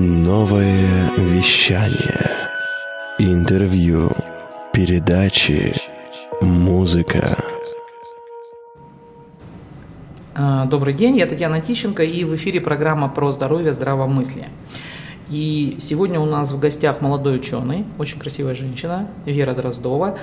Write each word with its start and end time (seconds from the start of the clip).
Новое 0.00 1.10
вещание. 1.16 2.48
Интервью. 3.18 4.12
Передачи. 4.72 5.74
Музыка. 6.40 7.36
А, 10.36 10.66
Добрый 10.66 10.94
день, 10.94 11.16
я 11.16 11.26
Татьяна 11.26 11.60
Тищенко, 11.60 12.04
и 12.04 12.22
в 12.22 12.32
эфире 12.36 12.60
программа 12.60 13.08
про 13.08 13.32
здоровье, 13.32 13.72
здравомыслие. 13.72 14.50
И 15.30 15.74
сегодня 15.80 16.20
у 16.20 16.26
нас 16.26 16.52
в 16.52 16.60
гостях 16.60 17.00
молодой 17.00 17.34
ученый, 17.34 17.84
очень 17.98 18.20
красивая 18.20 18.54
женщина, 18.54 19.08
Вера 19.26 19.52
Дроздова. 19.52 20.16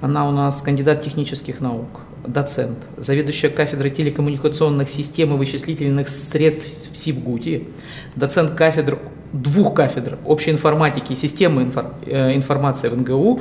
Она 0.00 0.28
у 0.28 0.32
нас 0.32 0.60
кандидат 0.60 1.04
технических 1.04 1.60
наук, 1.60 2.00
доцент, 2.26 2.78
заведующая 2.96 3.48
кафедрой 3.48 3.92
телекоммуникационных 3.92 4.90
систем 4.90 5.32
и 5.32 5.38
вычислительных 5.38 6.08
средств 6.08 6.92
в 6.92 6.96
СИБГУТе, 6.96 7.68
доцент 8.16 8.50
кафедр 8.50 8.98
двух 9.32 9.74
кафедр 9.74 10.18
общей 10.24 10.50
информатики 10.50 11.12
и 11.12 11.16
системы 11.16 11.62
инфор- 11.62 11.94
э, 12.06 12.34
информации 12.34 12.88
в 12.88 12.96
НГУ. 12.98 13.40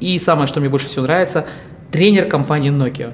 И 0.00 0.18
самое, 0.18 0.46
что 0.46 0.60
мне 0.60 0.68
больше 0.68 0.86
всего 0.88 1.04
нравится, 1.04 1.46
тренер 1.90 2.26
компании 2.26 2.70
Nokia. 2.72 3.12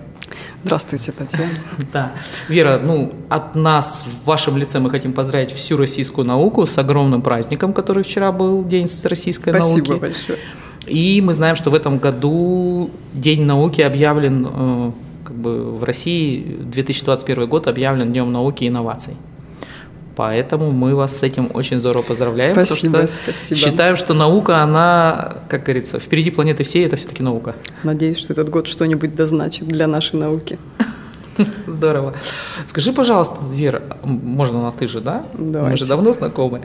Здравствуйте, 0.65 1.13
Татьяна. 1.13 1.51
Да. 1.93 2.13
Вера, 2.49 2.81
ну, 2.83 3.13
от 3.29 3.55
нас 3.55 4.07
в 4.07 4.27
вашем 4.27 4.57
лице 4.57 4.81
мы 4.81 4.91
хотим 4.91 5.13
поздравить 5.13 5.51
всю 5.53 5.77
российскую 5.77 6.27
науку 6.27 6.65
с 6.67 6.79
огромным 6.79 7.21
праздником, 7.23 7.73
который 7.73 8.03
вчера 8.03 8.33
был, 8.33 8.65
День 8.65 8.89
российской 9.05 9.51
Спасибо 9.51 9.89
науки. 9.89 10.01
большое. 10.01 10.39
И 10.87 11.21
мы 11.23 11.35
знаем, 11.35 11.57
что 11.57 11.71
в 11.71 11.75
этом 11.75 11.99
году 11.99 12.91
День 13.13 13.43
науки 13.45 13.83
объявлен, 13.83 14.49
э, 14.51 14.91
как 15.25 15.37
бы 15.37 15.79
в 15.79 15.85
России 15.85 16.57
2021 16.61 17.47
год 17.47 17.69
объявлен 17.69 18.11
Днем 18.13 18.33
науки 18.33 18.65
и 18.65 18.69
инноваций. 18.69 19.15
Поэтому 20.17 20.71
мы 20.71 20.95
вас 20.95 21.17
с 21.19 21.23
этим 21.25 21.51
очень 21.55 21.81
здорово 21.81 22.03
поздравляем. 22.03 22.51
потому 22.55 22.67
Спасибо, 22.67 23.07
что 23.07 23.21
спасибо. 23.25 23.61
Считаем, 23.61 23.97
что 23.97 24.15
наука, 24.15 24.59
она, 24.59 25.35
как 25.49 25.65
говорится, 25.65 25.99
впереди 25.99 26.31
планеты 26.31 26.63
всей, 26.63 26.87
это 26.87 26.97
все-таки 26.97 27.23
наука. 27.23 27.55
Надеюсь, 27.83 28.19
что 28.19 28.33
этот 28.33 28.49
год 28.49 28.67
что-нибудь 28.69 29.17
дозначит 29.17 29.67
для 29.67 29.87
нашей 29.89 30.17
науки. 30.21 30.59
Здорово. 31.67 32.15
Скажи, 32.67 32.93
пожалуйста, 32.93 33.35
Вера, 33.51 33.83
можно 34.05 34.63
на 34.63 34.71
ты 34.71 34.87
же, 34.87 35.01
да? 35.01 35.25
Мы 35.35 35.53
Давайте. 35.53 35.79
же 35.85 35.87
давно 35.89 36.13
знакомы. 36.13 36.63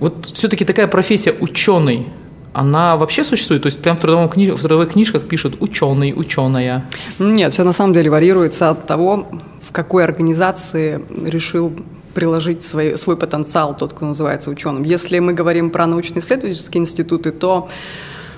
Вот 0.00 0.26
все-таки 0.32 0.64
такая 0.64 0.88
профессия 0.88 1.32
ученый, 1.38 2.08
она 2.52 2.96
вообще 2.96 3.22
существует? 3.22 3.62
То 3.62 3.66
есть 3.66 3.80
прям 3.80 3.96
в, 3.96 4.00
трудовом 4.00 4.26
кни- 4.28 4.50
в 4.52 4.58
трудовых 4.58 4.92
книжках 4.94 5.28
пишут 5.28 5.58
ученый, 5.60 6.12
ученая. 6.16 6.86
Нет, 7.20 7.52
все 7.52 7.62
на 7.62 7.72
самом 7.72 7.92
деле 7.92 8.10
варьируется 8.10 8.70
от 8.70 8.88
того, 8.88 9.28
в 9.62 9.70
какой 9.70 10.02
организации 10.02 11.00
решил 11.24 11.72
приложить 12.14 12.62
свой, 12.62 12.98
свой 12.98 13.16
потенциал 13.16 13.76
тот, 13.76 13.92
кто 13.92 14.06
называется 14.06 14.50
ученым. 14.50 14.82
Если 14.82 15.18
мы 15.18 15.32
говорим 15.32 15.70
про 15.70 15.86
научно-исследовательские 15.86 16.82
институты, 16.82 17.30
то 17.30 17.68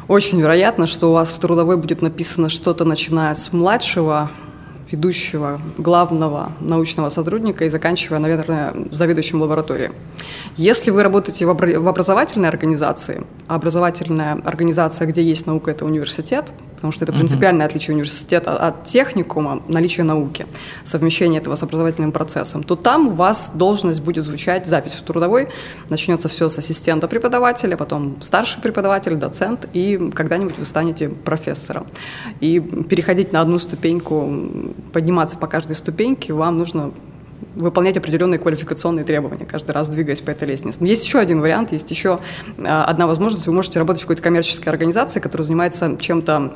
очень 0.09 0.41
вероятно, 0.41 0.87
что 0.87 1.11
у 1.11 1.13
вас 1.13 1.33
в 1.33 1.39
трудовой 1.39 1.77
будет 1.77 2.03
написано 2.03 2.49
что-то, 2.49 2.85
начиная 2.85 3.35
с 3.35 3.53
младшего 3.53 4.31
ведущего, 4.91 5.61
главного 5.79 6.53
научного 6.61 7.09
сотрудника 7.09 7.65
и 7.65 7.69
заканчивая, 7.71 8.19
наверное, 8.19 8.75
заведующим 8.91 9.41
лабораторией. 9.41 9.91
Если 10.57 10.91
вы 10.91 11.03
работаете 11.03 11.47
в 11.47 11.51
обра- 11.51 11.79
в 11.79 11.89
образовательной 11.89 12.49
организации, 12.49 13.25
а 13.49 13.55
образовательная 13.55 14.41
организация, 14.45 15.07
где 15.07 15.23
есть 15.23 15.47
наука, 15.47 15.71
это 15.71 15.87
университет, 15.87 16.53
потому 16.83 16.91
что 16.91 17.05
это 17.05 17.13
принципиальное 17.13 17.65
отличие 17.65 17.95
университета 17.95 18.57
от 18.57 18.83
техникума, 18.83 19.63
наличие 19.69 20.03
науки, 20.03 20.49
совмещение 20.83 21.41
этого 21.41 21.55
с 21.55 21.63
образовательным 21.63 22.11
процессом, 22.11 22.65
то 22.65 22.75
там 22.75 23.07
у 23.07 23.11
вас 23.13 23.53
должность 23.55 24.01
будет 24.01 24.25
звучать, 24.25 24.67
запись 24.67 24.95
в 24.95 25.03
трудовой, 25.03 25.49
начнется 25.91 26.29
все 26.29 26.49
с 26.49 26.59
ассистента 26.59 27.07
преподавателя, 27.07 27.77
потом 27.77 28.21
старший 28.21 28.61
преподаватель, 28.61 29.15
доцент, 29.15 29.69
и 29.73 30.11
когда-нибудь 30.13 30.59
вы 30.59 30.65
станете 30.65 31.09
профессором. 31.09 31.87
И 32.41 32.59
переходить 32.59 33.33
на 33.33 33.43
одну 33.43 33.61
ступеньку, 33.61 34.29
подниматься 34.93 35.39
по 35.39 35.47
каждой 35.47 35.77
ступеньке, 35.77 36.33
вам 36.33 36.59
нужно 36.59 36.91
выполнять 37.55 37.97
определенные 37.97 38.39
квалификационные 38.39 39.05
требования, 39.05 39.45
каждый 39.45 39.73
раз 39.73 39.89
двигаясь 39.89 40.21
по 40.21 40.31
этой 40.31 40.49
лестнице. 40.49 40.79
Есть 40.85 41.05
еще 41.05 41.19
один 41.19 41.41
вариант, 41.41 41.73
есть 41.73 41.91
еще 41.91 42.21
а, 42.59 42.85
одна 42.85 43.07
возможность. 43.07 43.47
Вы 43.47 43.53
можете 43.53 43.79
работать 43.79 44.03
в 44.03 44.05
какой-то 44.05 44.23
коммерческой 44.23 44.69
организации, 44.71 45.21
которая 45.21 45.45
занимается 45.45 45.97
чем-то 45.99 46.55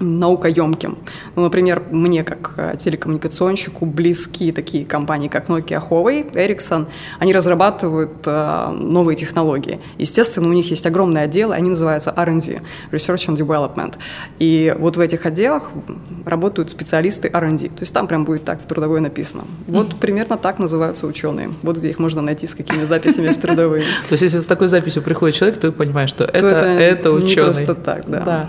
наукоемким. 0.00 0.98
Ну, 1.34 1.42
например, 1.42 1.82
мне 1.90 2.24
как 2.24 2.54
э, 2.56 2.76
телекоммуникационщику 2.78 3.86
близки 3.86 4.52
такие 4.52 4.84
компании, 4.84 5.28
как 5.28 5.48
Nokia, 5.48 5.82
Huawei, 5.88 6.32
Ericsson. 6.32 6.86
Они 7.18 7.32
разрабатывают 7.32 8.12
э, 8.26 8.70
новые 8.70 9.16
технологии. 9.16 9.80
Естественно, 9.98 10.48
у 10.48 10.52
них 10.52 10.70
есть 10.70 10.86
огромные 10.86 11.24
отделы, 11.24 11.54
они 11.54 11.70
называются 11.70 12.12
R&D, 12.16 12.62
Research 12.92 13.28
and 13.28 13.36
Development. 13.36 13.94
И 14.38 14.74
вот 14.78 14.96
в 14.96 15.00
этих 15.00 15.26
отделах 15.26 15.70
работают 16.24 16.70
специалисты 16.70 17.30
R&D. 17.32 17.68
То 17.68 17.80
есть 17.80 17.92
там 17.92 18.06
прям 18.06 18.24
будет 18.24 18.44
так 18.44 18.60
в 18.62 18.66
трудовой 18.66 19.00
написано. 19.00 19.44
Вот 19.66 19.96
примерно 19.96 20.36
так 20.36 20.58
называются 20.58 21.06
ученые. 21.06 21.50
Вот 21.62 21.78
где 21.78 21.90
их 21.90 21.98
можно 21.98 22.22
найти, 22.22 22.46
с 22.46 22.54
какими 22.54 22.84
записями 22.84 23.28
в 23.28 23.40
трудовые. 23.40 23.82
То 24.08 24.12
есть 24.12 24.22
если 24.22 24.40
с 24.40 24.46
такой 24.46 24.68
записью 24.68 25.02
приходит 25.02 25.36
человек, 25.36 25.60
то 25.60 25.72
понимаешь, 25.72 26.10
что 26.10 26.24
это, 26.24 26.40
То 26.40 26.48
это 26.48 26.66
это 26.66 27.08
не 27.10 27.16
ученый. 27.16 27.44
просто 27.44 27.74
так, 27.74 28.08
да. 28.08 28.48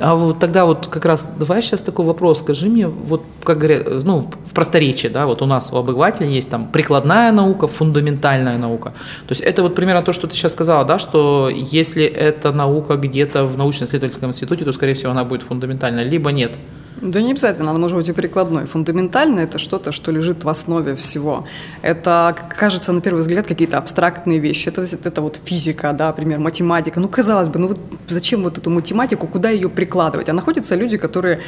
А 0.00 0.14
вот 0.14 0.38
тогда 0.38 0.64
вот 0.64 0.87
как 0.88 1.04
раз 1.04 1.30
давай 1.38 1.62
сейчас 1.62 1.82
такой 1.82 2.04
вопрос. 2.04 2.40
Скажи 2.40 2.68
мне, 2.68 2.88
вот 2.88 3.22
как 3.44 3.58
говорят, 3.58 4.04
ну, 4.04 4.30
в 4.46 4.54
просторечии, 4.54 5.08
да, 5.08 5.26
вот 5.26 5.42
у 5.42 5.46
нас 5.46 5.72
у 5.72 5.76
обывателя 5.76 6.26
есть 6.26 6.50
там 6.50 6.68
прикладная 6.68 7.32
наука, 7.32 7.66
фундаментальная 7.66 8.58
наука. 8.58 8.92
То 9.26 9.32
есть 9.32 9.42
это 9.42 9.62
вот 9.62 9.74
примерно 9.74 10.02
то, 10.02 10.12
что 10.12 10.26
ты 10.26 10.34
сейчас 10.34 10.52
сказала, 10.52 10.84
да, 10.84 10.98
что 10.98 11.50
если 11.50 12.04
эта 12.04 12.52
наука 12.52 12.96
где-то 12.96 13.44
в 13.44 13.56
научно-исследовательском 13.56 14.30
институте, 14.30 14.64
то, 14.64 14.72
скорее 14.72 14.94
всего, 14.94 15.12
она 15.12 15.24
будет 15.24 15.42
фундаментальная, 15.42 16.04
либо 16.04 16.32
нет. 16.32 16.52
Да 17.00 17.22
не 17.22 17.30
обязательно, 17.30 17.70
она 17.70 17.78
может 17.78 17.96
быть 17.96 18.08
и 18.08 18.12
прикладной. 18.12 18.66
Фундаментально 18.66 19.40
это 19.40 19.58
что-то, 19.58 19.92
что 19.92 20.10
лежит 20.10 20.44
в 20.44 20.48
основе 20.48 20.96
всего. 20.96 21.46
Это, 21.82 22.36
кажется, 22.58 22.92
на 22.92 23.00
первый 23.00 23.20
взгляд, 23.20 23.46
какие-то 23.46 23.78
абстрактные 23.78 24.40
вещи. 24.40 24.68
Это, 24.68 24.82
это 24.82 25.22
вот 25.22 25.40
физика, 25.44 25.92
да, 25.92 26.08
например, 26.08 26.40
математика. 26.40 26.98
Ну, 26.98 27.08
казалось 27.08 27.48
бы, 27.48 27.60
ну 27.60 27.68
вот 27.68 27.78
зачем 28.08 28.42
вот 28.42 28.58
эту 28.58 28.70
математику, 28.70 29.28
куда 29.28 29.50
ее 29.50 29.68
прикладывать? 29.68 30.28
А 30.28 30.32
находятся 30.32 30.74
люди, 30.74 30.96
которые 30.96 31.40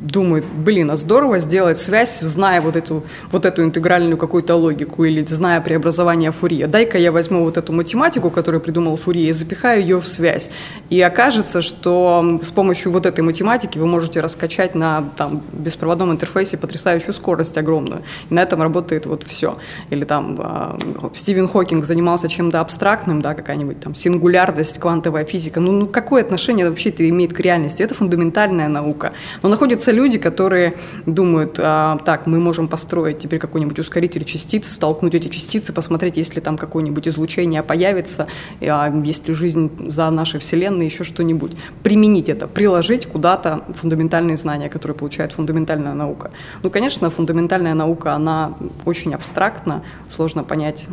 думают, 0.00 0.44
блин, 0.44 0.90
а 0.90 0.96
здорово 0.96 1.38
сделать 1.38 1.78
связь, 1.78 2.20
зная 2.20 2.60
вот 2.60 2.76
эту, 2.76 3.04
вот 3.30 3.46
эту 3.46 3.62
интегральную 3.62 4.16
какую-то 4.16 4.54
логику 4.54 5.04
или 5.04 5.24
зная 5.24 5.60
преобразование 5.60 6.30
Фурье. 6.30 6.66
Дай-ка 6.66 6.98
я 6.98 7.10
возьму 7.12 7.44
вот 7.44 7.56
эту 7.56 7.72
математику, 7.72 8.30
которую 8.30 8.60
придумал 8.60 8.96
Фурье, 8.96 9.28
и 9.28 9.32
запихаю 9.32 9.80
ее 9.80 10.00
в 10.00 10.06
связь. 10.06 10.50
И 10.90 11.00
окажется, 11.00 11.62
что 11.62 12.38
с 12.42 12.50
помощью 12.50 12.92
вот 12.92 13.06
этой 13.06 13.20
математики 13.22 13.78
вы 13.78 13.86
можете 13.86 14.20
раскачать 14.20 14.74
на 14.74 14.93
там, 15.16 15.42
беспроводном 15.52 16.12
интерфейсе 16.12 16.56
потрясающую 16.56 17.12
скорость 17.14 17.56
огромную. 17.58 18.02
И 18.30 18.34
на 18.34 18.40
этом 18.40 18.62
работает 18.62 19.06
вот 19.06 19.22
все. 19.22 19.56
Или 19.90 20.04
там 20.04 20.38
э, 20.38 20.78
Стивен 21.14 21.48
Хокинг 21.48 21.84
занимался 21.84 22.28
чем-то 22.28 22.60
абстрактным, 22.60 23.22
да, 23.22 23.34
какая-нибудь 23.34 23.80
там 23.80 23.94
сингулярность, 23.94 24.78
квантовая 24.78 25.24
физика. 25.24 25.60
Ну, 25.60 25.72
ну 25.72 25.86
какое 25.86 26.22
отношение 26.22 26.68
вообще 26.68 26.90
это 26.90 27.08
имеет 27.08 27.32
к 27.32 27.40
реальности? 27.40 27.82
Это 27.82 27.94
фундаментальная 27.94 28.68
наука. 28.68 29.12
Но 29.42 29.48
находятся 29.48 29.92
люди, 29.92 30.18
которые 30.18 30.74
думают, 31.06 31.58
а, 31.60 31.98
так, 32.04 32.26
мы 32.26 32.40
можем 32.40 32.68
построить 32.68 33.18
теперь 33.18 33.38
какой-нибудь 33.38 33.78
ускоритель 33.78 34.24
частиц, 34.24 34.72
столкнуть 34.72 35.14
эти 35.14 35.28
частицы, 35.28 35.72
посмотреть, 35.72 36.16
есть 36.16 36.34
ли 36.34 36.40
там 36.40 36.58
какое-нибудь 36.58 37.08
излучение 37.08 37.62
появится, 37.62 38.26
а, 38.60 38.92
есть 39.04 39.28
ли 39.28 39.34
жизнь 39.34 39.70
за 39.90 40.10
нашей 40.10 40.40
Вселенной, 40.40 40.86
еще 40.86 41.04
что-нибудь. 41.04 41.52
Применить 41.82 42.28
это, 42.28 42.46
приложить 42.46 43.06
куда-то 43.06 43.62
фундаментальные 43.74 44.36
знания, 44.36 44.68
которые 44.74 44.96
получает 44.96 45.32
фундаментальная 45.32 45.94
наука. 45.94 46.32
Ну, 46.64 46.70
конечно, 46.70 47.08
фундаментальная 47.10 47.74
наука, 47.74 48.14
она 48.14 48.54
очень 48.84 49.14
абстрактна, 49.14 49.84
сложно 50.08 50.42
понять, 50.42 50.88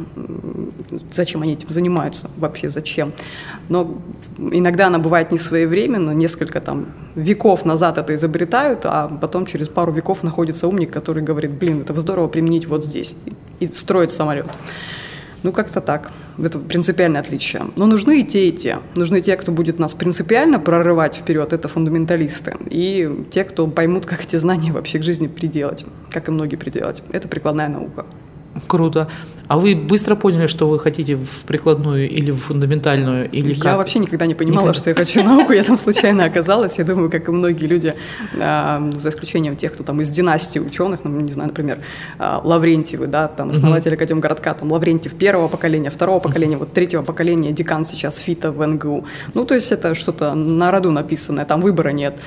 зачем 1.09 1.41
они 1.41 1.53
этим 1.53 1.69
занимаются, 1.69 2.29
вообще 2.37 2.69
зачем. 2.69 3.11
Но 3.69 3.97
иногда 4.37 4.87
она 4.87 4.99
бывает 4.99 5.31
не 5.31 5.39
своевременно, 5.39 6.11
несколько 6.11 6.61
там 6.61 6.85
веков 7.15 7.65
назад 7.65 7.97
это 7.97 8.13
изобретают, 8.13 8.85
а 8.85 9.07
потом 9.07 9.47
через 9.47 9.67
пару 9.67 9.91
веков 9.91 10.21
находится 10.21 10.67
умник, 10.67 10.91
который 10.91 11.23
говорит, 11.23 11.51
блин, 11.51 11.81
это 11.81 11.99
здорово 11.99 12.27
применить 12.27 12.67
вот 12.67 12.85
здесь, 12.85 13.15
и 13.59 13.65
строит 13.65 14.11
самолет. 14.11 14.45
Ну, 15.43 15.51
как-то 15.51 15.81
так. 15.81 16.11
Это 16.37 16.59
принципиальное 16.59 17.21
отличие. 17.21 17.63
Но 17.75 17.87
нужны 17.87 18.21
и 18.21 18.23
те, 18.23 18.49
и 18.49 18.51
те. 18.51 18.77
Нужны 18.95 19.21
те, 19.21 19.35
кто 19.35 19.51
будет 19.51 19.79
нас 19.79 19.93
принципиально 19.93 20.59
прорывать 20.59 21.15
вперед, 21.15 21.53
это 21.53 21.67
фундаменталисты. 21.67 22.55
И 22.69 23.09
те, 23.31 23.43
кто 23.43 23.67
поймут, 23.67 24.05
как 24.05 24.23
эти 24.23 24.35
знания 24.35 24.71
вообще 24.71 24.99
к 24.99 25.03
жизни 25.03 25.27
приделать, 25.27 25.85
как 26.11 26.27
и 26.27 26.31
многие 26.31 26.57
приделать. 26.57 27.01
Это 27.11 27.27
прикладная 27.27 27.69
наука. 27.69 28.05
Круто. 28.67 29.09
А 29.51 29.57
вы 29.57 29.75
быстро 29.75 30.15
поняли, 30.15 30.47
что 30.47 30.69
вы 30.69 30.79
хотите 30.79 31.15
в 31.15 31.43
прикладную 31.45 32.09
или 32.09 32.31
в 32.31 32.37
фундаментальную, 32.37 33.29
или 33.29 33.53
Я 33.53 33.61
как? 33.61 33.77
вообще 33.79 33.99
никогда 33.99 34.25
не 34.25 34.33
понимала, 34.33 34.67
Никогда. 34.67 34.79
что 34.79 34.89
я 34.91 34.95
хочу 34.95 35.23
науку, 35.25 35.51
я 35.51 35.63
там 35.65 35.75
случайно 35.77 36.23
оказалась. 36.23 36.77
Я 36.77 36.85
думаю, 36.85 37.11
как 37.11 37.27
и 37.27 37.31
многие 37.33 37.65
люди, 37.65 37.93
а, 38.39 38.89
за 38.97 39.09
исключением 39.09 39.57
тех, 39.57 39.73
кто 39.73 39.83
там 39.83 39.99
из 39.99 40.09
династии 40.09 40.59
ученых, 40.59 41.01
ну, 41.03 41.19
не 41.19 41.33
знаю, 41.33 41.49
например, 41.49 41.79
а, 42.17 42.39
Лаврентьевы, 42.41 43.07
да, 43.07 43.27
там 43.27 43.49
основатель 43.49 43.93
Академгородка, 43.93 44.53
там 44.53 44.71
Лаврентьев 44.71 45.15
первого 45.15 45.49
поколения, 45.49 45.89
второго 45.89 46.21
поколения, 46.21 46.55
вот 46.55 46.71
третьего 46.71 47.01
поколения, 47.01 47.51
декан 47.51 47.83
сейчас 47.83 48.19
ФИТа 48.19 48.53
в 48.53 48.65
НГУ. 48.65 49.03
Ну, 49.33 49.43
то 49.45 49.53
есть 49.53 49.73
это 49.73 49.95
что-то 49.95 50.33
на 50.33 50.71
роду 50.71 50.91
написанное, 50.91 51.43
там 51.43 51.59
выбора 51.59 51.89
нет. 51.89 52.17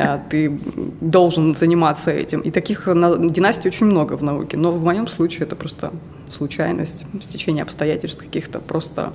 А, 0.00 0.20
Ты 0.30 0.56
должен 1.00 1.56
заниматься 1.56 2.12
этим. 2.12 2.40
И 2.42 2.52
таких 2.52 2.86
на- 2.86 3.16
династий 3.16 3.66
очень 3.68 3.86
много 3.86 4.16
в 4.16 4.22
науке. 4.22 4.56
Но 4.56 4.70
в 4.70 4.84
моем 4.84 5.08
случае 5.08 5.46
это 5.46 5.56
просто 5.56 5.90
случайность, 6.32 7.06
стечение 7.22 7.62
обстоятельств 7.62 8.22
каких-то, 8.22 8.60
просто 8.60 9.12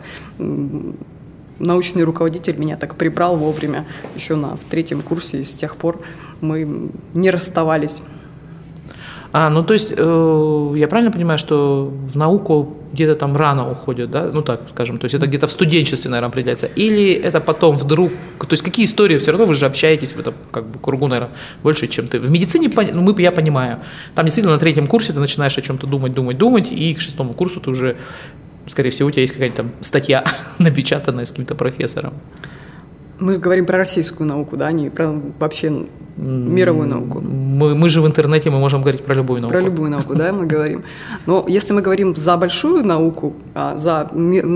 научный 1.59 2.03
руководитель 2.03 2.57
меня 2.57 2.77
так 2.77 2.95
прибрал 2.95 3.37
вовремя 3.37 3.85
еще 4.15 4.35
на 4.35 4.55
в 4.55 4.63
третьем 4.69 5.01
курсе, 5.01 5.41
и 5.41 5.43
с 5.43 5.53
тех 5.53 5.75
пор 5.75 6.01
мы 6.41 6.89
не 7.13 7.29
расставались. 7.29 8.01
А, 9.33 9.49
ну 9.49 9.63
то 9.63 9.73
есть 9.73 9.95
э, 9.97 10.73
я 10.75 10.87
правильно 10.87 11.11
понимаю, 11.11 11.39
что 11.39 11.91
в 11.91 12.15
науку 12.15 12.77
где-то 12.93 13.15
там 13.15 13.35
рано 13.35 13.71
уходят, 13.71 14.11
да? 14.11 14.29
Ну 14.31 14.43
так 14.43 14.69
скажем, 14.69 14.99
то 14.99 15.05
есть 15.05 15.15
это 15.15 15.25
где-то 15.25 15.47
в 15.47 15.51
студенчестве, 15.51 16.11
наверное, 16.11 16.29
определяется. 16.29 16.67
Или 16.67 17.13
это 17.13 17.41
потом 17.41 17.75
вдруг, 17.75 18.11
то 18.37 18.51
есть 18.51 18.61
какие 18.61 18.85
истории 18.85 19.17
все 19.17 19.31
равно 19.31 19.47
вы 19.47 19.55
же 19.55 19.65
общаетесь 19.65 20.11
в 20.11 20.19
этом 20.19 20.35
как 20.51 20.67
бы 20.67 20.77
кругу, 20.77 21.07
наверное, 21.07 21.33
больше, 21.63 21.87
чем 21.87 22.07
ты. 22.07 22.19
В 22.19 22.29
медицине, 22.29 22.69
ну 22.93 23.01
мы, 23.01 23.19
я 23.19 23.31
понимаю, 23.31 23.79
там 24.13 24.25
действительно 24.25 24.53
на 24.53 24.59
третьем 24.59 24.85
курсе 24.85 25.13
ты 25.13 25.19
начинаешь 25.19 25.57
о 25.57 25.61
чем-то 25.63 25.87
думать, 25.87 26.13
думать, 26.13 26.37
думать, 26.37 26.71
и 26.71 26.93
к 26.93 27.01
шестому 27.01 27.33
курсу 27.33 27.59
ты 27.59 27.71
уже, 27.71 27.97
скорее 28.67 28.91
всего, 28.91 29.07
у 29.09 29.11
тебя 29.11 29.23
есть 29.23 29.33
какая-то 29.33 29.55
там 29.55 29.71
статья 29.81 30.23
напечатанная 30.59 31.25
с 31.25 31.31
каким-то 31.31 31.55
профессором. 31.55 32.13
Мы 33.17 33.39
говорим 33.39 33.65
про 33.65 33.77
российскую 33.77 34.27
науку, 34.27 34.57
да, 34.57 34.71
не 34.71 34.91
про 34.91 35.11
вообще 35.39 35.87
мировую 36.17 36.87
науку. 36.87 37.21
Мы, 37.21 37.75
мы 37.75 37.89
же 37.89 38.01
в 38.01 38.05
интернете, 38.07 38.49
мы 38.49 38.59
можем 38.59 38.81
говорить 38.81 39.03
про 39.03 39.15
любую 39.15 39.41
науку. 39.41 39.53
Про 39.53 39.61
любую 39.61 39.89
науку, 39.91 40.15
да, 40.15 40.31
мы 40.31 40.45
говорим. 40.45 40.83
Но 41.25 41.45
если 41.47 41.73
мы 41.73 41.81
говорим 41.81 42.15
за 42.15 42.37
большую 42.37 42.83
науку, 42.85 43.33
а, 43.55 43.77
за, 43.77 44.09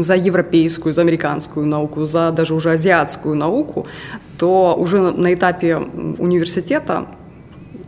за 0.03 0.15
европейскую, 0.15 0.93
за 0.93 1.01
американскую 1.01 1.65
науку, 1.65 2.05
за 2.05 2.31
даже 2.31 2.53
уже 2.53 2.71
азиатскую 2.71 3.35
науку, 3.35 3.85
то 4.37 4.75
уже 4.77 4.99
на- 4.99 5.33
этапе 5.33 5.77
университета 6.19 7.05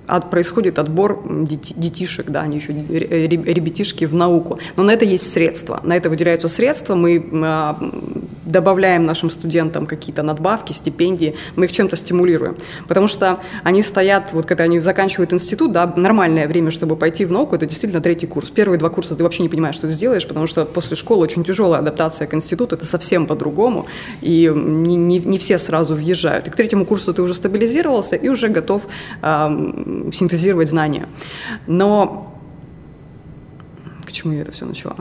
от- 0.08 0.30
происходит 0.32 0.80
отбор 0.80 1.22
дети- 1.44 1.74
детишек, 1.78 2.32
да, 2.32 2.42
они 2.42 2.58
еще 2.58 2.74
ре- 2.74 3.28
ре- 3.28 3.54
ребятишки 3.54 4.06
в 4.06 4.14
науку. 4.16 4.58
Но 4.78 4.84
на 4.84 4.92
это 4.92 5.06
есть 5.06 5.32
средства. 5.32 5.80
На 5.84 5.96
это 5.96 6.10
выделяются 6.10 6.48
средства. 6.48 6.96
Мы 6.96 7.24
а, 7.44 7.78
добавляем 8.50 9.06
нашим 9.06 9.30
студентам 9.30 9.86
какие-то 9.86 10.24
надбавки, 10.24 10.74
стипендии. 10.74 11.36
Мы 11.56 11.66
их 11.66 11.72
чем-то 11.72 11.96
стимулируем. 11.96 12.58
Потому 12.88 13.08
что 13.08 13.40
они 13.64 13.82
стоят, 13.82 14.34
вот 14.34 14.46
когда 14.46 14.64
они 14.66 14.80
заканчивают 14.80 15.34
институт, 15.34 15.72
да, 15.72 15.94
нормальное 15.96 16.48
время, 16.48 16.72
чтобы 16.72 16.96
пойти 16.96 17.26
в 17.26 17.32
науку, 17.32 17.56
это 17.56 17.66
действительно 17.66 18.02
третий 18.02 18.28
курс. 18.28 18.50
Первые 18.50 18.80
два 18.80 18.90
курса 18.90 19.16
ты 19.16 19.24
вообще 19.24 19.44
не 19.44 19.50
понимаешь, 19.50 19.76
что 19.76 19.88
ты 19.88 19.94
сделаешь, 19.94 20.28
потому 20.28 20.48
что 20.48 20.66
после 20.66 20.96
школы 20.96 21.24
очень 21.24 21.44
тяжелая 21.44 21.82
адаптация 21.82 22.28
к 22.28 22.34
институту, 22.34 22.76
это 22.76 22.86
совсем 22.86 23.26
по-другому, 23.28 23.86
и 24.22 24.52
не, 24.54 24.96
не- 24.96 25.20
не 25.20 25.38
все 25.38 25.58
сразу 25.58 25.96
въезжают. 25.96 26.48
И 26.48 26.52
к 26.52 26.56
третьему 26.56 26.86
курсу 26.86 27.14
ты 27.14 27.22
уже 27.22 27.34
стабилизировался 27.34 28.16
и 28.16 28.30
уже 28.30 28.50
готов 28.50 28.88
ам, 29.22 30.12
синтезировать 30.14 30.70
знания. 30.70 31.08
Но 31.68 32.36
к 34.06 34.12
чему 34.12 34.34
я 34.34 34.42
это 34.42 34.52
все 34.52 34.66
начала? 34.66 34.98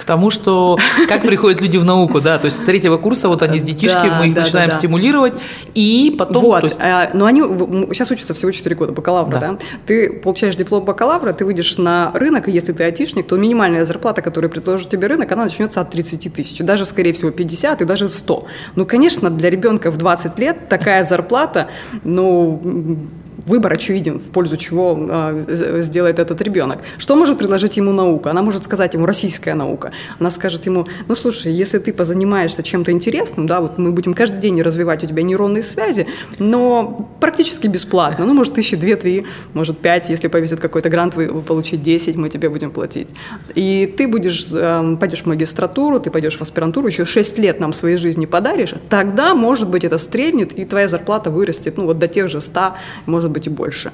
К 0.00 0.04
тому, 0.04 0.30
что 0.30 0.78
как 1.08 1.20
приходят 1.20 1.60
люди 1.60 1.76
в 1.76 1.84
науку, 1.84 2.22
да, 2.22 2.38
то 2.38 2.46
есть 2.46 2.58
с 2.58 2.64
третьего 2.64 2.96
курса 2.96 3.28
вот 3.28 3.42
они 3.42 3.58
с 3.58 3.62
детишки, 3.62 4.06
Да, 4.08 4.18
мы 4.18 4.28
их 4.28 4.34
да, 4.34 4.40
начинаем 4.40 4.70
да, 4.70 4.76
стимулировать, 4.78 5.34
и 5.74 6.16
потом, 6.18 6.42
вот, 6.42 6.64
есть, 6.64 6.78
а, 6.80 7.10
но 7.12 7.26
они 7.26 7.42
сейчас 7.42 8.10
учатся 8.10 8.32
всего 8.32 8.50
4 8.50 8.74
года, 8.76 8.92
бакалавра, 8.92 9.38
Да. 9.38 9.58
Ты 9.84 10.10
получаешь 10.10 10.56
диплом 10.56 10.86
бакалавра, 10.86 11.34
ты 11.34 11.44
выйдешь 11.44 11.76
на 11.76 12.12
рынок, 12.14 12.48
и 12.48 12.50
если 12.50 12.72
ты 12.72 12.82
айтишник, 12.84 13.26
то 13.26 13.36
минимальная 13.36 13.84
зарплата, 13.84 14.22
которую 14.22 14.50
предложит 14.50 14.88
тебе 14.88 15.06
рынок, 15.06 15.30
она 15.32 15.44
начнется 15.44 15.82
от 15.82 15.90
30 15.90 16.32
тысяч, 16.32 16.58
даже, 16.60 16.86
скорее 16.86 17.12
всего, 17.12 17.30
50 17.30 17.82
и 17.82 17.84
даже 17.84 18.08
100. 18.08 18.46
Ну, 18.76 18.86
конечно, 18.86 19.28
для 19.28 19.50
ребенка 19.50 19.90
в 19.90 19.98
20 19.98 20.38
лет 20.38 20.70
такая 20.70 21.04
зарплата, 21.04 21.68
ну, 22.04 22.98
выбор 23.46 23.72
очевиден, 23.72 24.18
в 24.18 24.30
пользу 24.30 24.56
чего 24.56 24.96
э, 24.98 25.80
сделает 25.80 26.18
этот 26.18 26.40
ребенок. 26.40 26.78
Что 26.98 27.16
может 27.16 27.38
предложить 27.38 27.76
ему 27.76 27.92
наука? 27.92 28.30
Она 28.30 28.42
может 28.42 28.64
сказать 28.64 28.94
ему 28.94 29.06
российская 29.06 29.54
наука. 29.54 29.92
Она 30.18 30.30
скажет 30.30 30.66
ему, 30.66 30.86
ну 31.08 31.14
слушай, 31.14 31.52
если 31.52 31.78
ты 31.78 31.92
позанимаешься 31.92 32.62
чем-то 32.62 32.92
интересным, 32.92 33.46
да, 33.46 33.60
вот 33.60 33.78
мы 33.78 33.92
будем 33.92 34.14
каждый 34.14 34.40
день 34.40 34.60
развивать 34.62 35.04
у 35.04 35.06
тебя 35.06 35.22
нейронные 35.22 35.62
связи, 35.62 36.06
но 36.38 37.08
практически 37.20 37.66
бесплатно. 37.66 38.24
Ну, 38.24 38.34
может, 38.34 38.54
тысячи 38.54 38.76
две-три, 38.76 39.26
может, 39.54 39.78
пять, 39.78 40.08
если 40.08 40.28
повезет 40.28 40.60
какой-то 40.60 40.88
грант, 40.88 41.14
вы 41.14 41.28
получить 41.42 41.82
10, 41.82 42.16
мы 42.16 42.28
тебе 42.28 42.48
будем 42.48 42.70
платить. 42.70 43.08
И 43.54 43.92
ты 43.96 44.08
будешь, 44.08 44.48
эм, 44.52 44.96
пойдешь 44.96 45.22
в 45.22 45.26
магистратуру, 45.26 46.00
ты 46.00 46.10
пойдешь 46.10 46.36
в 46.36 46.42
аспирантуру, 46.42 46.86
еще 46.86 47.04
6 47.04 47.38
лет 47.38 47.60
нам 47.60 47.72
своей 47.72 47.96
жизни 47.96 48.26
подаришь, 48.26 48.74
тогда, 48.88 49.34
может 49.34 49.68
быть, 49.68 49.84
это 49.84 49.98
стрельнет, 49.98 50.52
и 50.52 50.64
твоя 50.64 50.88
зарплата 50.88 51.30
вырастет, 51.30 51.76
ну, 51.76 51.86
вот 51.86 51.98
до 51.98 52.08
тех 52.08 52.28
же 52.28 52.40
100, 52.40 52.74
может 53.06 53.29
быть, 53.32 53.46
и 53.46 53.50
больше. 53.50 53.92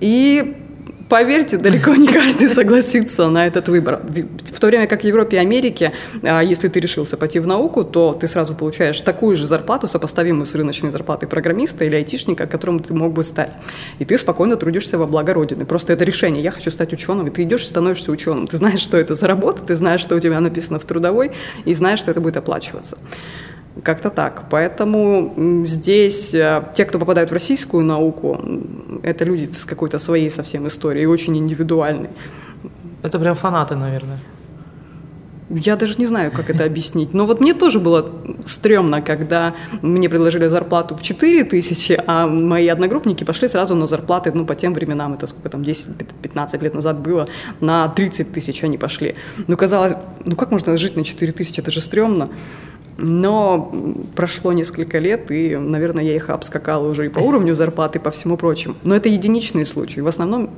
И 0.00 0.56
Поверьте, 1.08 1.56
далеко 1.56 1.94
не 1.94 2.08
каждый 2.08 2.48
согласится 2.48 3.28
на 3.28 3.46
этот 3.46 3.68
выбор. 3.68 4.00
В 4.02 4.58
то 4.58 4.66
время 4.66 4.88
как 4.88 5.02
в 5.02 5.04
Европе 5.04 5.36
и 5.36 5.40
Америке, 5.40 5.92
а, 6.22 6.40
если 6.40 6.66
ты 6.66 6.80
решился 6.80 7.16
пойти 7.16 7.38
в 7.38 7.46
науку, 7.46 7.84
то 7.84 8.12
ты 8.12 8.26
сразу 8.26 8.56
получаешь 8.56 9.00
такую 9.02 9.36
же 9.36 9.46
зарплату, 9.46 9.86
сопоставимую 9.86 10.46
с 10.46 10.54
рыночной 10.56 10.90
зарплатой 10.90 11.28
программиста 11.28 11.84
или 11.84 11.94
айтишника, 11.94 12.48
которым 12.48 12.80
ты 12.80 12.92
мог 12.92 13.12
бы 13.12 13.22
стать. 13.22 13.52
И 14.00 14.04
ты 14.04 14.18
спокойно 14.18 14.56
трудишься 14.56 14.98
во 14.98 15.06
благо 15.06 15.32
Родины. 15.32 15.64
Просто 15.64 15.92
это 15.92 16.02
решение. 16.04 16.42
Я 16.42 16.50
хочу 16.50 16.72
стать 16.72 16.92
ученым. 16.92 17.28
И 17.28 17.30
ты 17.30 17.44
идешь 17.44 17.62
и 17.62 17.66
становишься 17.66 18.10
ученым. 18.10 18.48
Ты 18.48 18.56
знаешь, 18.56 18.80
что 18.80 18.96
это 18.96 19.14
за 19.14 19.28
работа, 19.28 19.62
ты 19.62 19.76
знаешь, 19.76 20.00
что 20.00 20.16
у 20.16 20.20
тебя 20.20 20.40
написано 20.40 20.80
в 20.80 20.84
трудовой, 20.84 21.30
и 21.64 21.72
знаешь, 21.72 22.00
что 22.00 22.10
это 22.10 22.20
будет 22.20 22.36
оплачиваться. 22.36 22.98
Как-то 23.82 24.10
так. 24.10 24.44
Поэтому 24.50 25.64
здесь 25.66 26.32
э, 26.34 26.62
те, 26.74 26.84
кто 26.84 26.98
попадают 26.98 27.30
в 27.30 27.32
российскую 27.32 27.84
науку, 27.84 28.40
это 29.02 29.24
люди 29.24 29.46
с 29.54 29.66
какой-то 29.66 29.98
своей 29.98 30.30
совсем 30.30 30.66
историей, 30.66 31.06
очень 31.06 31.36
индивидуальной. 31.36 32.08
это 33.02 33.18
прям 33.18 33.34
фанаты, 33.34 33.76
наверное. 33.76 34.18
Я 35.48 35.76
даже 35.76 35.94
не 35.98 36.06
знаю, 36.06 36.32
как 36.32 36.50
это 36.50 36.64
объяснить. 36.64 37.14
Но 37.14 37.24
вот 37.24 37.40
мне 37.40 37.54
тоже 37.54 37.78
было 37.78 38.10
стрёмно, 38.44 39.00
когда 39.00 39.54
мне 39.80 40.08
предложили 40.08 40.48
зарплату 40.48 40.96
в 40.96 41.02
4 41.02 41.44
тысячи, 41.44 42.02
а 42.06 42.26
мои 42.26 42.66
одногруппники 42.66 43.22
пошли 43.22 43.48
сразу 43.48 43.76
на 43.76 43.86
зарплаты, 43.86 44.32
ну, 44.34 44.44
по 44.44 44.56
тем 44.56 44.74
временам, 44.74 45.14
это 45.14 45.28
сколько 45.28 45.48
там, 45.48 45.62
10-15 45.62 46.64
лет 46.64 46.74
назад 46.74 46.98
было, 46.98 47.28
на 47.60 47.88
30 47.88 48.32
тысяч 48.32 48.64
они 48.64 48.76
пошли. 48.76 49.14
Ну, 49.46 49.56
казалось, 49.56 49.94
ну, 50.24 50.34
как 50.34 50.50
можно 50.50 50.76
жить 50.76 50.96
на 50.96 51.04
4 51.04 51.30
тысячи, 51.32 51.60
это 51.60 51.70
же 51.70 51.80
стрёмно. 51.80 52.28
Но 52.98 53.72
прошло 54.14 54.52
несколько 54.52 54.98
лет, 54.98 55.30
и, 55.30 55.56
наверное, 55.56 56.04
я 56.04 56.14
их 56.14 56.30
обскакала 56.30 56.88
уже 56.88 57.06
и 57.06 57.08
по 57.08 57.18
уровню 57.18 57.54
зарплаты, 57.54 57.98
и 57.98 58.02
по 58.02 58.10
всему 58.10 58.36
прочему. 58.36 58.74
Но 58.84 58.94
это 58.94 59.08
единичные 59.08 59.66
случаи. 59.66 60.00
В 60.00 60.06
основном 60.06 60.50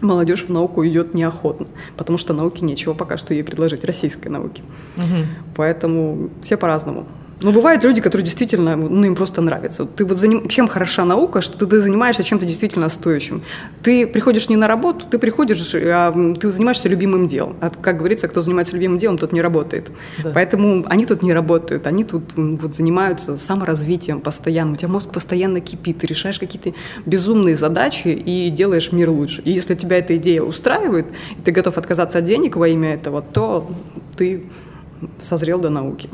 молодежь 0.00 0.44
в 0.44 0.50
науку 0.50 0.86
идет 0.86 1.14
неохотно, 1.14 1.66
потому 1.96 2.18
что 2.18 2.32
науке 2.32 2.64
нечего 2.64 2.94
пока 2.94 3.16
что 3.16 3.34
ей 3.34 3.42
предложить, 3.42 3.84
российской 3.84 4.28
науке. 4.28 4.62
Мгм. 4.96 5.26
Поэтому 5.56 6.30
все 6.42 6.56
по-разному. 6.56 7.06
Но 7.40 7.52
бывают 7.52 7.84
люди, 7.84 8.00
которые 8.00 8.24
действительно, 8.24 8.74
ну, 8.76 9.04
им 9.04 9.14
просто 9.14 9.40
нравится. 9.42 9.84
Ты 9.84 10.04
вот 10.04 10.18
заним... 10.18 10.48
Чем 10.48 10.66
хороша 10.66 11.04
наука, 11.04 11.40
что 11.40 11.66
ты, 11.66 11.80
занимаешься 11.80 12.24
чем-то 12.24 12.44
действительно 12.46 12.88
стоящим. 12.88 13.42
Ты 13.82 14.06
приходишь 14.06 14.48
не 14.48 14.56
на 14.56 14.66
работу, 14.66 15.06
ты 15.08 15.18
приходишь, 15.18 15.74
а, 15.74 16.12
м, 16.12 16.34
ты 16.34 16.50
занимаешься 16.50 16.88
любимым 16.88 17.26
делом. 17.26 17.56
А, 17.60 17.70
как 17.70 17.98
говорится, 17.98 18.26
кто 18.26 18.42
занимается 18.42 18.74
любимым 18.74 18.98
делом, 18.98 19.18
тот 19.18 19.32
не 19.32 19.40
работает. 19.40 19.92
Да. 20.22 20.32
Поэтому 20.34 20.84
они 20.88 21.06
тут 21.06 21.22
не 21.22 21.32
работают, 21.32 21.86
они 21.86 22.04
тут 22.04 22.24
вот 22.34 22.74
занимаются 22.74 23.36
саморазвитием 23.36 24.20
постоянно. 24.20 24.72
У 24.72 24.76
тебя 24.76 24.88
мозг 24.88 25.10
постоянно 25.10 25.60
кипит, 25.60 25.98
ты 25.98 26.06
решаешь 26.06 26.40
какие-то 26.40 26.74
безумные 27.06 27.56
задачи 27.56 28.08
и 28.08 28.50
делаешь 28.50 28.90
мир 28.90 29.10
лучше. 29.10 29.42
И 29.42 29.52
если 29.52 29.74
тебя 29.74 29.98
эта 29.98 30.16
идея 30.16 30.42
устраивает, 30.42 31.06
и 31.38 31.42
ты 31.42 31.52
готов 31.52 31.78
отказаться 31.78 32.18
от 32.18 32.24
денег 32.24 32.56
во 32.56 32.66
имя 32.66 32.94
этого, 32.94 33.22
то 33.22 33.70
ты 34.16 34.44
созрел 35.20 35.60
до 35.60 35.70
науки. 35.70 36.10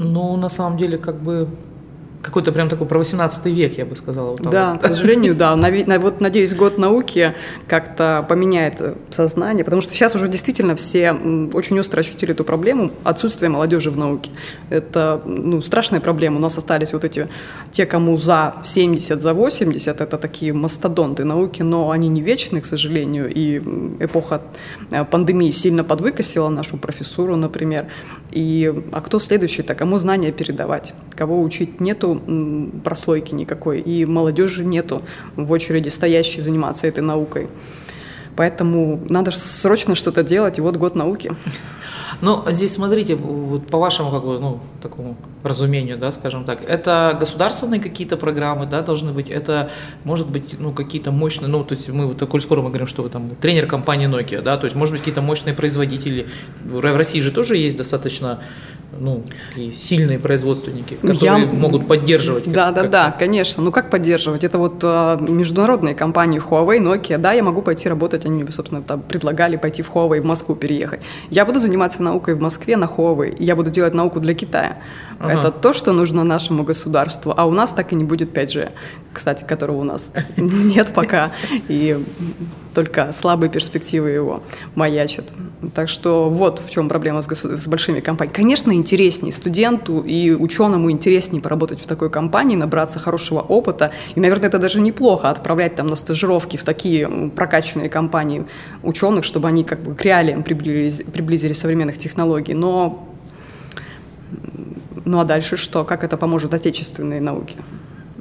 Ну, 0.00 0.36
на 0.36 0.48
самом 0.48 0.76
деле, 0.76 0.96
как 0.96 1.16
бы 1.16 1.48
какой-то 2.22 2.52
прям 2.52 2.68
такой 2.68 2.86
про 2.86 2.98
18 2.98 3.46
век, 3.46 3.78
я 3.78 3.86
бы 3.86 3.96
сказала. 3.96 4.30
Вот 4.30 4.42
да, 4.42 4.76
к 4.76 4.86
сожалению, 4.86 5.34
да. 5.34 5.56
Вот, 5.98 6.20
надеюсь, 6.20 6.54
год 6.54 6.78
науки 6.78 7.34
как-то 7.66 8.24
поменяет 8.28 8.80
сознание, 9.10 9.64
потому 9.64 9.82
что 9.82 9.92
сейчас 9.92 10.14
уже 10.14 10.28
действительно 10.28 10.74
все 10.74 11.12
очень 11.52 11.78
остро 11.78 12.00
ощутили 12.00 12.32
эту 12.32 12.44
проблему 12.44 12.92
отсутствия 13.04 13.48
молодежи 13.48 13.90
в 13.90 13.98
науке. 13.98 14.30
Это 14.70 15.20
ну, 15.24 15.60
страшная 15.60 16.00
проблема. 16.00 16.36
У 16.36 16.40
нас 16.40 16.56
остались 16.58 16.92
вот 16.92 17.04
эти, 17.04 17.28
те, 17.70 17.86
кому 17.86 18.16
за 18.16 18.54
70, 18.64 19.20
за 19.20 19.34
80, 19.34 20.00
это 20.00 20.18
такие 20.18 20.52
мастодонты 20.52 21.24
науки, 21.24 21.62
но 21.62 21.90
они 21.90 22.08
не 22.08 22.22
вечны, 22.22 22.60
к 22.60 22.66
сожалению, 22.66 23.30
и 23.32 23.58
эпоха 24.00 24.42
э, 24.90 25.04
пандемии 25.04 25.50
сильно 25.50 25.84
подвыкосила 25.84 26.48
нашу 26.48 26.78
профессуру, 26.78 27.36
например. 27.36 27.86
И, 28.30 28.72
а 28.92 29.00
кто 29.00 29.18
следующий-то? 29.18 29.74
Кому 29.74 29.98
знания 29.98 30.32
передавать? 30.32 30.94
Кого 31.16 31.42
учить? 31.42 31.80
Нету 31.80 32.07
прослойки 32.84 33.34
никакой, 33.34 33.80
и 33.80 34.04
молодежи 34.04 34.64
нету 34.64 35.02
в 35.36 35.50
очереди 35.52 35.88
стоящей 35.88 36.40
заниматься 36.40 36.86
этой 36.86 37.00
наукой. 37.00 37.48
Поэтому 38.36 39.00
надо 39.08 39.32
срочно 39.32 39.96
что-то 39.96 40.22
делать, 40.22 40.58
и 40.58 40.60
вот 40.60 40.76
год 40.76 40.94
науки. 40.94 41.32
Ну, 42.20 42.42
здесь 42.48 42.72
смотрите, 42.72 43.14
вот 43.14 43.66
по 43.66 43.78
вашему 43.78 44.10
как 44.10 44.24
бы, 44.24 44.40
ну, 44.40 44.60
такому 44.82 45.16
разумению, 45.44 45.98
да, 45.98 46.10
скажем 46.10 46.44
так, 46.44 46.64
это 46.64 47.16
государственные 47.18 47.80
какие-то 47.80 48.16
программы, 48.16 48.66
да, 48.66 48.82
должны 48.82 49.12
быть, 49.12 49.30
это, 49.30 49.70
может 50.02 50.28
быть, 50.28 50.58
ну, 50.58 50.72
какие-то 50.72 51.12
мощные, 51.12 51.48
ну, 51.48 51.62
то 51.62 51.74
есть 51.74 51.88
мы 51.88 52.06
вот, 52.06 52.28
коль 52.28 52.40
скоро 52.40 52.60
мы 52.60 52.68
говорим, 52.70 52.88
что 52.88 53.02
вы 53.02 53.08
там 53.08 53.30
тренер 53.40 53.66
компании 53.66 54.08
Nokia, 54.08 54.42
да, 54.42 54.56
то 54.56 54.64
есть, 54.64 54.74
может 54.74 54.94
быть, 54.94 55.02
какие-то 55.02 55.22
мощные 55.22 55.54
производители, 55.54 56.26
в 56.64 56.80
России 56.80 57.20
же 57.20 57.30
тоже 57.30 57.56
есть 57.56 57.76
достаточно 57.76 58.40
ну, 58.92 59.22
и 59.54 59.70
сильные 59.72 60.18
производственники, 60.18 60.94
которые 60.94 61.18
Я... 61.20 61.38
могут 61.38 61.86
поддерживать. 61.86 62.50
Да, 62.50 62.66
как, 62.66 62.74
да, 62.74 62.80
как... 62.80 62.90
да, 62.90 63.10
конечно. 63.12 63.62
Ну 63.62 63.70
как 63.70 63.90
поддерживать? 63.90 64.44
Это 64.44 64.58
вот 64.58 64.82
э, 64.82 65.18
международные 65.20 65.94
компании 65.94 66.40
Huawei, 66.40 66.80
Nokia. 66.80 67.18
Да, 67.18 67.32
я 67.32 67.42
могу 67.42 67.62
пойти 67.62 67.88
работать. 67.88 68.24
Они 68.24 68.42
мне, 68.42 68.50
собственно, 68.50 68.82
там, 68.82 69.02
предлагали 69.02 69.56
пойти 69.56 69.82
в 69.82 69.94
Huawei 69.94 70.20
в 70.20 70.24
Москву 70.24 70.54
переехать. 70.54 71.02
Я 71.30 71.44
буду 71.44 71.60
заниматься 71.60 72.02
наукой 72.02 72.34
в 72.34 72.40
Москве 72.40 72.76
на 72.76 72.84
Huawei. 72.84 73.36
Я 73.38 73.56
буду 73.56 73.70
делать 73.70 73.94
науку 73.94 74.20
для 74.20 74.34
Китая. 74.34 74.78
Ага. 75.18 75.38
Это 75.38 75.50
то, 75.50 75.72
что 75.72 75.92
нужно 75.92 76.24
нашему 76.24 76.64
государству. 76.64 77.34
А 77.36 77.46
у 77.46 77.50
нас 77.50 77.72
так 77.72 77.92
и 77.92 77.96
не 77.96 78.04
будет 78.04 78.36
5G, 78.36 78.70
кстати, 79.12 79.44
которого 79.44 79.78
у 79.78 79.84
нас 79.84 80.12
нет 80.36 80.92
пока. 80.94 81.30
И 81.68 82.02
только 82.74 83.12
слабые 83.12 83.50
перспективы 83.50 84.10
его 84.10 84.42
маячат. 84.74 85.32
Так 85.74 85.88
что 85.88 86.30
вот 86.30 86.60
в 86.60 86.70
чем 86.70 86.88
проблема 86.88 87.20
с, 87.20 87.28
с 87.28 87.66
большими 87.66 87.98
компаниями. 87.98 88.36
Конечно, 88.36 88.72
интереснее 88.72 89.32
студенту 89.32 90.00
и 90.00 90.30
ученому 90.30 90.90
интереснее 90.90 91.42
поработать 91.42 91.80
в 91.80 91.86
такой 91.86 92.10
компании, 92.10 92.54
набраться 92.54 93.00
хорошего 93.00 93.40
опыта. 93.40 93.90
И, 94.14 94.20
наверное, 94.20 94.48
это 94.48 94.58
даже 94.58 94.80
неплохо 94.80 95.30
отправлять 95.30 95.74
там 95.74 95.88
на 95.88 95.96
стажировки 95.96 96.56
в 96.56 96.62
такие 96.62 97.30
прокачанные 97.34 97.88
компании 97.88 98.46
ученых, 98.84 99.24
чтобы 99.24 99.48
они 99.48 99.64
как 99.64 99.80
бы 99.80 99.94
к 99.96 100.02
реалиям 100.02 100.44
приблизились, 100.44 101.02
приблизили 101.12 101.54
современных 101.54 101.98
технологий. 101.98 102.54
Но 102.54 103.08
ну 105.04 105.18
а 105.18 105.24
дальше 105.24 105.56
что? 105.56 105.84
Как 105.84 106.04
это 106.04 106.16
поможет 106.16 106.54
отечественной 106.54 107.18
науке? 107.18 107.56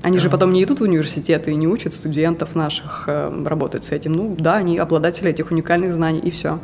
Они 0.01 0.20
же 0.20 0.29
потом 0.29 0.53
не 0.53 0.63
идут 0.63 0.79
в 0.79 0.84
университеты 0.84 1.51
и 1.51 1.56
не 1.56 1.67
учат 1.67 1.94
студентов 1.94 2.56
наших 2.56 3.06
э, 3.08 3.44
работать 3.46 3.84
с 3.84 3.91
этим. 3.91 4.13
Ну 4.13 4.36
да, 4.39 4.56
они 4.56 4.77
обладатели 4.77 5.29
этих 5.29 5.51
уникальных 5.51 5.94
знаний, 5.94 6.20
и 6.20 6.29
все. 6.29 6.60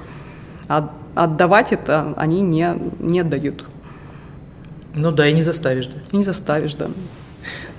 А 0.68 0.94
отдавать 1.16 1.74
это 1.74 2.14
они 2.18 2.42
не, 2.42 2.76
не 3.00 3.20
отдают. 3.20 3.66
Ну 4.96 5.12
да, 5.12 5.28
и 5.28 5.34
не 5.34 5.42
заставишь, 5.42 5.88
да. 5.88 5.96
И 6.12 6.18
не 6.18 6.24
заставишь, 6.24 6.76
да. 6.76 6.88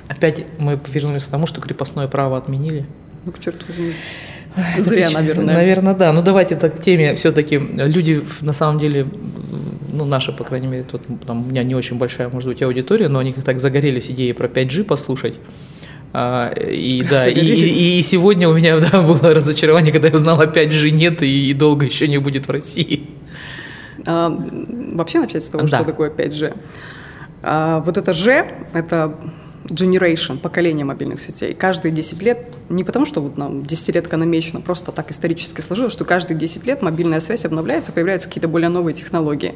Опять 0.09 0.45
мы 0.59 0.79
вернулись 0.89 1.25
к 1.25 1.31
тому, 1.31 1.47
что 1.47 1.61
крепостное 1.61 2.09
право 2.09 2.37
отменили. 2.37 2.87
Ну, 3.25 3.33
к 3.33 3.39
черту 3.39 3.67
возьми. 3.67 3.93
Зря, 4.79 5.11
наверное. 5.11 5.55
Наверное, 5.55 5.95
да. 5.95 6.13
Ну, 6.13 6.23
давайте 6.23 6.57
к 6.57 6.81
теме 6.81 7.15
все-таки. 7.15 7.59
Люди, 7.59 8.25
на 8.41 8.53
самом 8.53 8.79
деле, 8.79 9.07
ну, 9.93 10.05
наши, 10.05 10.33
по 10.33 10.45
крайней 10.45 10.67
мере, 10.67 10.83
тут, 10.85 11.03
там, 11.27 11.43
у 11.43 11.45
меня 11.45 11.63
не 11.63 11.75
очень 11.75 11.99
большая, 11.99 12.29
может 12.29 12.49
быть, 12.49 12.63
аудитория, 12.63 13.09
но 13.09 13.19
они 13.19 13.33
как 13.33 13.45
так 13.45 13.61
загорелись 13.61 14.11
идеей 14.11 14.33
про 14.33 14.47
5G 14.47 14.85
послушать. 14.85 15.35
А, 16.17 16.53
и 16.53 17.03
да, 17.03 17.29
и, 17.29 17.41
и, 17.41 17.99
и 17.99 18.03
сегодня 18.03 18.49
у 18.49 18.55
меня 18.55 18.79
да, 18.79 19.03
было 19.03 19.35
разочарование, 19.35 19.93
когда 19.93 20.07
я 20.07 20.15
узнала, 20.15 20.47
5G 20.47 20.91
нет 20.91 21.23
и, 21.23 21.51
и 21.51 21.55
долго 21.55 21.87
еще 21.87 22.07
не 22.07 22.19
будет 22.19 22.47
в 22.47 22.51
России. 22.53 23.11
А, 24.07 24.31
вообще 24.93 25.19
начать 25.19 25.45
с 25.45 25.49
того, 25.49 25.67
да. 25.67 25.79
что 25.79 25.85
такое 25.85 26.11
5G. 26.11 26.57
А, 27.43 27.81
вот 27.81 27.97
это 27.97 28.13
G, 28.13 28.49
это 28.73 29.19
generation, 29.65 30.39
поколение 30.39 30.85
мобильных 30.85 31.21
сетей. 31.21 31.53
Каждые 31.53 31.91
10 31.91 32.23
лет, 32.23 32.47
не 32.69 32.85
потому 32.85 33.07
что 33.07 33.21
вот 33.21 33.37
нам 33.37 33.65
десятилетка 33.65 34.17
намечена, 34.17 34.61
просто 34.61 34.93
так 34.93 35.11
исторически 35.11 35.63
сложилось, 35.63 35.93
что 35.93 36.05
каждые 36.05 36.39
10 36.39 36.65
лет 36.65 36.81
мобильная 36.81 37.19
связь 37.19 37.45
обновляется, 37.45 37.91
появляются 37.91 38.29
какие-то 38.29 38.47
более 38.47 38.69
новые 38.69 38.95
технологии. 38.95 39.55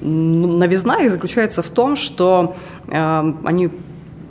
Новизна 0.00 1.02
их 1.02 1.10
заключается 1.10 1.62
в 1.62 1.68
том, 1.68 1.94
что 1.94 2.56
э, 2.86 3.32
они 3.44 3.70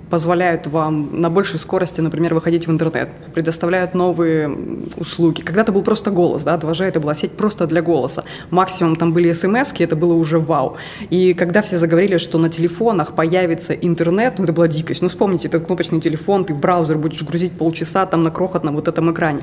позволяют 0.09 0.67
вам 0.67 1.21
на 1.21 1.29
большей 1.29 1.59
скорости, 1.59 2.01
например, 2.01 2.33
выходить 2.33 2.67
в 2.67 2.71
интернет, 2.71 3.09
предоставляют 3.33 3.93
новые 3.93 4.49
услуги. 4.97 5.41
Когда-то 5.41 5.71
был 5.71 5.83
просто 5.83 6.11
голос, 6.11 6.43
да, 6.43 6.57
2G 6.57 6.85
это 6.85 6.99
была 6.99 7.13
сеть 7.13 7.31
просто 7.31 7.67
для 7.67 7.81
голоса. 7.81 8.23
Максимум 8.49 8.95
там 8.95 9.13
были 9.13 9.31
смс 9.31 9.73
это 9.79 9.95
было 9.95 10.13
уже 10.13 10.39
вау. 10.39 10.77
И 11.09 11.33
когда 11.33 11.61
все 11.61 11.77
заговорили, 11.77 12.17
что 12.17 12.37
на 12.37 12.49
телефонах 12.49 13.13
появится 13.13 13.73
интернет, 13.73 14.35
ну 14.37 14.43
это 14.43 14.53
была 14.53 14.67
дикость. 14.67 15.01
Ну 15.01 15.07
вспомните, 15.07 15.47
этот 15.47 15.65
кнопочный 15.65 16.01
телефон, 16.01 16.45
ты 16.45 16.53
в 16.53 16.59
браузер 16.59 16.97
будешь 16.97 17.23
грузить 17.23 17.53
полчаса 17.53 18.05
там 18.05 18.23
на 18.23 18.31
крохотном 18.31 18.75
вот 18.75 18.87
этом 18.87 19.11
экране. 19.11 19.41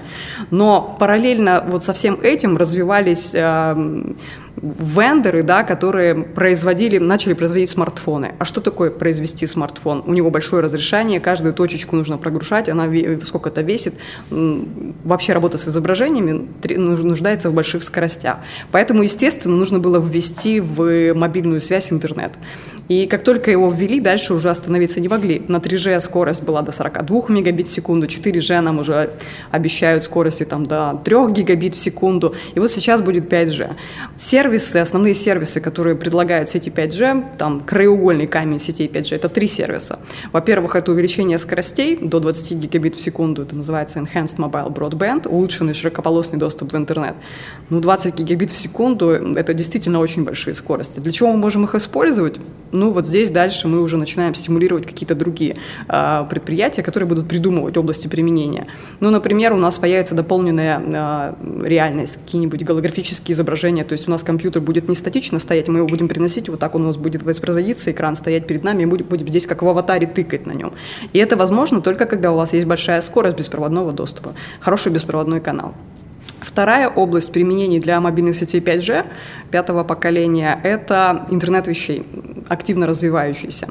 Но 0.51 0.97
параллельно 0.99 1.65
вот 1.69 1.85
со 1.85 1.93
всем 1.93 2.19
этим 2.23 2.57
развивались 2.57 3.31
э, 3.35 4.15
вендоры, 4.63 5.43
да, 5.43 5.63
которые 5.63 6.15
производили, 6.15 6.99
начали 6.99 7.35
производить 7.35 7.71
смартфоны. 7.71 8.35
А 8.39 8.45
что 8.45 8.61
такое 8.61 8.91
произвести 8.91 9.47
смартфон? 9.47 10.03
У 10.07 10.13
него 10.13 10.31
большое 10.31 10.63
разрешение, 10.63 11.21
каждую 11.21 11.53
точечку 11.55 11.97
нужно 11.97 12.19
прогружать, 12.19 12.69
она 12.69 12.91
сколько 13.23 13.51
это 13.51 13.63
весит. 13.63 13.95
Вообще 14.31 15.33
работа 15.33 15.59
с 15.59 15.69
изображениями 15.69 16.49
нуждается 16.77 17.51
в 17.51 17.55
больших 17.55 17.83
скоростях. 17.83 18.39
Поэтому, 18.73 19.03
естественно, 19.03 19.57
нужно 19.57 19.79
было 19.79 19.99
ввести 19.99 20.61
в 20.61 21.15
мобильную 21.15 21.61
связь 21.61 21.93
интернет. 21.93 22.33
И 22.89 23.07
как 23.07 23.25
только 23.25 23.51
его 23.51 23.69
ввели, 23.71 24.01
дальше 24.01 24.33
уже 24.33 24.49
остановиться 24.49 25.01
не 25.01 25.09
могли. 25.09 25.43
На 25.49 25.57
3G 25.57 26.01
скорость 26.01 26.43
была 26.43 26.63
до 26.63 26.73
42 26.73 27.29
мегабит 27.29 27.67
в 27.67 27.71
секунду, 27.71 28.07
4G 28.07 28.61
нам 28.61 28.79
уже 28.79 29.11
обещают 29.51 30.05
скорости 30.05 30.45
там, 30.45 30.65
до 30.65 31.01
3 31.05 31.17
гигабит 31.31 31.75
в 31.75 31.79
секунду. 31.79 32.35
И 32.55 32.61
вот 32.61 32.71
сейчас 32.71 33.01
будет 33.03 33.31
5G. 33.31 33.75
Сервисы, 34.47 34.77
основные 34.77 35.13
сервисы, 35.15 35.61
которые 35.61 35.97
предлагают 35.97 36.49
сети 36.49 36.71
5G, 36.71 37.37
там 37.37 37.63
краеугольный 37.63 38.29
камень 38.29 38.61
сетей 38.61 38.87
5G, 38.87 39.17
это 39.17 39.29
три 39.29 39.49
сервиса. 39.49 39.99
Во-первых, 40.31 40.77
это 40.77 40.93
увеличение 40.93 41.39
скоростей 41.39 41.97
до 41.97 42.21
20 42.21 42.53
гигабит 42.53 42.95
в 42.95 43.01
секунду, 43.01 43.43
это 43.43 43.57
называется 43.57 43.99
Enhanced 43.99 44.37
Mobile 44.37 44.73
Broadband, 44.73 45.27
улучшенный 45.27 45.75
широкополосный 45.75 46.39
доступ 46.39 46.75
в 46.75 46.77
интернет. 46.77 47.17
Ну, 47.71 47.81
20 47.81 48.15
гигабит 48.15 48.53
в 48.53 48.57
секунду– 48.57 49.11
это 49.37 49.53
действительно 49.53 49.99
очень 49.99 50.23
большие 50.23 50.55
скорости. 50.55 51.01
Для 51.01 51.11
чего 51.11 51.33
мы 51.33 51.39
можем 51.39 51.65
их 51.65 51.75
использовать? 51.75 52.37
Ну, 52.71 52.93
вот 52.93 53.07
здесь 53.07 53.31
дальше 53.31 53.67
мы 53.67 53.81
уже 53.81 53.97
начинаем 53.97 54.35
стимулировать 54.35 54.87
какие-то 54.87 55.17
другие 55.17 55.57
э, 55.89 56.25
предприятия, 56.31 56.83
которые 56.83 57.09
будут 57.09 57.29
придумывать 57.29 57.77
области 57.77 58.07
применения. 58.07 58.69
Ну, 59.01 59.11
например, 59.11 59.53
у 59.53 59.57
нас 59.57 59.79
появится 59.79 60.15
дополненная 60.15 60.81
э, 60.85 61.35
реальность, 61.65 62.19
какие-нибудь 62.25 62.65
голографические 62.65 63.35
изображения, 63.35 63.83
то 63.85 63.93
есть 63.93 64.07
у 64.07 64.11
нас 64.11 64.23
будет 64.39 64.89
не 64.89 64.95
статично 64.95 65.39
стоять, 65.39 65.69
мы 65.69 65.79
его 65.79 65.89
будем 65.89 66.09
приносить, 66.09 66.49
вот 66.49 66.61
так 66.61 66.75
он 66.75 66.83
у 66.83 66.87
нас 66.87 66.97
будет 66.97 67.23
воспроизводиться, 67.23 67.91
экран 67.91 68.17
стоять 68.17 68.47
перед 68.47 68.65
нами, 68.65 68.83
и 68.83 68.87
будем, 68.87 69.07
будем 69.07 69.29
здесь 69.29 69.47
как 69.47 69.63
в 69.63 69.69
аватаре 69.69 70.07
тыкать 70.07 70.47
на 70.47 70.53
нем. 70.53 70.73
И 71.13 71.19
это 71.19 71.37
возможно 71.37 71.81
только 71.81 72.07
когда 72.07 72.33
у 72.33 72.37
вас 72.37 72.53
есть 72.53 72.67
большая 72.67 73.01
скорость 73.01 73.37
беспроводного 73.37 73.93
доступа, 73.93 74.35
хороший 74.61 74.93
беспроводной 74.93 75.41
канал. 75.41 75.75
Вторая 76.41 76.89
область 76.89 77.33
применений 77.33 77.81
для 77.81 78.01
мобильных 78.01 78.37
сетей 78.37 78.61
5G 78.61 79.07
пятого 79.51 79.85
поколения– 79.85 80.61
это 80.63 81.27
интернет 81.31 81.67
вещей, 81.67 82.07
активно 82.49 82.87
развивающийся. 82.87 83.69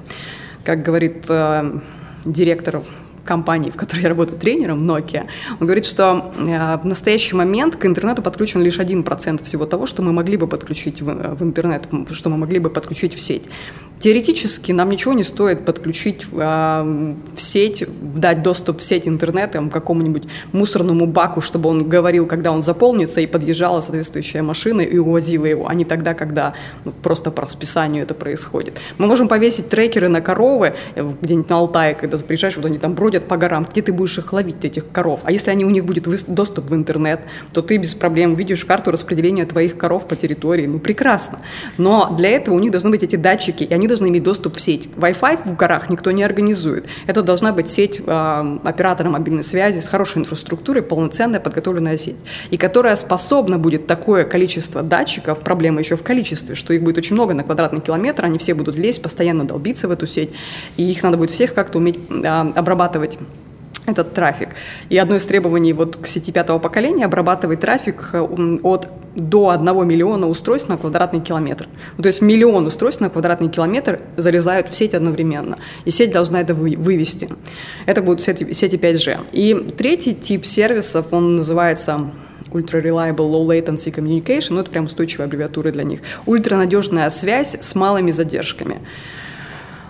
Как 0.64 0.82
говорит 0.82 1.26
э, 1.30 1.80
директор 2.26 2.82
компании, 3.26 3.70
в 3.70 3.76
которой 3.76 4.02
я 4.02 4.10
работаю 4.10 4.40
тренером, 4.40 4.90
Nokia, 4.90 5.26
он 5.60 5.68
говорит, 5.68 5.86
что 5.86 6.34
э, 6.38 6.78
в 6.78 6.86
настоящий 6.86 7.36
момент 7.36 7.76
к 7.76 7.86
интернету 7.86 8.22
подключен 8.22 8.62
лишь 8.62 8.80
1% 8.80 9.44
всего 9.44 9.66
того, 9.66 9.86
что 9.86 10.02
мы 10.02 10.14
могли 10.14 10.38
бы 10.38 10.48
подключить 10.48 11.02
в, 11.02 11.36
в 11.36 11.44
интернет, 11.44 11.88
что 12.12 12.30
мы 12.30 12.38
могли 12.38 12.60
бы 12.60 12.70
подключить 12.70 13.14
в 13.14 13.22
сеть. 13.22 13.44
Теоретически 14.00 14.72
нам 14.72 14.90
ничего 14.90 15.14
не 15.14 15.24
стоит 15.24 15.66
подключить 15.66 16.26
э, 16.32 16.36
в 17.36 17.42
сеть, 17.42 17.84
дать 18.02 18.44
доступ 18.44 18.80
в 18.80 18.84
сеть 18.84 19.08
интернета 19.08 19.68
какому-нибудь 19.72 20.24
мусорному 20.52 21.08
баку, 21.08 21.42
чтобы 21.42 21.70
он 21.70 21.88
говорил, 21.88 22.26
когда 22.28 22.52
он 22.52 22.62
заполнится, 22.62 23.22
и 23.22 23.28
подъезжала 23.28 23.82
соответствующая 23.82 24.42
машина 24.42 24.82
и 24.82 24.98
увозила 24.98 25.46
его, 25.46 25.68
а 25.68 25.74
не 25.74 25.86
тогда, 25.86 26.14
когда 26.14 26.54
ну, 26.84 26.92
просто 26.92 27.32
по 27.32 27.42
расписанию 27.44 28.04
это 28.04 28.14
происходит. 28.14 28.80
Мы 28.98 29.08
можем 29.08 29.28
повесить 29.28 29.70
трекеры 29.70 30.10
на 30.10 30.22
коровы 30.22 30.76
э, 30.96 31.14
где-нибудь 31.22 31.50
на 31.50 31.58
Алтае, 31.58 31.96
когда 31.96 32.18
приезжаешь, 32.18 32.58
вот 32.58 32.66
они 32.66 32.78
там 32.78 32.94
бродят 32.94 33.28
по 33.28 33.38
горам, 33.38 33.66
где 33.70 33.82
ты 33.82 33.94
будешь 33.94 34.18
их 34.18 34.34
ловить, 34.34 34.64
этих 34.66 34.92
коров? 34.92 35.22
А 35.24 35.32
если 35.32 35.52
они, 35.52 35.66
у 35.66 35.70
них 35.70 35.86
будет 35.86 36.08
доступ 36.28 36.70
в 36.70 36.76
интернет, 36.76 37.22
то 37.54 37.62
ты 37.62 37.78
без 37.78 37.96
проблем 37.96 38.36
видишь 38.36 38.66
карту 38.66 38.92
распределения 38.92 39.46
твоих 39.46 39.78
коров 39.78 40.08
по 40.08 40.16
территории. 40.16 40.68
Ну, 40.68 40.80
прекрасно. 40.80 41.40
Но 41.78 42.14
для 42.18 42.30
этого 42.30 42.56
у 42.56 42.60
них 42.60 42.72
должны 42.72 42.90
быть 42.90 43.04
эти 43.04 43.16
датчики, 43.16 43.64
и 43.64 43.74
они 43.74 43.85
они 43.86 43.88
должны 43.88 44.08
иметь 44.08 44.24
доступ 44.24 44.56
в 44.56 44.62
сеть. 44.62 44.90
Wi-Fi 44.98 45.42
в 45.46 45.56
горах 45.56 45.92
никто 45.92 46.10
не 46.10 46.24
организует. 46.24 46.86
Это 47.06 47.22
должна 47.22 47.52
быть 47.52 47.70
сеть 47.70 48.02
э, 48.04 48.58
оператора 48.64 49.10
мобильной 49.10 49.44
связи 49.44 49.80
с 49.80 49.88
хорошей 49.88 50.20
инфраструктурой, 50.20 50.82
полноценная 50.82 51.40
подготовленная 51.40 51.98
сеть, 51.98 52.16
и 52.50 52.58
которая 52.58 52.96
способна 52.96 53.60
будет 53.60 53.86
такое 53.86 54.24
количество 54.24 54.82
датчиков, 54.82 55.42
проблема 55.42 55.80
еще 55.80 55.96
в 55.96 56.04
количестве, 56.04 56.56
что 56.56 56.74
их 56.74 56.82
будет 56.82 56.98
очень 56.98 57.16
много 57.16 57.36
на 57.36 57.44
квадратный 57.44 57.82
километр, 57.82 58.26
они 58.26 58.40
все 58.40 58.56
будут 58.56 58.76
лезть, 58.76 59.04
постоянно 59.04 59.44
долбиться 59.44 59.88
в 59.88 59.92
эту 59.92 60.08
сеть, 60.08 60.32
и 60.78 60.84
их 60.84 61.04
надо 61.04 61.18
будет 61.18 61.30
всех 61.30 61.54
как-то 61.54 61.78
уметь 61.78 62.00
э, 62.10 62.26
обрабатывать 62.56 63.20
этот 63.86 64.14
трафик. 64.14 64.50
И 64.90 64.98
одно 64.98 65.16
из 65.16 65.26
требований 65.26 65.74
вот 65.74 65.98
к 65.98 66.08
сети 66.08 66.32
пятого 66.32 66.60
поколения 66.60 67.06
обрабатывать 67.06 67.60
трафик 67.60 68.10
э, 68.14 68.20
от 68.64 68.88
до 69.16 69.50
1 69.50 69.88
миллиона 69.88 70.28
устройств 70.28 70.68
на 70.70 70.78
квадратный 70.78 71.22
километр. 71.22 71.68
Ну, 71.98 72.04
то 72.04 72.08
есть 72.08 72.22
миллион 72.22 72.66
устройств 72.66 73.02
на 73.02 73.10
квадратный 73.10 73.50
километр 73.50 74.00
залезают 74.18 74.70
в 74.70 74.76
сеть 74.76 74.94
одновременно. 74.94 75.58
И 75.86 75.92
сеть 75.92 76.12
должна 76.12 76.42
это 76.42 76.54
вы, 76.54 76.76
вывести. 76.78 77.30
Это 77.86 78.02
будут 78.02 78.22
сети, 78.22 78.52
сети 78.54 78.76
5G. 78.76 79.28
И 79.32 79.54
третий 79.78 80.14
тип 80.14 80.46
сервисов, 80.46 81.08
он 81.12 81.38
называется 81.38 82.12
Ultra 82.52 82.82
Reliable 82.82 83.30
Low 83.32 83.46
Latency 83.48 83.94
Communication, 83.94 84.54
ну 84.54 84.62
это 84.62 84.70
прям 84.70 84.86
устойчивая 84.86 85.28
аббревиатура 85.28 85.72
для 85.72 85.84
них. 85.84 86.02
Ультранадежная 86.26 87.10
связь 87.10 87.56
с 87.60 87.76
малыми 87.76 88.12
задержками. 88.12 88.80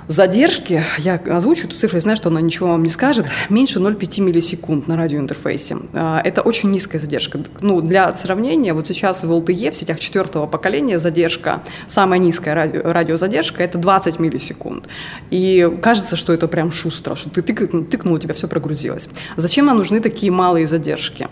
Задержки, 0.07 0.83
я 0.99 1.15
озвучу 1.15 1.65
эту 1.65 1.75
цифру, 1.75 1.97
я 1.97 2.01
знаю, 2.01 2.15
что 2.15 2.29
она 2.29 2.39
ничего 2.39 2.69
вам 2.69 2.83
не 2.83 2.89
скажет, 2.89 3.25
меньше 3.49 3.79
0,5 3.79 4.21
миллисекунд 4.21 4.87
на 4.87 4.97
радиоинтерфейсе. 4.97 5.77
А, 5.93 6.21
это 6.23 6.41
очень 6.43 6.69
низкая 6.69 7.01
задержка. 7.01 7.39
Ну, 7.61 7.81
для 7.81 8.13
сравнения, 8.13 8.73
вот 8.73 8.85
сейчас 8.85 9.23
в 9.23 9.31
LTE, 9.31 9.71
в 9.71 9.75
сетях 9.75 9.99
четвертого 9.99 10.45
поколения, 10.45 10.99
задержка, 10.99 11.63
самая 11.87 12.19
низкая 12.19 12.53
радио, 12.53 12.81
радиозадержка, 12.83 13.63
это 13.63 13.79
20 13.79 14.19
миллисекунд. 14.19 14.87
И 15.31 15.67
кажется, 15.81 16.15
что 16.15 16.33
это 16.33 16.47
прям 16.47 16.71
шустро, 16.71 17.15
что 17.15 17.31
ты 17.31 17.41
тыкнул, 17.41 17.83
тыкнул, 17.83 18.13
у 18.13 18.19
тебя 18.19 18.35
все 18.35 18.47
прогрузилось. 18.47 19.09
Зачем 19.37 19.65
нам 19.65 19.77
нужны 19.77 20.01
такие 20.01 20.31
малые 20.31 20.67
задержки? 20.67 21.27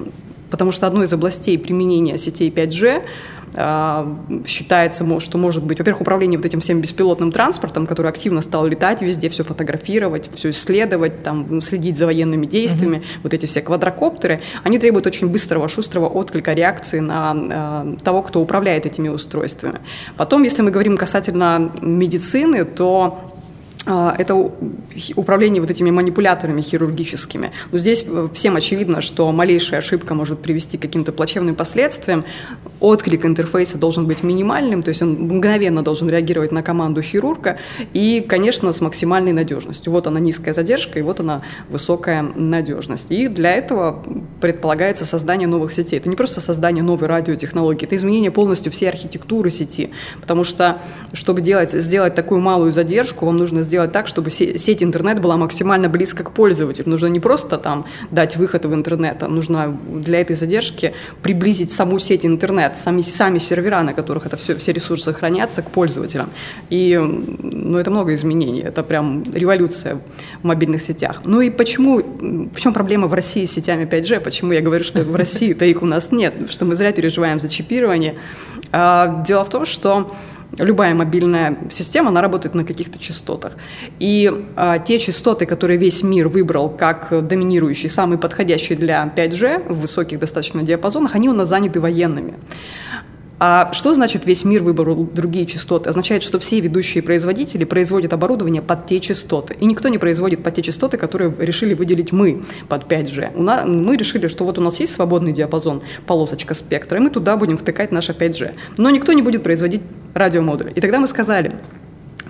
Потому 0.49 0.71
что 0.71 0.87
одной 0.87 1.05
из 1.05 1.13
областей 1.13 1.59
применения 1.59 2.17
сетей 2.17 2.49
5G 2.49 3.01
а, 3.01 3.03
считается, 3.53 5.19
что 5.19 5.37
может 5.37 5.63
быть, 5.63 5.79
во-первых, 5.79 6.01
управление 6.01 6.37
вот 6.37 6.45
этим 6.45 6.59
всем 6.59 6.81
беспилотным 6.81 7.31
транспортом, 7.31 7.85
который 7.85 8.09
активно 8.09 8.41
стал 8.41 8.65
летать 8.65 9.01
везде, 9.01 9.29
все 9.29 9.43
фотографировать, 9.43 10.29
все 10.33 10.49
исследовать, 10.49 11.23
там, 11.23 11.61
следить 11.61 11.97
за 11.97 12.05
военными 12.05 12.45
действиями, 12.45 12.97
mm-hmm. 12.97 13.19
вот 13.23 13.33
эти 13.33 13.45
все 13.45 13.61
квадрокоптеры, 13.61 14.41
они 14.63 14.79
требуют 14.79 15.05
очень 15.07 15.29
быстрого, 15.29 15.69
шустрого 15.69 16.07
отклика 16.07 16.53
реакции 16.53 16.99
на 16.99 17.93
э, 17.95 18.03
того, 18.03 18.21
кто 18.21 18.41
управляет 18.41 18.85
этими 18.85 19.09
устройствами. 19.09 19.79
Потом, 20.17 20.43
если 20.43 20.61
мы 20.61 20.71
говорим 20.71 20.97
касательно 20.97 21.71
медицины, 21.81 22.65
то 22.65 22.93
а, 23.03 23.32
это 23.85 24.51
управление 25.15 25.61
вот 25.61 25.69
этими 25.69 25.91
манипуляторами 25.91 26.61
хирургическими. 26.61 27.51
Но 27.71 27.77
здесь 27.77 28.05
э, 28.07 28.27
всем 28.33 28.55
очевидно, 28.55 29.01
что 29.01 29.29
малейшая 29.31 29.79
ошибка 29.79 30.13
может 30.13 30.39
привести 30.39 30.77
к 30.77 30.81
каким-то 30.81 31.11
плачевным 31.11 31.55
последствиям. 31.55 32.23
Отклик 32.79 33.25
интерфейса 33.25 33.77
должен 33.77 34.07
быть 34.07 34.23
минимальным, 34.23 34.83
то 34.83 34.89
есть 34.89 35.01
он 35.01 35.13
мгновенно 35.13 35.81
должен 35.81 36.09
реагировать 36.09 36.51
на 36.51 36.63
команду 36.63 37.01
хирурга 37.01 37.57
и, 37.93 38.25
конечно, 38.27 38.71
с 38.71 38.79
максимальной 38.79 39.33
надежностью. 39.33 39.91
Вот 39.91 40.07
она 40.07 40.19
низкая 40.21 40.53
задержка, 40.53 40.99
и 40.99 41.01
вот 41.01 41.19
она 41.19 41.41
высокая 41.69 42.21
надежность. 42.21 43.07
И 43.09 43.27
для 43.27 43.51
этого 43.51 44.01
предполагается 44.39 45.05
создание 45.05 45.47
новых 45.47 45.73
сетей. 45.73 45.99
Это 45.99 46.07
не 46.07 46.15
просто 46.15 46.39
создание 46.39 46.83
новой 46.83 47.07
радиотехнологии, 47.07 47.85
это 47.85 47.95
изменение 47.97 48.31
полностью 48.31 48.71
всей 48.71 48.87
архитектуры 48.87 49.49
сети, 49.49 49.91
потому 50.21 50.45
что, 50.45 50.81
чтобы 51.11 51.41
делать, 51.41 51.71
сделать 51.71 52.15
такую 52.15 52.39
малую 52.39 52.71
задержку, 52.71 53.25
вам 53.25 53.35
нужно 53.35 53.61
сделать 53.61 53.72
сделать 53.73 53.91
так, 53.91 54.05
чтобы 54.07 54.29
сеть 54.29 54.83
интернет 54.83 55.19
была 55.19 55.35
максимально 55.35 55.89
близко 55.89 56.23
к 56.23 56.31
пользователю. 56.31 56.89
Нужно 56.89 57.07
не 57.07 57.19
просто 57.19 57.57
там 57.57 57.85
дать 58.11 58.37
выход 58.37 58.65
в 58.65 58.73
интернет, 58.73 59.23
а 59.23 59.27
нужно 59.27 59.75
для 60.05 60.21
этой 60.21 60.35
задержки 60.35 60.93
приблизить 61.23 61.71
саму 61.71 61.97
сеть 61.97 62.23
интернет, 62.23 62.77
сами, 62.77 63.01
сами 63.01 63.39
сервера, 63.39 63.81
на 63.81 63.93
которых 63.93 64.27
это 64.27 64.37
все, 64.37 64.55
все 64.55 64.73
ресурсы 64.73 65.11
хранятся, 65.11 65.63
к 65.63 65.71
пользователям. 65.71 66.29
И 66.69 66.99
ну, 67.41 67.79
это 67.79 67.89
много 67.89 68.13
изменений, 68.13 68.61
это 68.61 68.83
прям 68.83 69.23
революция 69.33 69.97
в 70.43 70.45
мобильных 70.45 70.79
сетях. 70.79 71.21
Ну 71.25 71.41
и 71.41 71.49
почему, 71.49 71.97
в 72.53 72.59
чем 72.59 72.73
проблема 72.73 73.07
в 73.07 73.13
России 73.15 73.45
с 73.45 73.53
сетями 73.53 73.85
5G? 73.85 74.19
Почему 74.19 74.53
я 74.53 74.61
говорю, 74.61 74.83
что 74.83 75.01
в 75.01 75.15
России-то 75.15 75.65
их 75.65 75.81
у 75.81 75.87
нас 75.87 76.11
нет, 76.11 76.33
что 76.49 76.65
мы 76.65 76.75
зря 76.75 76.91
переживаем 76.91 77.39
за 77.39 77.49
чипирование? 77.49 78.13
А, 78.71 79.23
дело 79.25 79.43
в 79.43 79.49
том, 79.49 79.65
что 79.65 80.11
любая 80.57 80.93
мобильная 80.95 81.57
система, 81.69 82.09
она 82.09 82.21
работает 82.21 82.55
на 82.55 82.63
каких-то 82.63 82.99
частотах. 82.99 83.53
И 83.99 84.31
а, 84.55 84.79
те 84.79 84.99
частоты, 84.99 85.45
которые 85.45 85.77
весь 85.77 86.03
мир 86.03 86.27
выбрал 86.27 86.69
как 86.69 87.27
доминирующие, 87.27 87.89
самые 87.89 88.17
подходящие 88.17 88.77
для 88.77 89.11
5G 89.15 89.73
в 89.73 89.81
высоких 89.81 90.19
достаточно 90.19 90.61
диапазонах, 90.61 91.15
они 91.15 91.29
у 91.29 91.33
нас 91.33 91.47
заняты 91.47 91.79
военными. 91.79 92.35
А 93.45 93.73
что 93.73 93.93
значит 93.93 94.25
весь 94.25 94.45
мир 94.45 94.63
выбрал 94.63 95.03
другие 95.03 95.45
частоты? 95.45 95.89
Означает, 95.89 96.23
что 96.23 96.39
все 96.39 96.61
ведущие 96.61 97.03
производители 97.03 97.65
производят 97.65 98.13
оборудование 98.13 98.61
под 98.61 98.85
те 98.85 99.01
частоты. 99.01 99.57
И 99.59 99.65
никто 99.65 99.89
не 99.89 99.97
производит 99.97 100.41
под 100.41 100.53
те 100.53 100.61
частоты, 100.61 100.97
которые 100.97 101.35
решили 101.37 101.73
выделить 101.73 102.13
мы 102.13 102.45
под 102.69 102.89
5G. 102.89 103.31
У 103.35 103.43
нас, 103.43 103.65
мы 103.65 103.97
решили, 103.97 104.27
что 104.27 104.45
вот 104.45 104.59
у 104.59 104.61
нас 104.61 104.79
есть 104.79 104.95
свободный 104.95 105.33
диапазон, 105.33 105.81
полосочка 106.07 106.53
спектра, 106.53 106.99
и 106.99 107.01
мы 107.01 107.09
туда 107.09 107.35
будем 107.35 107.57
втыкать 107.57 107.91
наше 107.91 108.13
5G. 108.13 108.53
Но 108.77 108.89
никто 108.89 109.11
не 109.11 109.21
будет 109.21 109.43
производить 109.43 109.81
радиомодули. 110.13 110.71
И 110.71 110.79
тогда 110.79 110.99
мы 110.99 111.07
сказали, 111.07 111.51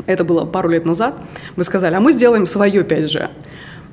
это 0.08 0.24
было 0.24 0.46
пару 0.46 0.70
лет 0.70 0.84
назад, 0.84 1.16
мы 1.56 1.64
сказали, 1.64 1.94
а 1.94 2.00
мы 2.00 2.12
сделаем 2.12 2.48
свое 2.48 2.82
5G. 2.82 3.30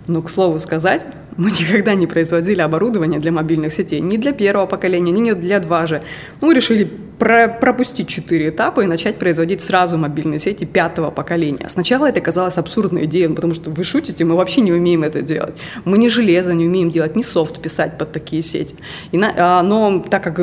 Но, 0.06 0.22
к 0.22 0.30
слову 0.30 0.58
сказать, 0.58 1.06
мы 1.36 1.50
никогда 1.50 1.92
не 1.94 2.06
производили 2.06 2.62
оборудование 2.62 3.20
для 3.20 3.30
мобильных 3.30 3.74
сетей. 3.74 4.00
Ни 4.00 4.16
для 4.16 4.32
первого 4.32 4.64
поколения, 4.64 5.12
ни 5.12 5.32
для 5.32 5.58
2G. 5.58 6.02
Ну, 6.40 6.46
мы 6.46 6.54
решили 6.54 7.09
про 7.20 7.48
пропустить 7.48 8.08
четыре 8.08 8.48
этапа 8.48 8.80
и 8.80 8.86
начать 8.86 9.18
производить 9.18 9.60
сразу 9.60 9.98
мобильные 9.98 10.38
сети 10.38 10.64
пятого 10.64 11.10
поколения. 11.10 11.68
Сначала 11.68 12.06
это 12.06 12.22
казалось 12.22 12.56
абсурдной 12.56 13.04
идеей, 13.04 13.28
потому 13.28 13.52
что 13.52 13.70
вы 13.70 13.84
шутите, 13.84 14.24
мы 14.24 14.36
вообще 14.36 14.62
не 14.62 14.72
умеем 14.72 15.02
это 15.02 15.20
делать. 15.20 15.54
Мы 15.84 15.98
не 15.98 16.08
железо 16.08 16.54
не 16.54 16.66
умеем 16.66 16.88
делать, 16.88 17.16
ни 17.16 17.22
софт 17.22 17.60
писать 17.60 17.98
под 17.98 18.12
такие 18.12 18.40
сети. 18.40 18.74
И 19.12 19.18
на, 19.18 19.34
а, 19.36 19.62
но 19.62 20.02
так 20.08 20.24
как 20.24 20.40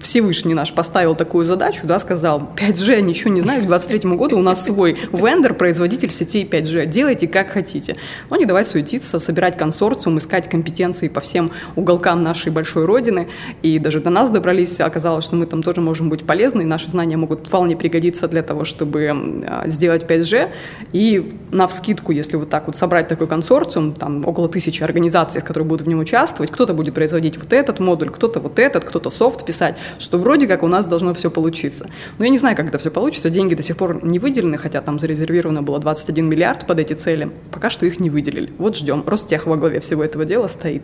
Всевышний 0.00 0.52
наш 0.52 0.74
поставил 0.74 1.14
такую 1.14 1.46
задачу, 1.46 1.86
да, 1.86 1.98
сказал, 1.98 2.50
5G, 2.56 3.00
ничего 3.00 3.30
не 3.30 3.40
знаю, 3.40 3.62
к 3.62 3.66
23 3.66 4.10
году 4.16 4.38
у 4.38 4.42
нас 4.42 4.66
свой 4.66 4.98
вендор, 5.12 5.54
производитель 5.54 6.10
сетей 6.10 6.44
5G, 6.44 6.86
делайте 6.86 7.26
как 7.26 7.48
хотите. 7.48 7.96
Но 8.28 8.36
не 8.36 8.44
давай 8.44 8.66
суетиться, 8.66 9.18
собирать 9.18 9.56
консорциум, 9.56 10.18
искать 10.18 10.50
компетенции 10.50 11.08
по 11.08 11.20
всем 11.20 11.50
уголкам 11.74 12.22
нашей 12.22 12.52
большой 12.52 12.84
родины. 12.84 13.28
И 13.62 13.78
даже 13.78 14.00
до 14.00 14.10
нас 14.10 14.28
добрались, 14.28 14.78
оказалось, 14.80 15.24
что 15.24 15.36
мы 15.36 15.46
там 15.46 15.62
тоже 15.62 15.80
можем 15.86 16.08
быть 16.08 16.26
полезны, 16.26 16.62
и 16.62 16.64
наши 16.64 16.88
знания 16.88 17.16
могут 17.16 17.46
вполне 17.46 17.76
пригодиться 17.76 18.28
для 18.28 18.42
того, 18.42 18.64
чтобы 18.64 19.08
а, 19.46 19.68
сделать 19.68 20.02
5G. 20.02 20.50
И 20.92 21.32
на 21.52 21.66
вскидку, 21.68 22.12
если 22.12 22.36
вот 22.36 22.50
так 22.50 22.66
вот 22.66 22.76
собрать 22.76 23.08
такой 23.08 23.28
консорциум, 23.28 23.92
там 23.92 24.26
около 24.26 24.48
тысячи 24.48 24.82
организаций, 24.82 25.40
которые 25.40 25.68
будут 25.68 25.86
в 25.86 25.88
нем 25.88 26.00
участвовать, 26.00 26.50
кто-то 26.50 26.74
будет 26.74 26.94
производить 26.94 27.38
вот 27.38 27.52
этот 27.52 27.78
модуль, 27.78 28.10
кто-то 28.10 28.40
вот 28.40 28.58
этот, 28.58 28.84
кто-то 28.84 29.10
софт 29.10 29.46
писать, 29.46 29.76
что 29.98 30.18
вроде 30.18 30.46
как 30.46 30.62
у 30.62 30.68
нас 30.68 30.86
должно 30.86 31.14
все 31.14 31.30
получиться. 31.30 31.88
Но 32.18 32.24
я 32.24 32.30
не 32.30 32.38
знаю, 32.38 32.56
как 32.56 32.66
это 32.66 32.78
все 32.78 32.90
получится, 32.90 33.30
деньги 33.30 33.54
до 33.54 33.62
сих 33.62 33.76
пор 33.76 34.04
не 34.04 34.18
выделены, 34.18 34.58
хотя 34.58 34.80
там 34.80 34.98
зарезервировано 34.98 35.62
было 35.62 35.78
21 35.78 36.28
миллиард 36.28 36.66
под 36.66 36.80
эти 36.80 36.94
цели, 36.94 37.30
пока 37.52 37.70
что 37.70 37.86
их 37.86 38.00
не 38.00 38.10
выделили. 38.10 38.52
Вот 38.58 38.76
ждем. 38.76 39.04
Ростех 39.06 39.46
во 39.46 39.56
главе 39.56 39.80
всего 39.80 40.02
этого 40.02 40.24
дела 40.24 40.48
стоит. 40.48 40.82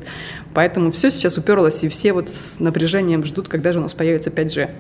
Поэтому 0.55 0.91
все 0.91 1.11
сейчас 1.11 1.39
уперлось, 1.39 1.83
и 1.85 1.89
все 1.89 2.13
вот 2.13 2.29
с 2.29 2.61
напряжением 2.61 3.25
ждут, 3.25 3.49
когда 3.49 3.73
же 3.73 3.79
у 3.79 3.83
нас 3.83 3.95
появится 3.95 4.31
5G. 4.31 4.71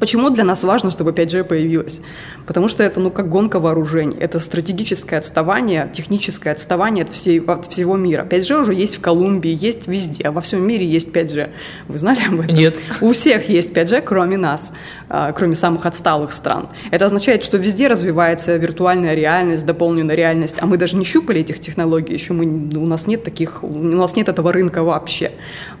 Почему 0.00 0.30
для 0.30 0.44
нас 0.44 0.64
важно, 0.64 0.90
чтобы 0.90 1.12
5G 1.12 1.44
появилось? 1.44 2.00
Потому 2.46 2.68
что 2.68 2.82
это, 2.82 3.00
ну, 3.00 3.10
как 3.10 3.28
гонка 3.28 3.60
вооружений. 3.60 4.16
Это 4.18 4.40
стратегическое 4.40 5.18
отставание, 5.18 5.90
техническое 5.92 6.50
отставание 6.50 7.04
от, 7.04 7.10
всей, 7.10 7.38
от 7.38 7.66
всего 7.66 7.96
мира. 7.96 8.26
5G 8.28 8.60
уже 8.60 8.74
есть 8.74 8.96
в 8.96 9.00
Колумбии, 9.00 9.54
есть 9.54 9.86
везде. 9.86 10.30
Во 10.30 10.40
всем 10.40 10.66
мире 10.66 10.86
есть 10.86 11.08
5G. 11.08 11.50
Вы 11.88 11.98
знали 11.98 12.20
об 12.26 12.40
этом? 12.40 12.54
Нет. 12.54 12.76
У 13.02 13.12
всех 13.12 13.50
есть 13.50 13.72
5G, 13.72 14.00
кроме 14.00 14.38
нас, 14.38 14.72
а, 15.10 15.32
кроме 15.32 15.54
самых 15.54 15.84
отсталых 15.84 16.32
стран. 16.32 16.68
Это 16.90 17.04
означает, 17.04 17.44
что 17.44 17.58
везде 17.58 17.88
развивается 17.88 18.56
виртуальная 18.56 19.14
реальность, 19.14 19.66
дополненная 19.66 20.14
реальность, 20.14 20.56
а 20.60 20.66
мы 20.66 20.78
даже 20.78 20.96
не 20.96 21.04
щупали 21.04 21.40
этих 21.40 21.60
технологий, 21.60 22.14
еще 22.14 22.32
мы, 22.32 22.46
у 22.46 22.86
нас 22.86 23.06
нет 23.06 23.22
таких, 23.22 23.62
у 23.62 23.68
нас 23.68 24.16
нет 24.16 24.28
этого 24.28 24.52
рынка 24.52 24.82
вообще. 24.82 25.32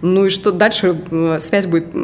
Ну 0.02 0.26
и 0.26 0.28
что 0.28 0.52
дальше 0.52 1.00
связь 1.38 1.66
будет, 1.66 1.94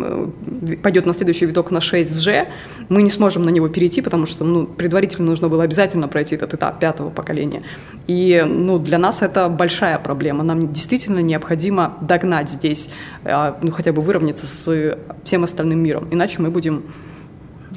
пойдет 0.83 1.05
на 1.05 1.12
следующий 1.12 1.46
виток 1.46 1.70
на 1.70 1.81
6 1.81 2.06
6G, 2.07 2.49
мы 2.88 3.03
не 3.03 3.11
сможем 3.11 3.45
на 3.45 3.51
него 3.51 3.69
перейти, 3.69 4.01
потому 4.01 4.27
что 4.27 4.45
ну, 4.45 4.66
предварительно 4.66 5.27
нужно 5.27 5.49
было 5.49 5.64
обязательно 5.64 6.09
пройти 6.09 6.37
этот 6.37 6.55
этап 6.55 6.79
пятого 6.79 7.11
поколения. 7.11 7.62
И 8.07 8.45
ну, 8.47 8.79
для 8.79 8.99
нас 8.99 9.23
это 9.23 9.49
большая 9.49 9.99
проблема. 9.99 10.45
Нам 10.45 10.73
действительно 10.73 11.21
необходимо 11.21 11.97
догнать 12.01 12.49
здесь, 12.49 12.90
а, 13.25 13.59
ну, 13.62 13.71
хотя 13.71 13.92
бы 13.92 14.03
выровняться 14.03 14.47
с 14.47 14.99
всем 15.25 15.45
остальным 15.45 15.81
миром, 15.81 16.09
иначе 16.11 16.40
мы 16.40 16.51
будем 16.51 16.85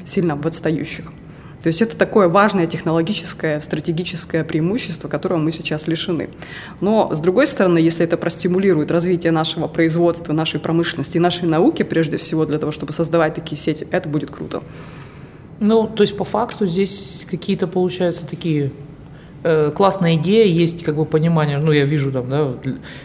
сильно 0.04 0.36
в 0.36 0.46
отстающих. 0.46 1.12
То 1.62 1.66
есть 1.68 1.82
это 1.82 1.96
такое 1.96 2.28
важное 2.28 2.66
технологическое, 2.66 3.60
стратегическое 3.60 4.44
преимущество, 4.44 5.08
которого 5.08 5.38
мы 5.38 5.52
сейчас 5.52 5.86
лишены. 5.86 6.30
Но, 6.80 7.14
с 7.14 7.20
другой 7.20 7.46
стороны, 7.46 7.78
если 7.78 8.04
это 8.04 8.16
простимулирует 8.16 8.90
развитие 8.90 9.32
нашего 9.32 9.68
производства, 9.68 10.32
нашей 10.32 10.58
промышленности 10.58 11.18
нашей 11.18 11.48
науки, 11.48 11.82
прежде 11.82 12.16
всего, 12.16 12.46
для 12.46 12.58
того, 12.58 12.72
чтобы 12.72 12.92
создавать 12.92 13.34
такие 13.34 13.58
сети, 13.60 13.86
это 13.90 14.08
будет 14.08 14.30
круто. 14.30 14.62
Ну, 15.60 15.86
то 15.86 16.02
есть 16.02 16.16
по 16.16 16.24
факту 16.24 16.66
здесь 16.66 17.26
какие-то, 17.30 17.66
получаются, 17.66 18.26
такие 18.26 18.72
классная 19.42 20.16
идея, 20.16 20.44
есть 20.44 20.84
как 20.84 20.96
бы 20.96 21.04
понимание, 21.04 21.58
ну, 21.58 21.72
я 21.72 21.84
вижу 21.84 22.12
там, 22.12 22.28
да, 22.28 22.48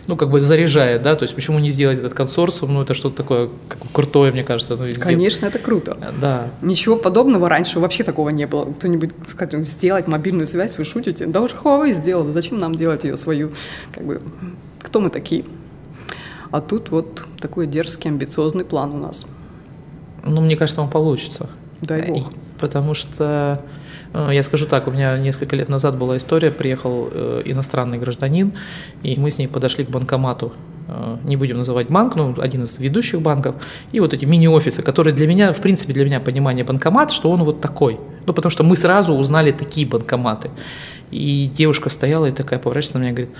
ну, 0.08 0.15
как 0.17 0.30
бы 0.30 0.41
заряжает, 0.41 1.02
да, 1.02 1.15
то 1.15 1.24
есть 1.24 1.34
почему 1.34 1.60
не 1.60 1.69
сделать 1.69 2.00
этот 2.00 2.13
консорциум, 2.13 2.74
ну, 2.74 2.82
это 2.82 2.93
что-то 2.93 3.15
такое 3.17 3.50
как 3.69 3.80
крутое, 3.93 4.32
мне 4.32 4.43
кажется. 4.43 4.76
Ну, 4.76 4.86
Конечно, 5.00 5.45
это 5.45 5.60
круто. 5.60 5.98
Э, 6.02 6.12
да. 6.19 6.48
Ничего 6.62 6.98
подобного 6.98 7.48
раньше 7.48 7.80
вообще 7.80 8.04
такого 8.04 8.30
не 8.30 8.48
было. 8.48 8.65
Кто-нибудь, 8.65 9.12
скажем, 9.28 9.63
сделать 9.63 10.08
мобильную 10.08 10.48
связь, 10.48 10.78
вы 10.78 10.84
шутите? 10.84 11.26
Да 11.26 11.41
уже 11.41 11.56
Huawei 11.56 11.93
сделал, 11.93 12.30
зачем 12.32 12.58
нам 12.58 12.76
делать 12.76 13.06
ее 13.06 13.15
свою? 13.15 13.52
Как 13.93 14.04
бы, 14.04 14.21
кто 14.82 15.00
мы 15.00 15.10
такие? 15.10 15.45
А 16.52 16.60
тут 16.60 16.91
вот 16.91 17.24
такой 17.39 17.67
дерзкий, 17.67 18.10
амбициозный 18.10 18.65
план 18.65 18.93
у 18.93 18.98
нас. 18.98 19.26
Ну, 20.24 20.41
мне 20.41 20.58
кажется, 20.58 20.82
он 20.82 20.89
получится. 20.89 21.50
Дай 21.82 22.08
бог. 22.08 22.32
Потому 22.60 22.93
что 22.93 23.15
Э, 23.26 23.85
я 24.32 24.43
скажу 24.43 24.65
так, 24.65 24.88
у 24.88 24.91
меня 24.91 25.17
несколько 25.17 25.56
лет 25.56 25.69
назад 25.69 25.97
была 25.97 26.17
история, 26.17 26.51
приехал 26.51 27.10
э, 27.12 27.41
иностранный 27.45 27.97
гражданин, 27.97 28.54
и 29.04 29.19
мы 29.19 29.30
с 29.30 29.38
ней 29.38 29.47
подошли 29.47 29.84
к 29.84 29.89
банкомату. 29.89 30.54
Э, 30.88 31.17
не 31.23 31.36
будем 31.36 31.58
называть 31.58 31.88
банк, 31.88 32.15
но 32.15 32.34
один 32.38 32.63
из 32.63 32.80
ведущих 32.80 33.21
банков. 33.21 33.56
И 33.91 33.99
вот 33.99 34.13
эти 34.13 34.25
мини-офисы, 34.25 34.84
которые 34.84 35.13
для 35.13 35.28
меня, 35.28 35.51
в 35.51 35.60
принципе, 35.62 35.93
для 35.93 36.06
меня 36.06 36.19
понимание 36.19 36.63
банкомат, 36.63 37.12
что 37.12 37.32
он 37.32 37.43
вот 37.43 37.62
такой. 37.62 37.99
Ну, 38.25 38.34
потому 38.34 38.51
что 38.51 38.63
мы 38.63 38.78
сразу 38.78 39.13
узнали 39.13 39.51
такие 39.51 39.88
банкоматы. 39.88 40.49
И 41.12 41.51
девушка 41.54 41.89
стояла 41.89 42.28
и 42.28 42.32
такая 42.32 42.60
поворачивается 42.60 42.99
на 42.99 43.01
меня 43.04 43.12
и 43.12 43.15
говорит, 43.15 43.36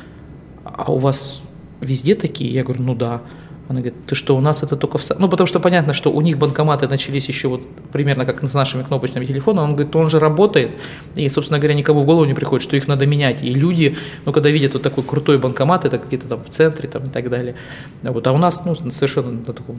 а 0.64 0.92
у 0.92 0.98
вас 0.98 1.42
везде 1.82 2.16
такие? 2.16 2.52
Я 2.52 2.64
говорю, 2.64 2.84
ну 2.84 2.96
да. 2.96 3.22
Она 3.68 3.80
говорит, 3.80 4.06
ты 4.06 4.16
что, 4.16 4.38
у 4.38 4.42
нас 4.42 4.62
это 4.64 4.76
только 4.76 4.98
в... 4.98 5.04
Ну, 5.18 5.28
потому 5.28 5.48
что 5.48 5.60
понятно, 5.60 5.94
что 5.94 6.12
у 6.12 6.22
них 6.22 6.38
банкоматы 6.38 6.88
начались 6.88 7.28
еще 7.28 7.48
вот 7.48 7.62
примерно 7.92 8.26
как 8.26 8.44
с 8.44 8.54
нашими 8.54 8.84
кнопочными 8.84 9.26
телефонами. 9.26 9.66
Он 9.66 9.76
говорит, 9.76 9.96
он 9.96 10.10
же 10.10 10.20
работает. 10.20 10.72
И, 11.16 11.28
собственно 11.30 11.60
говоря, 11.60 11.74
никому 11.74 12.02
в 12.02 12.06
голову 12.06 12.26
не 12.26 12.34
приходит, 12.34 12.64
что 12.64 12.78
их 12.78 12.88
надо 12.88 13.08
менять. 13.08 13.44
И 13.44 13.54
люди, 13.54 13.98
ну, 14.26 14.32
когда 14.32 14.50
видят 14.50 14.74
вот 14.74 14.84
такой 14.84 15.04
крутой 15.04 15.40
банкомат, 15.40 15.86
это 15.86 15.98
какие-то 15.98 16.28
там 16.28 16.44
в 16.44 16.50
центре 16.50 16.88
там 16.88 17.08
и 17.08 17.10
так 17.10 17.30
далее. 17.30 17.56
Вот. 18.04 18.28
А 18.28 18.32
у 18.34 18.38
нас, 18.38 18.66
ну, 18.66 18.76
совершенно 18.76 19.32
на 19.32 19.54
таком 19.54 19.78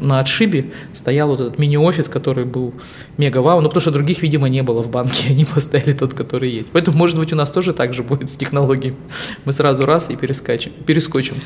на 0.00 0.20
отшибе 0.20 0.70
стоял 0.92 1.28
вот 1.28 1.40
этот 1.40 1.58
мини-офис, 1.58 2.08
который 2.08 2.44
был 2.44 2.72
мега 3.16 3.38
вау, 3.38 3.60
ну 3.60 3.68
потому 3.68 3.80
что 3.80 3.90
других, 3.90 4.22
видимо, 4.22 4.48
не 4.48 4.62
было 4.62 4.82
в 4.82 4.88
банке, 4.88 5.30
они 5.30 5.44
поставили 5.44 5.92
тот, 5.92 6.14
который 6.14 6.50
есть. 6.50 6.68
Поэтому, 6.72 6.96
может 6.96 7.18
быть, 7.18 7.32
у 7.32 7.36
нас 7.36 7.50
тоже 7.50 7.72
так 7.72 7.94
же 7.94 8.02
будет 8.02 8.30
с 8.30 8.36
технологией. 8.36 8.94
Мы 9.44 9.52
сразу 9.52 9.86
раз 9.86 10.10
и 10.10 10.16
перескочим. 10.16 10.72
перескочим. 10.86 11.36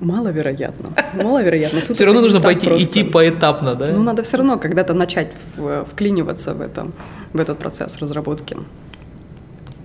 Маловероятно. 0.00 0.90
Маловероятно. 1.14 1.80
Тут 1.80 1.96
все 1.96 2.04
равно 2.04 2.20
нужно 2.20 2.40
пойти 2.40 2.66
просто. 2.66 2.84
идти 2.84 3.04
поэтапно, 3.04 3.74
да? 3.74 3.92
Ну, 3.94 4.02
надо 4.02 4.22
все 4.22 4.36
равно 4.36 4.58
когда-то 4.58 4.94
начать 4.94 5.32
в, 5.56 5.84
вклиниваться 5.84 6.54
в, 6.54 6.60
это, 6.60 6.88
в 7.32 7.40
этот 7.40 7.58
процесс 7.58 7.98
разработки. 7.98 8.56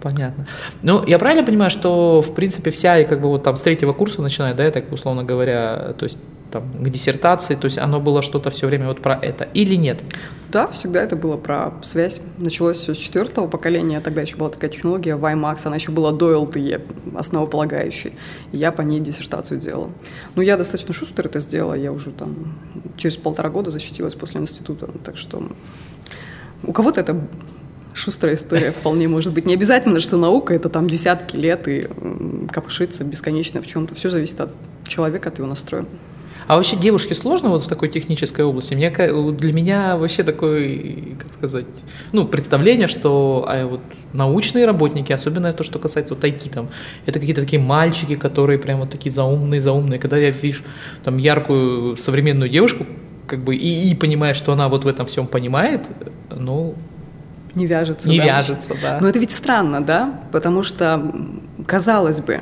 Понятно. 0.01 0.47
Ну, 0.81 1.03
я 1.05 1.19
правильно 1.19 1.45
понимаю, 1.45 1.69
что, 1.69 2.21
в 2.21 2.33
принципе, 2.33 2.71
вся, 2.71 3.03
как 3.03 3.21
бы, 3.21 3.29
вот 3.29 3.43
там 3.43 3.57
с 3.57 3.61
третьего 3.61 3.93
курса 3.93 4.21
начиная, 4.21 4.53
да, 4.53 4.63
я 4.63 4.71
так 4.71 4.91
условно 4.91 5.23
говоря, 5.23 5.93
то 5.97 6.05
есть 6.05 6.19
там, 6.57 6.83
к 6.83 6.89
диссертации, 6.89 7.55
то 7.55 7.65
есть 7.65 7.77
оно 7.77 7.99
было 7.99 8.21
что-то 8.21 8.49
все 8.49 8.67
время 8.67 8.87
вот 8.87 9.01
про 9.01 9.15
это 9.15 9.47
или 9.53 9.75
нет? 9.75 10.01
Да, 10.49 10.67
всегда 10.67 11.03
это 11.03 11.15
было 11.15 11.37
про 11.37 11.73
связь. 11.83 12.21
Началось 12.37 12.77
все 12.77 12.93
с 12.93 12.97
четвертого 12.97 13.47
поколения, 13.47 13.99
тогда 13.99 14.21
еще 14.21 14.37
была 14.37 14.49
такая 14.49 14.69
технология 14.69 15.15
WiMAX, 15.15 15.61
она 15.65 15.75
еще 15.75 15.91
была 15.91 16.11
до 16.11 16.33
LTE, 16.33 17.15
основополагающей. 17.17 18.13
И 18.51 18.57
я 18.57 18.71
по 18.71 18.81
ней 18.81 18.99
диссертацию 18.99 19.59
делала. 19.59 19.89
Ну, 20.35 20.41
я 20.41 20.57
достаточно 20.57 20.93
шустро 20.93 21.27
это 21.27 21.39
сделала, 21.39 21.73
я 21.73 21.91
уже 21.91 22.11
там 22.11 22.35
через 22.97 23.17
полтора 23.17 23.49
года 23.49 23.71
защитилась 23.71 24.15
после 24.15 24.41
института, 24.41 24.89
так 25.03 25.17
что 25.17 25.43
у 26.63 26.71
кого-то 26.73 27.01
это 27.01 27.21
шустрая 27.93 28.35
история 28.35 28.71
вполне 28.71 29.07
может 29.07 29.33
быть. 29.33 29.45
Не 29.45 29.53
обязательно, 29.53 29.99
что 29.99 30.17
наука— 30.17 30.53
это 30.55 30.69
там 30.69 30.89
десятки 30.89 31.35
лет 31.35 31.67
и 31.67 31.87
копошиться 32.51 33.03
бесконечно 33.03 33.61
в 33.61 33.67
чем-то. 33.67 33.95
Все 33.95 34.09
зависит 34.09 34.39
от 34.39 34.51
человека, 34.87 35.29
от 35.29 35.39
его 35.39 35.47
настроя. 35.47 35.85
А 36.47 36.55
вообще 36.55 36.77
девушке 36.77 37.13
сложно 37.13 37.49
вот 37.49 37.63
в 37.63 37.67
такой 37.67 37.89
технической 37.89 38.45
области? 38.45 38.73
Мне, 38.73 38.89
для 38.89 39.53
меня 39.53 39.97
вообще 39.97 40.23
такое, 40.23 41.15
как 41.19 41.33
сказать, 41.33 41.65
ну, 42.13 42.25
представление, 42.25 42.87
что 42.87 43.45
а, 43.47 43.65
вот 43.67 43.81
научные 44.13 44.65
работники, 44.65 45.11
особенно 45.11 45.51
то, 45.51 45.65
что 45.65 45.77
касается 45.77 46.15
вот 46.15 46.23
IT, 46.23 46.49
там, 46.53 46.69
это 47.05 47.19
какие-то 47.19 47.41
такие 47.41 47.61
мальчики, 47.61 48.15
которые 48.15 48.59
прям 48.59 48.79
вот 48.79 48.89
такие 48.89 49.11
заумные, 49.11 49.59
заумные. 49.59 49.99
Когда 49.99 50.17
я 50.17 50.29
вижу 50.29 50.63
там 51.03 51.17
яркую 51.17 51.97
современную 51.97 52.49
девушку, 52.49 52.85
как 53.27 53.39
бы 53.39 53.55
и, 53.55 53.91
и 53.91 53.95
понимаешь, 53.95 54.37
что 54.37 54.53
она 54.53 54.69
вот 54.69 54.85
в 54.85 54.87
этом 54.87 55.05
всем 55.05 55.27
понимает, 55.27 55.89
ну, 56.29 56.75
не 57.55 57.65
вяжется. 57.65 58.07
Не 58.09 58.19
да? 58.19 58.25
вяжется, 58.25 58.73
да. 58.81 58.99
Но 59.01 59.09
это 59.09 59.19
ведь 59.19 59.31
странно, 59.31 59.81
да? 59.81 60.21
Потому 60.31 60.63
что, 60.63 61.11
казалось 61.65 62.21
бы, 62.21 62.41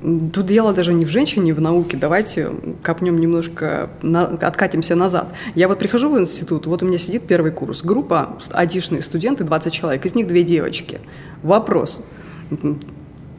Тут 0.00 0.46
дело 0.46 0.72
даже 0.72 0.94
не 0.94 1.04
в 1.04 1.08
женщине, 1.08 1.52
в 1.54 1.60
науке. 1.60 1.96
Давайте 1.96 2.50
копнем 2.82 3.18
немножко, 3.20 3.90
на, 4.02 4.24
откатимся 4.24 4.94
назад. 4.94 5.32
Я 5.54 5.68
вот 5.68 5.78
прихожу 5.78 6.10
в 6.10 6.18
институт, 6.18 6.66
вот 6.66 6.82
у 6.82 6.86
меня 6.86 6.98
сидит 6.98 7.26
первый 7.26 7.50
курс. 7.50 7.82
Группа, 7.82 8.38
айтишные 8.52 9.02
студенты, 9.02 9.44
20 9.44 9.72
человек, 9.72 10.06
из 10.06 10.14
них 10.14 10.26
две 10.26 10.42
девочки. 10.44 11.00
Вопрос 11.42 12.02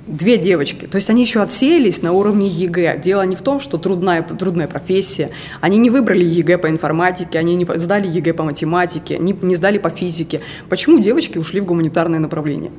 две 0.10 0.38
девочки. 0.38 0.88
То 0.88 0.96
есть 0.96 1.10
они 1.10 1.22
еще 1.22 1.42
отсеялись 1.42 2.02
на 2.02 2.14
уровне 2.14 2.48
ЕГЭ. 2.48 3.00
Дело 3.00 3.22
не 3.22 3.36
в 3.36 3.42
том, 3.42 3.60
что 3.60 3.78
трудная, 3.78 4.24
трудная 4.24 4.68
профессия. 4.68 5.30
Они 5.62 5.78
не 5.78 5.90
выбрали 5.90 6.26
ЕГЭ 6.26 6.58
по 6.58 6.68
информатике, 6.68 7.38
они 7.40 7.56
не 7.56 7.66
сдали 7.78 8.08
ЕГЭ 8.08 8.34
по 8.34 8.44
математике, 8.44 9.18
не, 9.20 9.38
не 9.42 9.56
сдали 9.56 9.78
по 9.78 9.90
физике. 9.90 10.42
Почему 10.68 11.00
девочки 11.00 11.38
ушли 11.38 11.62
в 11.62 11.66
гуманитарное 11.66 12.20
направление? 12.20 12.72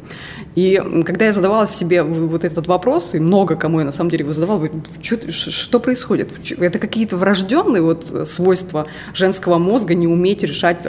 И 0.57 0.83
когда 1.07 1.27
я 1.27 1.33
задавала 1.33 1.67
себе 1.67 2.03
вот 2.03 2.45
этот 2.45 2.67
вопрос, 2.67 3.15
и 3.15 3.21
много 3.21 3.55
кому 3.55 3.79
я 3.79 3.85
на 3.85 3.93
самом 3.93 4.11
деле 4.11 4.25
его 4.25 4.33
задавала, 4.33 4.69
что, 5.01 5.31
что 5.31 5.81
происходит? 5.81 6.33
Это 6.59 6.79
какие-то 6.79 7.17
врожденные 7.17 7.83
вот 7.83 8.29
свойства 8.29 8.87
женского 9.15 9.59
мозга 9.59 9.95
не 9.95 10.09
уметь 10.09 10.43
решать 10.43 10.87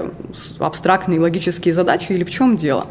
абстрактные 0.57 1.19
логические 1.19 1.73
задачи 1.73 2.11
или 2.11 2.23
в 2.23 2.29
чем 2.31 2.55
дело? 2.55 2.87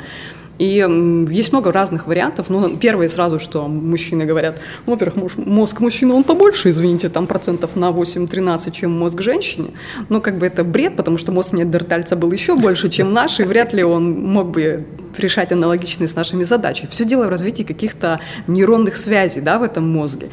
И 0.61 0.87
есть 1.31 1.53
много 1.53 1.73
разных 1.73 2.07
вариантов. 2.07 2.51
Ну, 2.51 2.77
первое 2.77 3.09
сразу, 3.09 3.39
что 3.39 3.67
мужчины 3.67 4.27
говорят, 4.27 4.61
ну, 4.85 4.93
во-первых, 4.93 5.39
мозг 5.39 5.81
мужчины, 5.81 6.13
он 6.13 6.23
побольше, 6.23 6.69
извините, 6.69 7.09
там 7.09 7.27
процентов 7.27 7.77
на 7.77 7.89
8-13, 7.91 8.71
чем 8.71 8.91
мозг 8.91 9.23
женщины. 9.23 9.71
Но 10.11 10.21
как 10.21 10.37
бы 10.37 10.47
это 10.47 10.63
бред, 10.63 10.97
потому 10.97 11.17
что 11.17 11.33
мозг 11.33 11.55
неандертальца 11.55 12.15
был 12.15 12.31
еще 12.31 12.57
больше, 12.57 12.91
чем 12.91 13.15
наш, 13.15 13.41
и 13.41 13.45
вряд 13.45 13.73
ли 13.73 13.83
он 13.83 14.13
мог 14.13 14.51
бы 14.51 14.85
решать 15.19 15.53
аналогичные 15.53 16.09
с 16.09 16.15
нашими 16.15 16.45
задачи. 16.45 16.87
Все 16.91 17.05
дело 17.05 17.27
в 17.27 17.29
развитии 17.29 17.63
каких-то 17.63 18.21
нейронных 18.47 18.97
связей 18.97 19.41
да, 19.41 19.59
в 19.59 19.63
этом 19.63 19.89
мозге. 19.89 20.31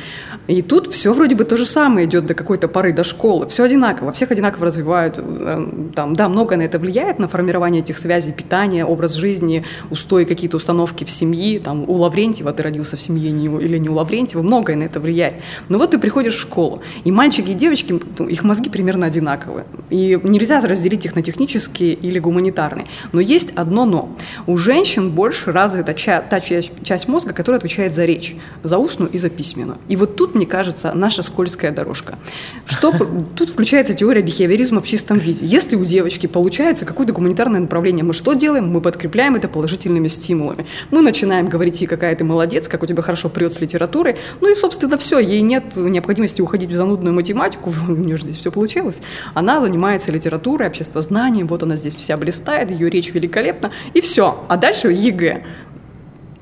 И 0.47 0.61
тут 0.61 0.93
все 0.93 1.13
вроде 1.13 1.35
бы 1.35 1.43
то 1.43 1.57
же 1.57 1.65
самое 1.65 2.07
идет 2.07 2.25
до 2.25 2.33
какой-то 2.33 2.67
поры, 2.67 2.93
до 2.93 3.03
школы. 3.03 3.47
Все 3.47 3.63
одинаково, 3.63 4.11
всех 4.11 4.31
одинаково 4.31 4.67
развивают. 4.67 5.17
Э, 5.17 5.67
там, 5.95 6.15
да, 6.15 6.29
многое 6.29 6.57
на 6.57 6.63
это 6.63 6.79
влияет, 6.79 7.19
на 7.19 7.27
формирование 7.27 7.81
этих 7.81 7.97
связей, 7.97 8.31
питание, 8.31 8.85
образ 8.85 9.13
жизни, 9.13 9.65
устои, 9.89 10.23
какие-то 10.23 10.57
установки 10.57 11.03
в 11.03 11.09
семье. 11.09 11.59
Там, 11.59 11.83
у 11.87 11.93
Лаврентьева 11.93 12.53
ты 12.53 12.63
родился 12.63 12.95
в 12.95 13.01
семье 13.01 13.31
не, 13.31 13.45
или 13.45 13.77
не 13.77 13.89
у 13.89 13.93
Лаврентьева, 13.93 14.41
многое 14.41 14.75
на 14.75 14.83
это 14.83 14.99
влияет. 14.99 15.35
Но 15.69 15.77
вот 15.77 15.91
ты 15.91 15.99
приходишь 15.99 16.35
в 16.35 16.41
школу, 16.41 16.81
и 17.03 17.11
мальчики 17.11 17.51
и 17.51 17.53
девочки, 17.53 17.99
ну, 18.19 18.27
их 18.27 18.43
мозги 18.43 18.69
примерно 18.69 19.07
одинаковые. 19.07 19.65
И 19.89 20.19
нельзя 20.23 20.59
разделить 20.61 21.05
их 21.05 21.15
на 21.15 21.21
технические 21.21 21.93
или 21.93 22.19
гуманитарные. 22.19 22.87
Но 23.11 23.21
есть 23.21 23.51
одно 23.55 23.85
но. 23.85 24.09
У 24.45 24.57
женщин 24.67 25.11
больше 25.11 25.53
развита 25.53 25.93
ча- 25.93 26.19
та 26.19 26.41
часть 26.41 27.07
мозга, 27.07 27.31
которая 27.31 27.57
отвечает 27.57 27.93
за 27.93 28.03
речь, 28.03 28.35
за 28.63 28.77
устную 28.77 29.09
и 29.09 29.17
за 29.17 29.29
письменную. 29.29 29.77
И 29.87 29.95
вот 29.95 30.17
тут, 30.17 30.35
мне 30.35 30.45
кажется, 30.45 30.91
наша 30.93 31.21
скользкая 31.21 31.71
дорожка. 31.71 32.19
Что, 32.65 32.91
тут 33.37 33.49
включается 33.51 33.93
теория 33.93 34.21
бихевиоризма 34.21 34.81
в 34.81 34.87
чистом 34.87 35.19
виде. 35.19 35.45
Если 35.45 35.77
у 35.77 35.85
девочки 35.85 36.27
получается 36.27 36.85
какое-то 36.85 37.13
гуманитарное 37.13 37.61
направление, 37.61 38.03
мы 38.03 38.11
что 38.11 38.33
делаем? 38.33 38.67
Мы 38.69 38.81
подкрепляем 38.81 39.35
это 39.35 39.47
положительными 39.47 40.09
стимулами. 40.09 40.65
Мы 40.91 41.01
начинаем 41.01 41.47
говорить 41.47 41.79
ей, 41.79 41.87
какая 41.87 42.13
ты 42.17 42.25
молодец, 42.25 42.67
как 42.67 42.83
у 42.83 42.85
тебя 42.85 43.01
хорошо 43.01 43.29
прет 43.29 43.53
с 43.53 43.61
литературой. 43.61 44.17
Ну 44.41 44.51
и, 44.51 44.55
собственно, 44.55 44.97
все. 44.97 45.19
Ей 45.19 45.39
нет 45.39 45.77
необходимости 45.77 46.41
уходить 46.41 46.71
в 46.71 46.75
занудную 46.75 47.15
математику, 47.15 47.73
у 47.87 47.91
нее 47.91 48.17
же 48.17 48.23
здесь 48.23 48.37
все 48.37 48.51
получилось. 48.51 49.01
Она 49.33 49.61
занимается 49.61 50.11
литературой, 50.11 50.67
обществознанием, 50.67 51.47
вот 51.47 51.63
она 51.63 51.77
здесь 51.77 51.95
вся 51.95 52.17
блистает, 52.17 52.69
ее 52.69 52.89
речь 52.89 53.13
великолепна, 53.13 53.71
и 53.93 54.01
все. 54.01 54.43
А 54.49 54.56
дальше 54.57 54.91
ЕГЭ 54.91 55.43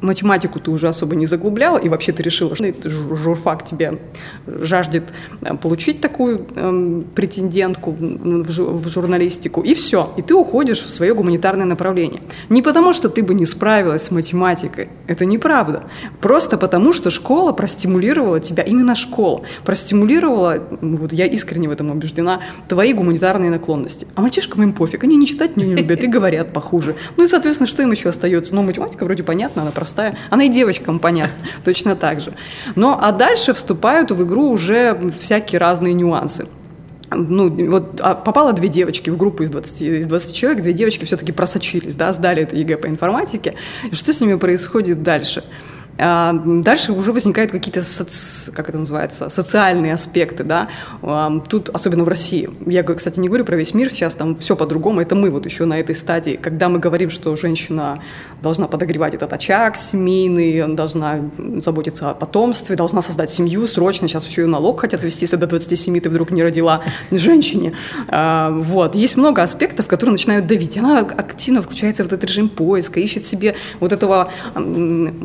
математику 0.05 0.59
ты 0.59 0.71
уже 0.71 0.87
особо 0.87 1.15
не 1.15 1.25
заглубляла, 1.25 1.77
и 1.77 1.89
вообще 1.89 2.11
ты 2.11 2.23
решила, 2.23 2.55
что 2.55 2.65
журфак 3.15 3.65
тебе 3.65 3.99
жаждет 4.47 5.13
э, 5.41 5.55
получить 5.55 6.01
такую 6.01 6.47
э, 6.55 7.03
претендентку 7.13 7.91
в, 7.91 8.49
в 8.49 8.89
журналистику, 8.89 9.61
и 9.61 9.73
все. 9.73 10.13
И 10.17 10.21
ты 10.21 10.33
уходишь 10.33 10.79
в 10.79 10.89
свое 10.89 11.13
гуманитарное 11.13 11.65
направление. 11.65 12.21
Не 12.49 12.61
потому, 12.61 12.93
что 12.93 13.09
ты 13.09 13.23
бы 13.23 13.33
не 13.33 13.45
справилась 13.45 14.03
с 14.03 14.11
математикой, 14.11 14.89
это 15.07 15.25
неправда. 15.25 15.83
Просто 16.21 16.57
потому, 16.57 16.93
что 16.93 17.09
школа 17.09 17.51
простимулировала 17.51 18.39
тебя, 18.39 18.63
именно 18.63 18.95
школа, 18.95 19.41
простимулировала, 19.63 20.63
вот 20.81 21.13
я 21.13 21.25
искренне 21.25 21.67
в 21.67 21.71
этом 21.71 21.91
убеждена, 21.91 22.41
твои 22.67 22.93
гуманитарные 22.93 23.49
наклонности. 23.49 24.07
А 24.15 24.21
мальчишкам 24.21 24.63
им 24.63 24.73
пофиг, 24.73 25.03
они 25.03 25.17
не 25.17 25.27
читать 25.27 25.57
не 25.57 25.75
любят 25.75 26.03
и 26.03 26.07
говорят 26.07 26.53
похуже. 26.53 26.95
Ну 27.17 27.23
и, 27.23 27.27
соответственно, 27.27 27.67
что 27.67 27.81
им 27.81 27.91
еще 27.91 28.09
остается? 28.09 28.53
Ну, 28.53 28.61
математика 28.61 29.03
вроде 29.05 29.23
понятна, 29.23 29.63
она 29.63 29.71
простая 29.71 29.94
простая. 29.95 30.17
Она 30.29 30.43
и 30.43 30.49
девочкам 30.49 30.99
понятна, 30.99 31.47
точно 31.63 31.95
так 31.95 32.21
же. 32.21 32.33
Но 32.75 32.99
а 33.01 33.11
дальше 33.11 33.53
вступают 33.53 34.11
в 34.11 34.23
игру 34.25 34.49
уже 34.49 34.99
всякие 35.17 35.59
разные 35.59 35.93
нюансы 35.93 36.47
ну, 37.11 37.49
вот 37.69 38.01
а 38.01 38.15
попало 38.15 38.51
две 38.51 38.67
девочки 38.67 39.09
в 39.09 39.15
группу 39.15 39.43
из 39.43 39.49
20, 39.49 39.81
из 39.81 40.07
20 40.07 40.35
человек, 40.35 40.63
две 40.63 40.73
девочки 40.73 41.05
все-таки 41.05 41.31
просочились, 41.31 41.95
да, 41.95 42.11
сдали 42.11 42.43
это 42.43 42.55
ЕГЭ 42.55 42.77
по 42.77 42.87
информатике. 42.87 43.53
И 43.89 43.95
что 43.95 44.11
с 44.11 44.19
ними 44.19 44.35
происходит 44.35 45.03
дальше? 45.03 45.43
А, 45.97 46.33
дальше 46.33 46.91
уже 46.91 47.11
возникают 47.11 47.51
какие-то, 47.51 47.81
соци... 47.81 48.51
как 48.51 48.69
это 48.69 48.77
называется, 48.77 49.29
социальные 49.29 49.93
аспекты, 49.93 50.43
да, 50.43 50.69
тут, 51.49 51.69
особенно 51.69 52.03
в 52.03 52.07
России. 52.07 52.49
Я, 52.65 52.83
кстати, 52.83 53.19
не 53.19 53.27
говорю 53.27 53.45
про 53.45 53.55
весь 53.55 53.73
мир, 53.73 53.89
сейчас 53.89 54.15
там 54.15 54.35
все 54.35 54.55
по-другому, 54.55 55.01
это 55.01 55.15
мы 55.15 55.29
вот 55.29 55.45
еще 55.45 55.65
на 55.65 55.79
этой 55.79 55.95
стадии, 55.95 56.39
когда 56.41 56.69
мы 56.69 56.79
говорим, 56.79 57.09
что 57.09 57.35
женщина 57.35 58.01
должна 58.41 58.67
подогревать 58.67 59.13
этот 59.13 59.31
очаг 59.33 59.77
семейный, 59.77 60.75
должна 60.75 61.19
заботиться 61.61 62.11
о 62.11 62.13
потомстве, 62.13 62.75
должна 62.75 63.01
создать 63.01 63.29
семью 63.29 63.65
срочно, 63.67 64.07
сейчас 64.07 64.27
еще 64.27 64.43
и 64.43 64.45
налог 64.45 64.81
хотят 64.81 65.03
ввести, 65.03 65.23
если 65.23 65.37
до 65.37 65.47
27 65.47 65.99
ты 65.99 66.09
вдруг 66.09 66.31
не 66.31 66.43
родила 66.43 66.81
женщине. 67.11 67.73
А, 68.09 68.51
вот, 68.51 68.95
есть 68.95 69.17
много 69.17 69.43
аспектов, 69.43 69.87
которые 69.87 70.13
начинают 70.13 70.45
давить. 70.45 70.77
Она 70.77 70.99
активно 70.99 71.61
включается 71.61 72.03
в 72.03 72.07
этот 72.07 72.23
режим 72.25 72.49
поиска, 72.49 72.99
ищет 72.99 73.25
себе 73.25 73.55
вот 73.79 73.91
этого 73.91 74.29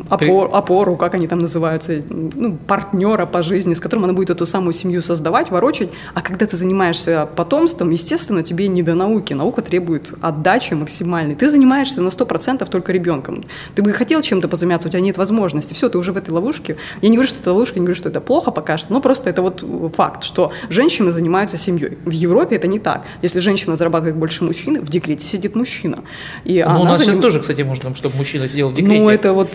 опор 0.09 0.49
опору, 0.61 0.95
как 0.95 1.15
они 1.15 1.27
там 1.27 1.39
называются, 1.39 2.01
ну, 2.09 2.57
партнера 2.67 3.25
по 3.25 3.41
жизни, 3.43 3.73
с 3.73 3.79
которым 3.79 4.05
она 4.05 4.13
будет 4.13 4.29
эту 4.29 4.45
самую 4.45 4.73
семью 4.73 5.01
создавать, 5.01 5.51
ворочать. 5.51 5.89
А 6.13 6.21
когда 6.21 6.45
ты 6.45 6.55
занимаешься 6.57 7.27
потомством, 7.35 7.89
естественно, 7.89 8.43
тебе 8.43 8.67
не 8.67 8.83
до 8.83 8.93
науки. 8.93 9.33
Наука 9.33 9.61
требует 9.61 10.13
отдачи 10.21 10.73
максимальной. 10.73 11.35
Ты 11.35 11.49
занимаешься 11.49 12.01
на 12.01 12.09
100% 12.09 12.69
только 12.69 12.91
ребенком. 12.91 13.43
Ты 13.75 13.81
бы 13.81 13.91
хотел 13.93 14.21
чем-то 14.21 14.47
позаниматься, 14.47 14.87
у 14.87 14.91
тебя 14.91 15.01
нет 15.01 15.17
возможности. 15.17 15.73
Все, 15.73 15.89
ты 15.89 15.97
уже 15.97 16.11
в 16.11 16.17
этой 16.17 16.29
ловушке. 16.31 16.77
Я 17.01 17.09
не 17.09 17.17
говорю, 17.17 17.29
что 17.29 17.39
это 17.39 17.51
ловушка, 17.51 17.79
не 17.79 17.85
говорю, 17.85 17.97
что 17.97 18.09
это 18.09 18.21
плохо 18.21 18.51
пока 18.51 18.77
что, 18.77 18.93
но 18.93 19.01
просто 19.01 19.29
это 19.29 19.41
вот 19.41 19.63
факт, 19.95 20.23
что 20.23 20.51
женщины 20.69 21.11
занимаются 21.11 21.57
семьей. 21.57 21.97
В 22.05 22.11
Европе 22.11 22.55
это 22.55 22.67
не 22.67 22.79
так. 22.79 23.03
Если 23.21 23.39
женщина 23.39 23.75
зарабатывает 23.75 24.15
больше 24.15 24.43
мужчины, 24.43 24.81
в 24.81 24.89
декрете 24.89 25.25
сидит 25.25 25.55
мужчина. 25.55 26.03
И 26.43 26.63
ну, 26.67 26.81
у 26.81 26.83
нас 26.83 26.99
заним... 26.99 27.13
сейчас 27.13 27.21
тоже, 27.21 27.39
кстати, 27.39 27.61
можно, 27.61 27.95
чтобы 27.95 28.17
мужчина 28.17 28.47
сидел 28.47 28.69
в 28.69 28.75
декрете. 28.75 29.01
Ну, 29.01 29.09
это 29.09 29.33
вот 29.33 29.49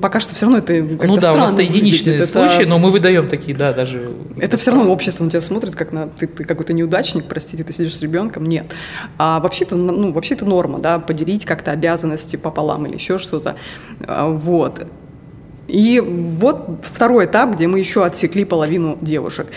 пока 0.00 0.20
что 0.20 0.34
все 0.34 0.45
равно 0.46 0.58
это 0.58 0.82
как-то 0.82 1.06
Ну 1.06 1.16
да, 1.16 1.32
у 1.32 1.36
нас 1.36 1.52
это 1.52 1.62
единичные 1.62 2.16
это... 2.16 2.26
случаи, 2.26 2.64
но 2.64 2.78
мы 2.78 2.90
выдаем 2.90 3.28
такие, 3.28 3.56
да, 3.56 3.72
даже... 3.72 4.12
Это 4.40 4.56
все 4.56 4.70
равно 4.72 4.90
общество 4.90 5.24
на 5.24 5.30
тебя 5.30 5.40
смотрит, 5.40 5.76
как 5.76 5.92
на... 5.92 6.08
Ты, 6.08 6.26
ты 6.26 6.44
какой-то 6.44 6.72
неудачник, 6.72 7.24
простите, 7.26 7.64
ты 7.64 7.72
сидишь 7.72 7.96
с 7.96 8.02
ребенком. 8.02 8.44
Нет. 8.44 8.66
А 9.18 9.40
вообще-то, 9.40 9.76
ну, 9.76 10.12
вообще 10.12 10.34
это 10.34 10.44
норма, 10.44 10.78
да, 10.78 10.98
поделить 10.98 11.44
как-то 11.44 11.72
обязанности 11.72 12.36
пополам 12.36 12.86
или 12.86 12.94
еще 12.94 13.18
что-то. 13.18 13.56
А, 14.06 14.28
вот. 14.28 14.86
И 15.68 16.00
вот 16.00 16.80
второй 16.82 17.26
этап, 17.26 17.54
где 17.54 17.66
мы 17.66 17.78
еще 17.78 18.04
отсекли 18.04 18.44
половину 18.44 18.98
девушек. 19.00 19.48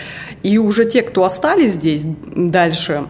И 0.42 0.58
уже 0.58 0.84
те, 0.84 1.02
кто 1.02 1.24
остались 1.24 1.72
здесь 1.72 2.04
дальше, 2.34 3.06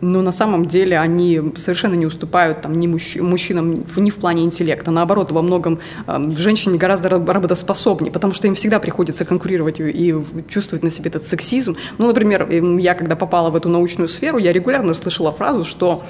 но 0.00 0.22
на 0.22 0.32
самом 0.32 0.66
деле 0.66 0.98
они 0.98 1.40
совершенно 1.56 1.94
не 1.94 2.06
уступают 2.06 2.62
там, 2.62 2.72
ни 2.74 2.86
мужч... 2.86 3.16
мужчинам 3.16 3.84
ни 3.96 4.10
в 4.10 4.16
плане 4.16 4.44
интеллекта. 4.44 4.90
Наоборот, 4.90 5.32
во 5.32 5.42
многом 5.42 5.78
э, 6.06 6.30
женщине 6.36 6.78
гораздо 6.78 7.08
работоспособнее, 7.08 8.12
потому 8.12 8.32
что 8.32 8.46
им 8.46 8.54
всегда 8.54 8.78
приходится 8.78 9.24
конкурировать 9.24 9.80
и, 9.80 10.14
чувствовать 10.48 10.82
на 10.82 10.90
себе 10.90 11.10
этот 11.10 11.26
сексизм. 11.26 11.76
Ну, 11.98 12.06
например, 12.06 12.50
я 12.78 12.94
когда 12.94 13.16
попала 13.16 13.50
в 13.50 13.56
эту 13.56 13.68
научную 13.68 14.08
сферу, 14.08 14.38
я 14.38 14.52
регулярно 14.52 14.94
слышала 14.94 15.32
фразу, 15.32 15.64
что 15.64 16.02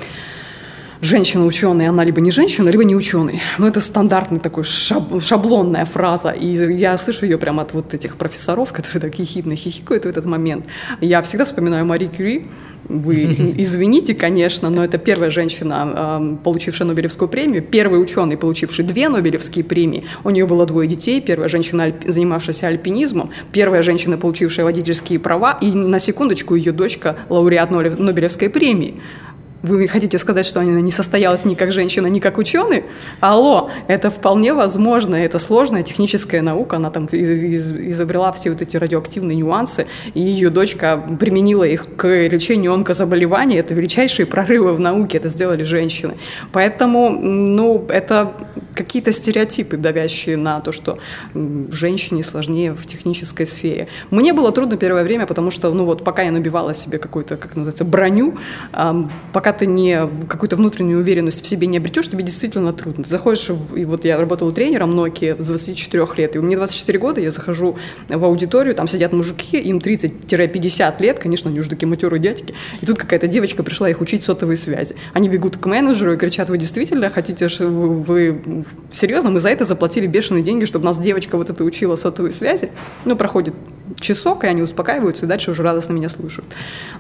женщина-ученый, 1.01 1.89
она 1.89 2.05
либо 2.05 2.21
не 2.21 2.31
женщина, 2.31 2.69
либо 2.69 2.85
не 2.85 2.97
ученый. 2.97 3.41
Ну, 3.59 3.67
это 3.67 3.81
стандартная 3.81 4.41
такой 4.41 4.65
шаб, 4.65 5.23
шаблонная 5.23 5.85
фраза. 5.85 6.31
И 6.31 6.47
я 6.77 6.97
слышу 6.97 7.27
ее 7.27 7.39
прямо 7.39 7.63
от 7.63 7.73
вот 7.75 7.95
этих 7.95 8.17
профессоров, 8.17 8.73
которые 8.73 9.01
так 9.01 9.19
ехидно 9.19 9.57
хихикают 9.57 10.05
в 10.05 10.09
этот 10.09 10.27
момент. 10.27 10.65
Я 11.01 11.23
всегда 11.23 11.45
вспоминаю 11.45 11.87
Мари 11.87 12.07
Кюри, 12.07 12.47
вы 12.89 13.25
извините, 13.57 14.15
конечно, 14.15 14.71
но 14.71 14.85
это 14.85 14.99
первая 14.99 15.31
женщина, 15.31 16.39
получившая 16.45 16.89
Нобелевскую 16.89 17.29
премию, 17.29 17.63
первый 17.63 18.01
ученый, 18.01 18.37
получивший 18.37 18.85
две 18.85 19.09
Нобелевские 19.09 19.65
премии. 19.65 20.05
У 20.25 20.31
нее 20.31 20.47
было 20.47 20.67
двое 20.67 20.89
детей, 20.89 21.21
первая 21.21 21.49
женщина, 21.49 21.93
занимавшаяся 22.07 22.69
альпинизмом, 22.69 23.31
первая 23.53 23.83
женщина, 23.83 24.17
получившая 24.17 24.65
водительские 24.65 25.19
права, 25.19 25.59
и 25.61 25.73
на 25.73 25.99
секундочку 25.99 26.55
ее 26.55 26.73
дочка 26.73 27.17
лауреат 27.29 27.71
Нобелевской 27.71 28.49
премии. 28.49 29.01
Вы 29.63 29.89
хотите 29.89 30.19
сказать, 30.19 30.47
что 30.47 30.61
она 30.61 30.81
не 30.81 30.91
состоялась 30.91 31.45
ни 31.45 31.55
как 31.55 31.73
женщина, 31.73 32.07
ни 32.09 32.19
как 32.19 32.39
ученый? 32.39 32.85
Алло, 33.21 33.71
это 33.89 34.11
вполне 34.11 34.53
возможно, 34.53 35.17
это 35.17 35.39
сложная 35.39 35.83
техническая 35.83 36.43
наука, 36.43 36.77
она 36.77 36.91
там 36.91 37.07
изобрела 37.07 38.33
все 38.33 38.51
вот 38.51 38.63
эти 38.63 38.77
радиоактивные 38.77 39.35
нюансы, 39.35 39.87
и 40.15 40.21
ее 40.21 40.51
дочка 40.51 41.03
применила 41.19 41.65
их 41.65 41.87
к 41.97 42.07
лечению 42.07 42.75
онкозаболеваний, 42.75 43.57
это 43.57 43.75
величайшие 43.75 44.27
прорывы 44.27 44.73
в 44.73 44.81
науке, 44.81 45.19
это 45.19 45.29
сделали 45.29 45.65
женщины. 45.65 46.17
Поэтому, 46.53 47.11
ну, 47.11 47.87
это 47.89 48.35
какие-то 48.75 49.11
стереотипы, 49.11 49.79
давящие 49.79 50.37
на 50.37 50.61
то, 50.61 50.71
что 50.71 50.99
женщине 51.71 52.23
сложнее 52.23 52.75
в 52.75 52.85
технической 52.85 53.47
сфере. 53.47 53.89
Мне 54.11 54.33
было 54.33 54.53
трудно 54.53 54.77
первое 54.77 55.03
время, 55.03 55.27
потому 55.27 55.51
что, 55.51 55.73
ну 55.73 55.87
вот, 55.87 56.05
пока 56.05 56.23
я 56.23 56.31
набивала 56.31 56.75
себе 56.75 56.99
какую-то, 56.99 57.37
как 57.37 57.57
называется, 57.57 57.85
броню, 57.85 58.37
пока 59.33 59.56
ты 59.57 59.67
не 59.67 60.09
какую-то 60.29 60.57
внутреннюю 60.57 61.01
уверенность 61.01 61.43
в 61.43 61.47
себе 61.47 61.67
не 61.67 61.79
обретешь, 61.79 62.09
тебе 62.09 62.23
действительно 62.23 62.73
трудно. 62.73 63.05
Ты 63.05 63.11
заходишь, 63.11 63.49
в, 63.49 63.77
и 63.77 63.85
вот 63.85 64.05
я 64.05 64.19
работала 64.19 64.53
тренером 64.53 64.99
Nokia 64.99 65.41
с 65.41 65.47
24 65.47 66.07
лет, 66.17 66.37
и 66.37 66.39
мне 66.39 66.57
24 66.57 66.99
года, 66.99 67.21
я 67.21 67.31
захожу 67.31 67.77
в 68.09 68.25
аудиторию, 68.25 68.75
там 68.75 68.89
сидят 68.89 69.13
мужики, 69.13 69.59
им 69.59 69.79
30-50 69.79 71.03
лет, 71.03 71.19
конечно, 71.19 71.51
они 71.51 71.61
уже 71.61 71.71
такие 71.71 71.87
матерые 71.87 72.21
дядьки, 72.21 72.55
и 72.81 72.87
тут 72.87 72.99
какая-то 72.99 73.27
девочка 73.27 73.63
пришла 73.63 73.89
их 73.89 74.01
учить 74.01 74.23
сотовой 74.23 74.57
связи. 74.57 74.97
Они 75.13 75.29
бегут 75.29 75.57
к 75.57 75.67
менеджеру 75.67 76.15
и 76.15 76.17
кричат, 76.17 76.49
вы 76.49 76.59
действительно 76.59 77.11
хотите, 77.11 77.49
вы, 77.61 78.03
вы 78.03 78.65
серьезно, 78.91 79.31
мы 79.31 79.41
за 79.41 79.51
это 79.51 79.65
заплатили 79.65 80.07
бешеные 80.07 80.43
деньги, 80.43 80.65
чтобы 80.65 80.85
нас 80.85 80.99
девочка 80.99 81.37
вот 81.37 81.51
это 81.51 81.65
учила 81.65 81.97
сотовой 81.97 82.33
связи. 82.33 82.71
Ну, 83.05 83.17
проходит 83.17 83.55
часок, 84.01 84.45
и 84.45 84.47
они 84.47 84.63
успокаиваются, 84.63 85.27
и 85.27 85.29
дальше 85.29 85.51
уже 85.51 85.63
радостно 85.63 85.93
меня 85.93 86.09
слушают. 86.09 86.49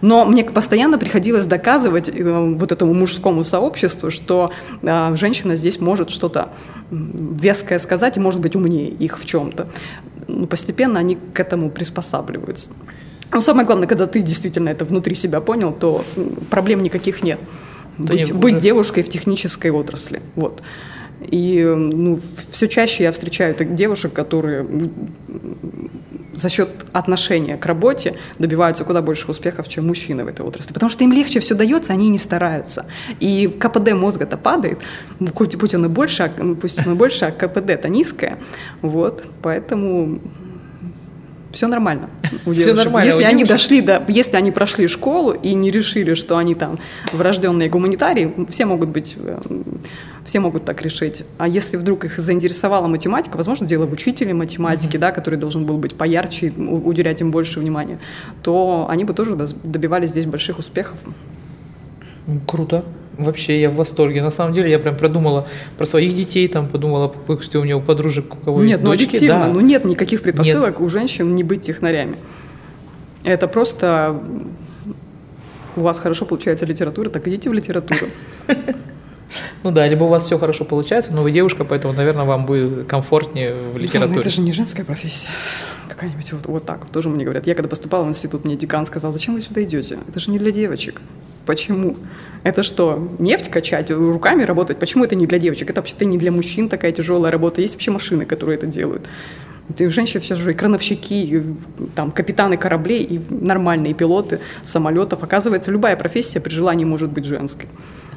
Но 0.01 0.25
мне 0.25 0.45
постоянно 0.45 0.99
приходилось 0.99 1.47
доказывать 1.47 2.09
э, 2.09 2.55
вот 2.55 2.73
этому 2.73 2.95
мужскому 2.95 3.45
сообществу, 3.45 4.11
что 4.11 4.51
э, 4.83 5.17
женщина 5.17 5.57
здесь 5.57 5.81
может 5.81 6.11
что-то 6.11 6.51
веское 6.91 7.79
сказать 7.79 8.17
и 8.17 8.21
может 8.21 8.41
быть 8.41 8.57
умнее 8.57 8.89
их 8.89 9.19
в 9.19 9.25
чем-то. 9.25 9.69
Ну, 10.29 10.47
постепенно 10.47 10.99
они 10.99 11.19
к 11.35 11.41
этому 11.41 11.71
приспосабливаются. 11.71 12.71
Но 13.33 13.41
самое 13.41 13.67
главное, 13.67 13.89
когда 13.89 14.07
ты 14.07 14.23
действительно 14.23 14.69
это 14.69 14.85
внутри 14.85 15.15
себя 15.15 15.41
понял, 15.41 15.73
то 15.73 16.05
проблем 16.51 16.83
никаких 16.83 17.23
нет. 17.23 17.39
То 17.99 18.13
быть, 18.13 18.29
не, 18.29 18.33
быть 18.33 18.59
девушкой 18.59 19.03
в 19.03 19.09
технической 19.09 19.71
отрасли. 19.71 20.23
Вот. 20.35 20.63
И 21.21 21.63
ну, 21.65 22.21
все 22.51 22.69
чаще 22.69 23.05
я 23.05 23.13
встречаю 23.13 23.57
девушек, 23.75 24.13
которые 24.13 24.67
за 26.37 26.49
счет 26.49 26.69
отношения 26.93 27.57
к 27.57 27.67
работе 27.67 28.15
добиваются 28.39 28.85
куда 28.85 29.03
больших 29.03 29.31
успехов, 29.31 29.69
чем 29.69 29.87
мужчины 29.87 30.25
в 30.25 30.29
этой 30.29 30.45
отрасли. 30.45 30.73
Потому 30.73 30.91
что 30.91 31.05
им 31.05 31.13
легче 31.13 31.41
все 31.41 31.55
дается, 31.55 31.93
они 31.93 32.09
не 32.09 32.19
стараются. 32.19 32.87
И 33.21 33.49
КПД 33.49 33.93
мозга-то 33.93 34.37
падает, 34.37 34.79
пусть 35.35 35.75
он 35.75 35.87
и 35.87 35.89
больше, 35.89 36.23
а, 36.23 36.55
пусть 36.55 36.87
он 36.87 36.93
и 36.93 36.97
больше, 36.97 37.25
а 37.25 37.31
КПД-то 37.33 37.89
низкое. 37.89 38.39
Вот, 38.83 39.25
поэтому 39.43 40.21
все 41.53 41.69
нормально. 41.69 42.11
Все 42.53 42.75
нормально. 42.75 43.11
Если 43.11 43.25
они 43.25 43.45
дошли 43.45 43.81
до, 43.81 44.05
если 44.09 44.37
они 44.37 44.51
прошли 44.51 44.87
школу 44.89 45.33
и 45.33 45.55
не 45.55 45.71
решили, 45.71 46.15
что 46.15 46.37
они 46.37 46.55
там 46.55 46.79
врожденные 47.13 47.71
гуманитарии, 47.71 48.47
все 48.51 48.67
могут 48.67 48.91
быть, 48.91 49.17
э, 49.19 49.39
все 50.27 50.41
могут 50.41 50.65
так 50.65 50.83
решить. 50.83 51.25
А 51.39 51.49
если 51.49 51.77
вдруг 51.77 52.05
их 52.05 52.19
заинтересовала 52.19 52.87
математика, 52.87 53.37
возможно, 53.37 53.67
дело 53.67 53.87
в 53.87 53.93
учителе 53.93 54.35
математики, 54.35 54.97
mm-hmm. 54.97 55.01
да, 55.01 55.13
который 55.13 55.39
должен 55.39 55.65
был 55.65 55.79
быть 55.79 55.95
поярче, 55.95 56.51
уделять 56.51 57.21
им 57.21 57.31
больше 57.31 57.61
внимания, 57.61 57.99
то 58.43 58.87
они 58.91 59.05
бы 59.05 59.15
тоже 59.15 59.37
добивались 59.37 60.11
здесь 60.11 60.27
больших 60.27 60.59
успехов. 60.59 60.99
Круто. 62.47 62.85
Вообще, 63.17 63.61
я 63.61 63.71
в 63.71 63.77
восторге. 63.77 64.23
На 64.23 64.31
самом 64.31 64.53
деле, 64.53 64.71
я 64.71 64.79
прям 64.79 64.97
продумала 64.97 65.47
про 65.79 65.87
своих 65.87 66.15
детей, 66.15 66.47
там 66.49 66.69
подумала, 66.69 67.15
что 67.41 67.61
у 67.61 67.65
меня 67.65 67.77
у 67.77 67.81
подружек, 67.81 68.35
у 68.35 68.37
кого 68.37 68.61
нет, 68.61 68.69
есть 68.69 68.83
ну, 68.83 68.91
дочки. 68.91 69.07
Объективно, 69.07 69.47
да. 69.47 69.53
ну 69.53 69.61
нет 69.61 69.85
никаких 69.85 70.23
предпосылок 70.23 70.79
нет. 70.79 70.81
у 70.81 70.89
женщин 70.89 71.35
не 71.35 71.43
быть 71.43 71.63
технарями. 71.63 72.17
Это 73.25 73.49
просто 73.49 74.21
у 75.77 75.81
вас 75.81 75.99
хорошо 75.99 76.25
получается 76.27 76.67
литература, 76.67 77.09
так 77.09 77.27
идите 77.29 77.49
в 77.49 77.53
литературу. 77.53 78.07
Ну 79.63 79.71
да, 79.71 79.87
либо 79.87 80.05
у 80.05 80.09
вас 80.09 80.25
все 80.25 80.39
хорошо 80.39 80.65
получается, 80.65 81.13
но 81.13 81.23
вы 81.23 81.33
девушка, 81.33 81.65
поэтому, 81.65 81.95
наверное, 81.95 82.25
вам 82.25 82.47
будет 82.47 82.87
комфортнее 82.87 83.55
в 83.73 83.77
литературе. 83.77 84.21
Это 84.21 84.31
же 84.31 84.41
не 84.41 84.53
женская 84.53 84.85
профессия. 84.85 85.29
Какая-нибудь 85.89 86.33
вот, 86.33 86.47
вот 86.47 86.65
так. 86.67 86.87
Тоже 86.87 87.09
мне 87.09 87.25
говорят. 87.25 87.47
Я 87.47 87.55
когда 87.55 87.69
поступала 87.69 88.05
в 88.05 88.09
институт, 88.09 88.45
мне 88.45 88.57
декан 88.57 88.85
сказал, 88.85 89.13
зачем 89.13 89.35
вы 89.35 89.41
сюда 89.41 89.63
идете? 89.63 89.99
Это 90.09 90.21
же 90.21 90.31
не 90.31 90.39
для 90.39 90.51
девочек. 90.51 91.01
Почему? 91.47 91.97
Это 92.43 92.63
что, 92.63 93.09
нефть 93.19 93.51
качать, 93.51 93.91
руками 93.91 94.43
работать? 94.43 94.79
Почему 94.79 95.05
это 95.05 95.15
не 95.15 95.27
для 95.27 95.39
девочек? 95.39 95.71
Это 95.71 95.81
вообще-то 95.81 96.05
не 96.05 96.19
для 96.19 96.33
мужчин 96.33 96.69
такая 96.69 96.93
тяжелая 96.93 97.31
работа. 97.31 97.61
Есть 97.61 97.75
вообще 97.75 97.93
машины, 97.93 98.25
которые 98.25 98.57
это 98.57 98.67
делают. 98.67 99.09
И 99.77 99.87
женщины 99.89 100.21
сейчас 100.21 100.39
уже 100.39 100.53
и 100.53 100.55
крановщики, 100.55 101.15
и, 101.15 101.43
там, 101.95 102.11
капитаны 102.11 102.57
кораблей, 102.57 103.03
и 103.03 103.21
нормальные 103.31 103.95
пилоты 103.95 104.41
самолетов. 104.63 105.23
Оказывается, 105.23 105.71
любая 105.71 105.97
профессия 105.97 106.41
при 106.41 106.53
желании 106.53 106.85
может 106.85 107.11
быть 107.11 107.25
женской. 107.25 107.69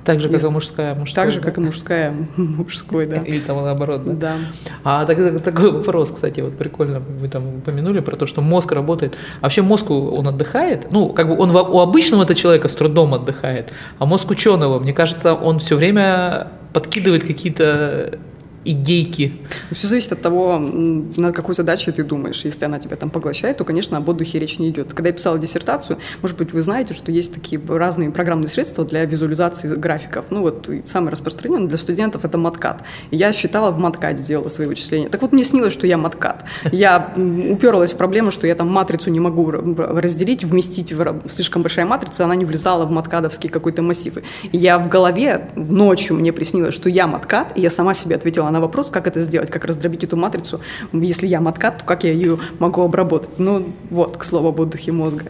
Так 0.09 0.21
же, 0.21 0.29
как 0.29 0.43
и 0.43 0.49
мужская, 0.49 0.95
мужская. 0.95 1.25
Так 1.25 1.31
же, 1.31 1.39
да? 1.39 1.45
как 1.45 1.57
и 1.59 1.61
мужская, 1.61 2.15
мужской, 2.35 3.05
да. 3.05 3.17
Или 3.17 3.39
там 3.39 3.57
наоборот, 3.57 4.03
да? 4.05 4.13
Да. 4.13 4.35
А 4.83 5.05
так, 5.05 5.43
такой 5.43 5.71
вопрос, 5.71 6.09
кстати, 6.09 6.41
вот 6.41 6.57
прикольно, 6.57 6.99
вы 6.99 7.27
там 7.27 7.57
упомянули 7.57 7.99
про 7.99 8.15
то, 8.15 8.25
что 8.25 8.41
мозг 8.41 8.71
работает. 8.71 9.17
А 9.41 9.43
вообще 9.43 9.61
мозг, 9.61 9.91
он 9.91 10.27
отдыхает? 10.27 10.91
Ну, 10.91 11.09
как 11.09 11.27
бы 11.27 11.37
он 11.37 11.51
у 11.51 11.79
обычного 11.79 12.23
это 12.23 12.33
человека 12.33 12.69
с 12.69 12.73
трудом 12.73 13.13
отдыхает, 13.13 13.71
а 13.99 14.07
мозг 14.07 14.31
ученого, 14.31 14.79
мне 14.79 14.93
кажется, 14.93 15.35
он 15.35 15.59
все 15.59 15.75
время 15.75 16.47
подкидывает 16.73 17.23
какие-то 17.23 18.17
идейки? 18.65 19.33
Ну, 19.69 19.75
все 19.75 19.87
зависит 19.87 20.11
от 20.11 20.21
того, 20.21 20.59
над 20.59 21.35
какой 21.35 21.55
задачей 21.55 21.91
ты 21.91 22.03
думаешь. 22.03 22.45
Если 22.45 22.65
она 22.65 22.79
тебя 22.79 22.95
там 22.95 23.09
поглощает, 23.09 23.57
то, 23.57 23.63
конечно, 23.63 23.97
об 23.97 24.07
отдыхе 24.09 24.39
речь 24.39 24.59
не 24.59 24.69
идет. 24.69 24.93
Когда 24.93 25.09
я 25.09 25.13
писала 25.13 25.39
диссертацию, 25.39 25.99
может 26.21 26.37
быть, 26.37 26.53
вы 26.53 26.61
знаете, 26.61 26.93
что 26.93 27.11
есть 27.11 27.33
такие 27.33 27.61
разные 27.67 28.11
программные 28.11 28.49
средства 28.49 28.85
для 28.85 29.05
визуализации 29.05 29.67
графиков. 29.75 30.25
Ну 30.29 30.41
вот 30.41 30.69
самый 30.85 31.09
распространенный 31.09 31.67
для 31.67 31.77
студентов 31.77 32.25
это 32.25 32.37
маткат. 32.37 32.83
Я 33.11 33.31
считала 33.31 33.71
в 33.71 33.77
маткате 33.77 34.23
сделала 34.23 34.49
свои 34.49 34.67
вычисления. 34.67 35.09
Так 35.09 35.21
вот 35.21 35.31
мне 35.31 35.43
снилось, 35.43 35.73
что 35.73 35.87
я 35.87 35.97
маткат. 35.97 36.43
Я 36.71 37.13
уперлась 37.15 37.93
в 37.93 37.97
проблему, 37.97 38.31
что 38.31 38.47
я 38.47 38.55
там 38.55 38.67
матрицу 38.67 39.09
не 39.09 39.19
могу 39.19 39.49
разделить, 39.51 40.43
вместить 40.43 40.91
в 40.93 41.29
слишком 41.29 41.61
большая 41.61 41.85
матрица, 41.85 42.25
она 42.25 42.35
не 42.35 42.45
влезала 42.45 42.85
в 42.85 42.91
маткадовский 42.91 43.49
какой-то 43.49 43.81
массив. 43.81 44.17
И 44.51 44.57
я 44.57 44.79
в 44.79 44.89
голове 44.89 45.47
в 45.55 45.73
ночью 45.73 46.15
мне 46.15 46.33
приснилось, 46.33 46.73
что 46.73 46.89
я 46.89 47.07
маткат, 47.07 47.57
и 47.57 47.61
я 47.61 47.69
сама 47.69 47.93
себе 47.93 48.15
ответила 48.15 48.48
на 48.51 48.61
вопрос, 48.61 48.89
как 48.89 49.07
это 49.07 49.19
сделать, 49.19 49.51
как 49.51 49.65
раздробить 49.65 50.03
эту 50.03 50.17
матрицу. 50.17 50.61
Если 50.93 51.27
я 51.27 51.41
маткат, 51.41 51.79
то 51.79 51.85
как 51.85 52.03
я 52.03 52.11
ее 52.11 52.37
могу 52.59 52.81
обработать? 52.81 53.37
Ну, 53.37 53.73
вот, 53.89 54.17
к 54.17 54.23
слову 54.23 54.49
об 54.49 54.59
отдыхе 54.59 54.91
мозга. 54.91 55.25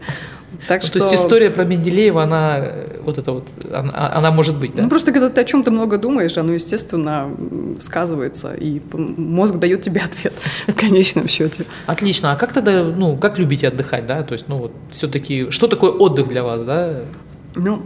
Так 0.67 0.81
ну, 0.81 0.87
что... 0.87 0.99
То 0.99 1.05
есть 1.05 1.15
история 1.23 1.49
про 1.49 1.63
Менделеева, 1.63 2.23
она 2.23 2.63
вот 3.03 3.17
это 3.17 3.31
вот, 3.31 3.47
она, 3.71 4.11
она 4.13 4.31
может 4.31 4.59
быть, 4.59 4.75
да? 4.75 4.83
Ну 4.83 4.89
просто 4.89 5.11
когда 5.11 5.29
ты 5.29 5.41
о 5.41 5.43
чем-то 5.43 5.71
много 5.71 5.97
думаешь, 5.97 6.37
оно, 6.37 6.53
естественно, 6.53 7.29
сказывается, 7.79 8.53
и 8.53 8.81
мозг 8.93 9.55
дает 9.55 9.83
тебе 9.83 10.01
ответ 10.01 10.33
в 10.67 10.73
конечном 10.73 11.27
счете. 11.27 11.65
Отлично. 11.85 12.31
А 12.31 12.35
как 12.35 12.53
тогда, 12.53 12.83
ну, 12.83 13.15
как 13.17 13.37
любите 13.37 13.67
отдыхать, 13.67 14.05
да? 14.05 14.23
То 14.23 14.33
есть, 14.33 14.47
ну 14.47 14.57
вот, 14.57 14.71
все-таки, 14.91 15.49
что 15.49 15.67
такое 15.67 15.91
отдых 15.91 16.27
для 16.27 16.43
вас, 16.43 16.63
да? 16.63 17.01
Ну, 17.55 17.83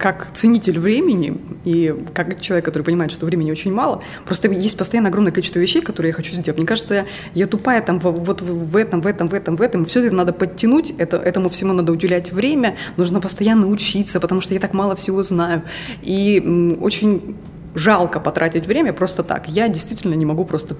как 0.00 0.32
ценитель 0.32 0.78
времени 0.78 1.38
и 1.66 1.94
как 2.14 2.40
человек, 2.40 2.64
который 2.64 2.84
понимает, 2.84 3.12
что 3.12 3.26
времени 3.26 3.50
очень 3.50 3.70
мало, 3.70 4.02
просто 4.24 4.48
есть 4.48 4.78
постоянно 4.78 5.10
огромное 5.10 5.30
количество 5.30 5.58
вещей, 5.58 5.82
которые 5.82 6.10
я 6.10 6.14
хочу 6.14 6.32
сделать. 6.32 6.56
Мне 6.56 6.66
кажется, 6.66 6.94
я, 6.94 7.06
я 7.34 7.46
тупая 7.46 7.82
там 7.82 7.98
вот 7.98 8.40
в 8.40 8.76
этом, 8.76 9.02
в 9.02 9.06
этом, 9.06 9.28
в 9.28 9.34
этом, 9.34 9.56
в 9.56 9.60
этом. 9.62 9.84
Все 9.84 10.06
это 10.06 10.16
надо 10.16 10.32
подтянуть, 10.32 10.94
это, 10.96 11.18
этому 11.18 11.50
всему 11.50 11.74
надо 11.74 11.92
уделять 11.92 12.32
время, 12.32 12.76
нужно 12.96 13.20
постоянно 13.20 13.66
учиться, 13.66 14.20
потому 14.20 14.40
что 14.40 14.54
я 14.54 14.60
так 14.60 14.72
мало 14.72 14.96
всего 14.96 15.22
знаю. 15.22 15.64
И 16.00 16.78
очень 16.80 17.36
жалко 17.74 18.20
потратить 18.20 18.66
время 18.66 18.94
просто 18.94 19.22
так. 19.22 19.48
Я 19.48 19.68
действительно 19.68 20.14
не 20.14 20.24
могу 20.24 20.46
просто 20.46 20.76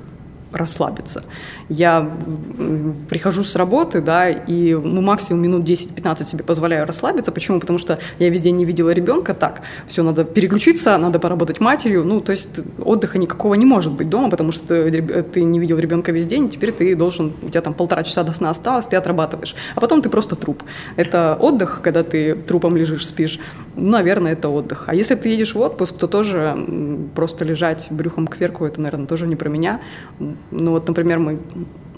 расслабиться. 0.51 1.25
Я 1.71 2.11
прихожу 3.09 3.45
с 3.45 3.55
работы, 3.55 4.01
да, 4.01 4.29
и 4.29 4.75
ну, 4.75 5.01
максимум 5.01 5.43
минут 5.43 5.69
10-15 5.69 6.25
себе 6.25 6.43
позволяю 6.43 6.85
расслабиться. 6.85 7.31
Почему? 7.31 7.61
Потому 7.61 7.79
что 7.79 8.01
я 8.19 8.29
весь 8.29 8.43
день 8.43 8.57
не 8.57 8.65
видела 8.65 8.91
ребенка, 8.91 9.35
так, 9.35 9.63
все, 9.87 10.03
надо 10.03 10.25
переключиться, 10.25 10.99
надо 10.99 11.21
поработать 11.21 11.61
матерью, 11.61 12.05
ну, 12.05 12.21
то 12.21 12.33
есть 12.33 12.61
отдыха 12.83 13.19
никакого 13.19 13.55
не 13.55 13.65
может 13.65 13.93
быть 13.93 14.09
дома, 14.09 14.31
потому 14.31 14.51
что 14.51 14.91
ты 14.91 15.43
не 15.43 15.61
видел 15.61 15.79
ребенка 15.79 16.11
весь 16.11 16.27
день, 16.27 16.49
теперь 16.49 16.73
ты 16.73 16.97
должен, 16.97 17.33
у 17.41 17.49
тебя 17.49 17.61
там 17.61 17.75
полтора 17.75 18.03
часа 18.03 18.25
до 18.25 18.33
сна 18.33 18.51
осталось, 18.51 18.89
ты 18.89 18.97
отрабатываешь, 18.97 19.55
а 19.77 19.81
потом 19.81 20.03
ты 20.03 20.09
просто 20.09 20.35
труп. 20.35 20.65
Это 20.97 21.37
отдых, 21.41 21.81
когда 21.85 22.03
ты 22.03 22.35
трупом 22.35 22.77
лежишь, 22.77 23.07
спишь, 23.07 23.39
наверное, 23.77 24.33
это 24.33 24.49
отдых. 24.49 24.85
А 24.89 24.95
если 24.95 25.15
ты 25.15 25.29
едешь 25.29 25.55
в 25.55 25.61
отпуск, 25.61 25.97
то 25.97 26.09
тоже 26.09 26.57
просто 27.15 27.45
лежать 27.45 27.87
брюхом 27.91 28.27
кверху, 28.27 28.65
это, 28.65 28.81
наверное, 28.81 29.07
тоже 29.07 29.29
не 29.29 29.37
про 29.37 29.49
меня. 29.49 29.81
Ну 30.19 30.73
вот, 30.73 30.89
например, 30.89 31.21
мы, 31.21 31.39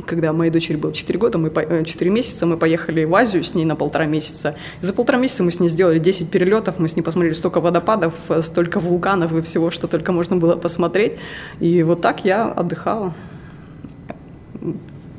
когда 0.07 0.33
моей 0.33 0.51
дочери 0.51 0.77
было 0.77 0.93
4 0.93 1.19
года, 1.19 1.39
мы 1.39 1.51
4 1.51 1.87
э, 2.11 2.13
месяца, 2.13 2.47
мы 2.47 2.57
поехали 2.57 3.05
в 3.05 3.15
Азию 3.15 3.45
с 3.45 3.55
ней 3.55 3.65
на 3.65 3.77
полтора 3.77 4.07
месяца. 4.07 4.57
И 4.81 4.85
за 4.85 4.93
полтора 4.93 5.19
месяца 5.19 5.43
мы 5.43 5.51
с 5.51 5.61
ней 5.61 5.69
сделали 5.69 5.99
10 5.99 6.31
перелетов, 6.31 6.79
мы 6.79 6.89
с 6.89 6.97
ней 6.97 7.03
посмотрели 7.03 7.35
столько 7.35 7.61
водопадов, 7.61 8.15
э, 8.29 8.43
столько 8.43 8.81
вулканов 8.81 9.33
и 9.33 9.43
всего, 9.43 9.71
что 9.71 9.89
только 9.89 10.13
можно 10.13 10.37
было 10.37 10.57
посмотреть. 10.57 11.15
И 11.61 11.83
вот 11.83 12.01
так 12.01 12.25
я 12.25 12.51
отдыхала. 12.51 13.15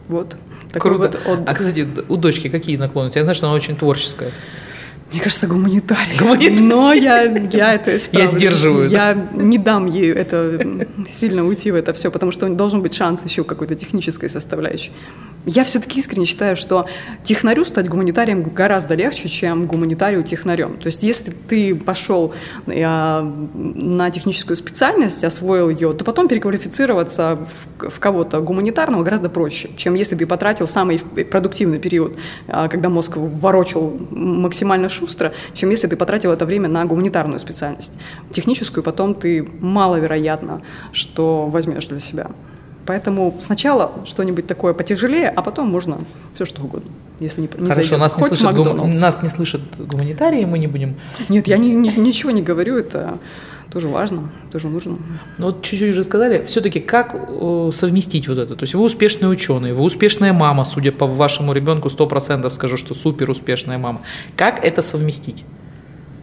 Вот. 0.08 0.36
Такой 0.72 0.92
Круто. 0.92 1.20
Вот 1.26 1.34
отдых. 1.34 1.50
А, 1.50 1.54
кстати, 1.54 1.88
у 2.10 2.18
дочки 2.18 2.50
какие 2.50 2.78
наклонности? 2.78 3.18
Я 3.18 3.24
знаю, 3.24 3.36
что 3.36 3.48
она 3.48 3.56
очень 3.56 3.76
творческая. 3.76 4.32
Мне 5.14 5.22
кажется, 5.22 5.46
гуманитарий. 5.46 6.18
гуманитарий. 6.18 6.60
Но 6.60 6.92
я, 6.92 7.22
я 7.26 7.76
это 7.76 7.96
исправлю. 7.96 8.28
Я 8.28 8.36
сдерживаю. 8.36 8.90
Я 8.90 9.14
да? 9.14 9.44
не 9.44 9.60
дам 9.60 9.86
ей 9.86 10.12
это 10.12 10.60
сильно 11.08 11.46
уйти 11.46 11.70
в 11.70 11.76
это 11.76 11.94
все, 11.94 12.10
потому 12.10 12.32
что 12.32 12.50
должен 12.50 12.82
быть 12.82 12.96
шанс 12.96 13.24
еще 13.24 13.44
какой-то 13.44 13.76
технической 13.76 14.28
составляющей. 14.28 14.92
Я 15.46 15.66
все-таки 15.66 16.00
искренне 16.00 16.26
считаю, 16.26 16.56
что 16.56 16.88
технарю 17.24 17.66
стать 17.66 17.90
гуманитарием 17.90 18.44
гораздо 18.44 18.96
легче, 18.96 19.28
чем 19.28 19.68
гуманитарию 19.68 20.24
технарем. 20.24 20.78
То 20.78 20.88
есть 20.88 21.04
если 21.04 21.32
ты 21.32 21.76
пошел 21.76 22.34
э, 22.66 23.22
на 23.22 24.10
техническую 24.10 24.56
специальность, 24.56 25.24
освоил 25.24 25.70
ее, 25.70 25.94
то 25.94 26.06
потом 26.06 26.30
переквалифицироваться 26.30 27.46
в, 27.80 28.00
кого-то 28.00 28.40
гуманитарного 28.40 29.04
гораздо 29.04 29.30
проще, 29.30 29.70
чем 29.76 29.96
если 29.96 30.16
ты 30.16 30.26
потратил 30.26 30.68
самый 30.68 31.00
продуктивный 31.00 31.80
период, 31.80 32.18
э, 32.48 32.70
когда 32.70 32.88
мозг 32.88 33.18
ворочал 33.18 33.94
максимально 34.12 34.88
шустро, 34.88 35.34
чем 35.54 35.70
если 35.72 35.88
ты 35.88 35.98
потратил 35.98 36.32
это 36.32 36.46
время 36.46 36.70
на 36.70 36.86
гуманитарную 36.86 37.40
специальность. 37.40 37.94
Техническую 38.32 38.84
потом 38.84 39.14
ты 39.14 39.46
маловероятно, 39.60 40.62
что 40.94 41.48
возьмешь 41.48 41.88
для 41.88 42.00
себя. 42.00 42.32
Поэтому 42.86 43.36
сначала 43.40 43.92
что-нибудь 44.06 44.46
такое 44.48 44.74
потяжелее, 44.74 45.30
а 45.30 45.42
потом 45.42 45.68
можно 45.70 45.98
все 46.36 46.46
что 46.46 46.62
угодно, 46.64 46.92
если 47.20 47.42
не, 47.42 47.48
не 47.48 47.70
Хорошо, 47.70 47.76
зайдет. 47.76 48.00
нас 48.00 48.14
Хоть 48.14 48.32
не, 48.32 48.38
слышат, 48.38 48.56
гум- 48.56 48.92
нас 49.00 49.22
не 49.24 49.30
слышат 49.30 49.62
гуманитарии, 49.78 50.44
мы 50.46 50.60
не 50.60 50.68
будем. 50.68 50.96
Нет, 51.30 51.48
я 51.48 51.58
ни- 51.58 51.68
ни- 51.70 51.98
ничего 52.00 52.32
не 52.32 52.42
говорю, 52.42 52.78
это 52.78 53.18
тоже 53.72 53.88
важно, 53.88 54.30
тоже 54.52 54.68
нужно. 54.68 54.98
Ну 55.38 55.46
вот 55.48 55.64
чуть-чуть 55.64 55.92
уже 55.92 56.04
сказали, 56.04 56.46
все-таки 56.46 56.80
как 56.80 57.16
э, 57.16 57.72
совместить 57.74 58.28
вот 58.28 58.38
это? 58.38 58.56
То 58.56 58.64
есть 58.64 58.74
вы 58.76 58.84
успешный 58.84 59.32
ученый, 59.32 59.74
вы 59.74 59.84
успешная 59.84 60.34
мама, 60.34 60.66
судя 60.66 60.92
по 60.92 61.08
вашему 61.08 61.54
ребенку, 61.54 61.88
100% 61.88 62.50
скажу, 62.52 62.78
что 62.78 62.94
супер 62.94 63.30
успешная 63.30 63.78
мама. 63.78 64.02
Как 64.36 64.64
это 64.64 64.82
совместить? 64.82 65.44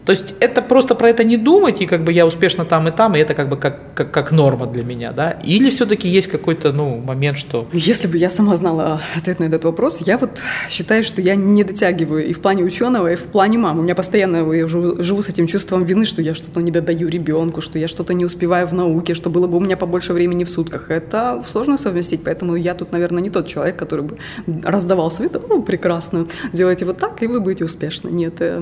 То 0.04 0.12
есть 0.12 0.34
это 0.40 0.62
просто 0.62 0.94
про 0.94 1.10
это 1.10 1.24
не 1.24 1.36
думать, 1.36 1.82
и 1.82 1.86
как 1.86 2.04
бы 2.04 2.12
я 2.12 2.26
успешна 2.26 2.64
там 2.64 2.88
и 2.88 2.90
там, 2.90 3.14
и 3.14 3.18
это 3.18 3.34
как 3.34 3.48
бы 3.48 3.56
как, 3.56 3.94
как, 3.94 4.10
как 4.10 4.32
норма 4.32 4.66
для 4.66 4.82
меня, 4.82 5.12
да? 5.12 5.32
Или 5.44 5.68
все-таки 5.70 6.08
есть 6.08 6.28
какой-то, 6.28 6.72
ну, 6.72 6.96
момент, 6.96 7.36
что... 7.36 7.68
Если 7.72 8.08
бы 8.08 8.16
я 8.16 8.30
сама 8.30 8.56
знала 8.56 9.02
ответ 9.16 9.40
на 9.40 9.44
этот 9.44 9.64
вопрос, 9.64 10.00
я 10.06 10.16
вот 10.16 10.40
считаю, 10.70 11.04
что 11.04 11.20
я 11.20 11.34
не 11.34 11.64
дотягиваю 11.64 12.26
и 12.26 12.32
в 12.32 12.40
плане 12.40 12.64
ученого, 12.64 13.12
и 13.12 13.16
в 13.16 13.24
плане 13.24 13.58
мамы. 13.58 13.80
У 13.80 13.82
меня 13.82 13.94
постоянно 13.94 14.52
я 14.52 14.66
живу, 14.66 15.02
живу 15.02 15.22
с 15.22 15.28
этим 15.28 15.46
чувством 15.46 15.84
вины, 15.84 16.06
что 16.06 16.22
я 16.22 16.34
что-то 16.34 16.60
не 16.62 16.70
додаю 16.70 17.08
ребенку, 17.08 17.60
что 17.60 17.78
я 17.78 17.86
что-то 17.86 18.14
не 18.14 18.24
успеваю 18.24 18.66
в 18.66 18.72
науке, 18.72 19.14
что 19.14 19.28
было 19.28 19.46
бы 19.46 19.58
у 19.58 19.60
меня 19.60 19.76
побольше 19.76 20.14
времени 20.14 20.44
в 20.44 20.50
сутках. 20.50 20.90
Это 20.90 21.42
сложно 21.46 21.76
совместить, 21.76 22.24
поэтому 22.24 22.56
я 22.56 22.74
тут, 22.74 22.92
наверное, 22.92 23.22
не 23.22 23.30
тот 23.30 23.46
человек, 23.46 23.76
который 23.76 24.06
бы 24.06 24.16
раздавал 24.64 25.10
советы, 25.10 25.40
ну, 25.46 25.62
прекрасно, 25.62 26.26
делайте 26.52 26.86
вот 26.86 26.98
так, 26.98 27.22
и 27.22 27.26
вы 27.26 27.40
будете 27.40 27.64
успешны. 27.64 28.08
Нет, 28.08 28.36
э, 28.40 28.60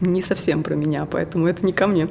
не 0.00 0.20
совсем 0.20 0.33
про 0.62 0.74
меня, 0.74 1.06
поэтому 1.10 1.46
это 1.46 1.64
не 1.64 1.72
ко 1.72 1.86
мне. 1.86 2.08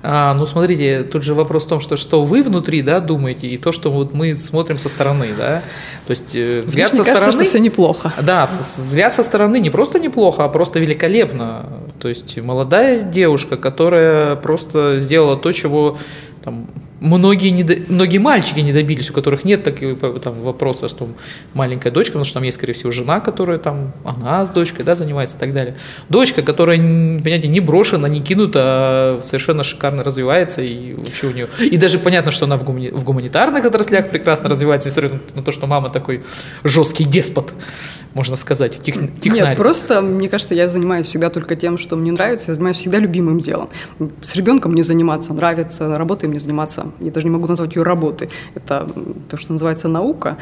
А, 0.00 0.32
ну, 0.34 0.46
смотрите, 0.46 1.02
тут 1.02 1.24
же 1.24 1.34
вопрос 1.34 1.64
в 1.64 1.68
том, 1.68 1.80
что, 1.80 1.96
что 1.96 2.24
вы 2.24 2.42
внутри, 2.44 2.82
да, 2.82 3.00
думаете, 3.00 3.48
и 3.48 3.58
то, 3.58 3.72
что 3.72 3.90
вот 3.90 4.14
мы 4.14 4.34
смотрим 4.34 4.78
со 4.78 4.88
стороны, 4.88 5.30
да. 5.36 5.62
То 6.06 6.10
есть 6.10 6.36
э, 6.36 6.62
взгляд 6.64 6.90
Здесь 6.90 6.90
со 6.90 6.94
мне 6.96 7.04
кажется, 7.04 7.32
стороны... 7.32 7.32
что 7.32 7.44
все 7.44 7.58
неплохо. 7.58 8.12
Да, 8.22 8.46
взгляд 8.46 9.12
со 9.12 9.24
стороны 9.24 9.58
не 9.58 9.70
просто 9.70 9.98
неплохо, 9.98 10.44
а 10.44 10.48
просто 10.48 10.78
великолепно. 10.78 11.66
То 11.98 12.08
есть 12.08 12.36
молодая 12.38 13.02
девушка, 13.02 13.56
которая 13.56 14.36
просто 14.36 15.00
сделала 15.00 15.36
то, 15.36 15.50
чего 15.50 15.98
там, 16.44 16.68
многие, 17.00 17.50
не 17.50 17.62
до- 17.62 17.76
многие 17.88 18.18
мальчики 18.18 18.60
не 18.60 18.72
добились, 18.72 19.10
у 19.10 19.12
которых 19.12 19.44
нет 19.44 19.64
такого 19.64 20.18
там, 20.20 20.34
вопроса, 20.42 20.88
что 20.88 21.08
маленькая 21.54 21.90
дочка, 21.90 22.12
потому 22.12 22.24
что 22.24 22.34
там 22.34 22.42
есть, 22.42 22.56
скорее 22.56 22.72
всего, 22.72 22.92
жена, 22.92 23.20
которая 23.20 23.58
там, 23.58 23.92
она 24.04 24.44
с 24.44 24.50
дочкой, 24.50 24.84
да, 24.84 24.94
занимается 24.94 25.36
и 25.36 25.40
так 25.40 25.52
далее. 25.52 25.76
Дочка, 26.08 26.42
которая, 26.42 26.78
понимаете, 26.78 27.48
не 27.48 27.60
брошена, 27.60 28.08
не 28.08 28.20
кинута, 28.20 28.60
а 28.62 29.20
совершенно 29.22 29.64
шикарно 29.64 30.02
развивается, 30.02 30.62
и 30.62 30.94
вообще 30.94 31.26
у 31.28 31.30
нее... 31.32 31.48
И 31.60 31.76
даже 31.76 31.98
понятно, 31.98 32.32
что 32.32 32.46
она 32.46 32.56
в, 32.56 32.64
гумани- 32.64 32.90
в 32.90 33.04
гуманитарных 33.04 33.64
отраслях 33.64 34.10
прекрасно 34.10 34.48
развивается, 34.48 34.88
несмотря 34.88 35.18
на 35.34 35.42
то, 35.42 35.52
что 35.52 35.66
мама 35.66 35.90
такой 35.90 36.22
жесткий 36.64 37.04
деспот, 37.04 37.52
можно 38.14 38.36
сказать, 38.36 38.78
тех, 38.82 38.94
технарь. 39.20 39.48
Нет, 39.50 39.56
просто, 39.56 40.00
мне 40.00 40.28
кажется, 40.28 40.54
я 40.54 40.68
занимаюсь 40.68 41.06
всегда 41.06 41.30
только 41.30 41.56
тем, 41.56 41.78
что 41.78 41.96
мне 41.96 42.10
нравится, 42.12 42.50
я 42.50 42.54
занимаюсь 42.54 42.76
всегда 42.76 42.98
любимым 42.98 43.38
делом. 43.38 43.68
С 44.22 44.34
ребенком 44.36 44.72
мне 44.72 44.82
заниматься 44.82 45.32
нравится, 45.34 45.96
работой 45.98 46.28
мне 46.28 46.38
заниматься, 46.40 46.86
я 47.00 47.10
даже 47.10 47.26
не 47.26 47.32
могу 47.32 47.46
назвать 47.46 47.76
ее 47.76 47.82
работой. 47.82 48.30
Это 48.54 48.88
то, 49.28 49.36
что 49.36 49.52
называется 49.52 49.88
наука, 49.88 50.38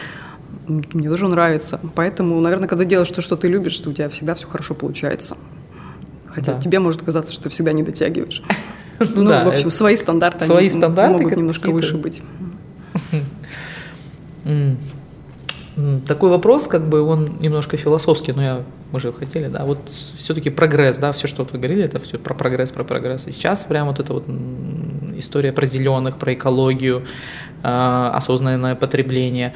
мне 0.67 1.09
тоже 1.09 1.29
нравится. 1.29 1.81
Поэтому, 1.95 2.41
наверное, 2.41 2.69
когда 2.69 2.85
делаешь 2.85 3.11
то, 3.11 3.23
что 3.23 3.37
ты 3.37 3.49
любишь, 3.49 3.77
то 3.79 3.91
у 3.91 3.93
тебя 3.93 4.09
всегда 4.09 4.35
все 4.35 4.47
хорошо 4.47 4.75
получается. 4.75 5.37
Хотя 6.27 6.55
Да. 6.55 6.61
тебе 6.61 6.79
может 6.81 7.03
казаться, 7.03 7.33
что 7.33 7.45
ты 7.45 7.49
всегда 7.51 7.73
не 7.73 7.83
дотягиваешь. 7.83 8.43
Ну 8.99 9.23
Ну, 9.23 9.29
да, 9.29 9.45
в 9.45 9.49
общем, 9.49 9.69
свои 9.69 9.95
стандарты, 9.95 10.47
свои 10.47 10.71
стандарты 10.71 11.19
могут 11.19 11.37
немножко 11.37 11.71
выше 11.71 11.99
быть. 11.99 12.23
Такой 16.07 16.31
вопрос, 16.31 16.67
как 16.67 16.89
бы 16.89 17.03
он 17.03 17.37
немножко 17.39 17.77
философский, 17.77 18.33
но 18.33 18.43
я, 18.43 18.63
мы 18.93 19.01
же 19.01 19.13
хотели, 19.13 19.49
да, 19.49 19.67
вот 19.67 19.79
все-таки 19.89 20.49
прогресс, 20.49 20.97
да, 20.97 21.13
все, 21.13 21.29
что 21.29 21.43
вот 21.43 21.53
вы 21.53 21.59
говорили, 21.59 21.85
это 21.85 21.99
все 22.01 22.19
про 22.19 22.33
прогресс, 22.33 22.71
про 22.71 22.83
прогресс. 22.83 23.27
И 23.29 23.33
сейчас 23.33 23.65
прям 23.65 23.89
вот 23.89 24.01
эта 24.01 24.15
вот 24.15 24.27
история 25.17 25.53
про 25.53 25.67
зеленых, 25.67 26.17
про 26.17 26.33
экологию, 26.33 27.05
а, 27.63 28.11
осознанное 28.15 28.75
потребление. 28.75 29.53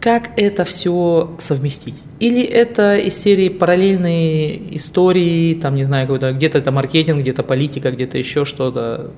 Как 0.00 0.30
это 0.36 0.64
все 0.64 1.36
совместить? 1.38 1.94
Или 2.18 2.42
это 2.42 2.96
из 2.96 3.14
серии 3.14 3.50
параллельные 3.50 4.76
истории, 4.76 5.54
там, 5.54 5.74
не 5.74 5.84
знаю, 5.84 6.08
где-то 6.08 6.58
это 6.58 6.72
маркетинг, 6.72 7.20
где-то 7.20 7.42
политика, 7.42 7.90
где-то 7.92 8.16
еще 8.16 8.44
что-то. 8.44 9.10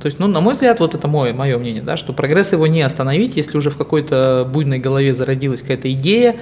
То 0.00 0.06
есть, 0.06 0.18
ну, 0.18 0.26
на 0.26 0.40
мой 0.40 0.54
взгляд, 0.54 0.80
вот 0.80 0.94
это 0.94 1.08
мое, 1.08 1.32
мое 1.32 1.58
мнение, 1.58 1.82
да, 1.82 1.96
что 1.96 2.12
прогресс 2.12 2.52
его 2.52 2.66
не 2.66 2.82
остановить, 2.82 3.36
если 3.36 3.56
уже 3.56 3.70
в 3.70 3.76
какой-то 3.76 4.48
буйной 4.52 4.78
голове 4.78 5.14
зародилась 5.14 5.62
какая-то 5.62 5.92
идея, 5.92 6.36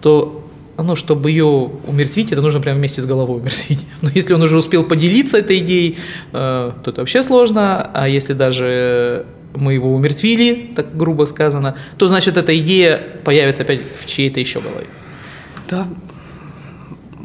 то 0.00 0.44
ну, 0.76 0.94
чтобы 0.94 1.30
ее 1.30 1.44
умертвить, 1.44 2.30
это 2.30 2.40
нужно 2.40 2.60
прямо 2.60 2.78
вместе 2.78 3.02
с 3.02 3.06
головой 3.06 3.40
умертвить. 3.40 3.84
Но 4.02 4.10
если 4.14 4.34
он 4.34 4.42
уже 4.42 4.56
успел 4.56 4.84
поделиться 4.84 5.38
этой 5.38 5.58
идеей, 5.58 5.98
э, 6.32 6.72
то 6.82 6.90
это 6.90 7.00
вообще 7.00 7.22
сложно. 7.22 7.90
А 7.92 8.08
если 8.08 8.32
даже 8.32 9.26
мы 9.54 9.74
его 9.74 9.92
умертвили, 9.92 10.72
так 10.76 10.96
грубо 10.96 11.24
сказано, 11.24 11.76
то 11.96 12.06
значит 12.06 12.36
эта 12.36 12.56
идея 12.58 13.00
появится 13.24 13.62
опять 13.62 13.80
в 14.00 14.06
чьей-то 14.06 14.38
еще 14.38 14.60
голове. 14.60 14.86
Да, 15.68 15.88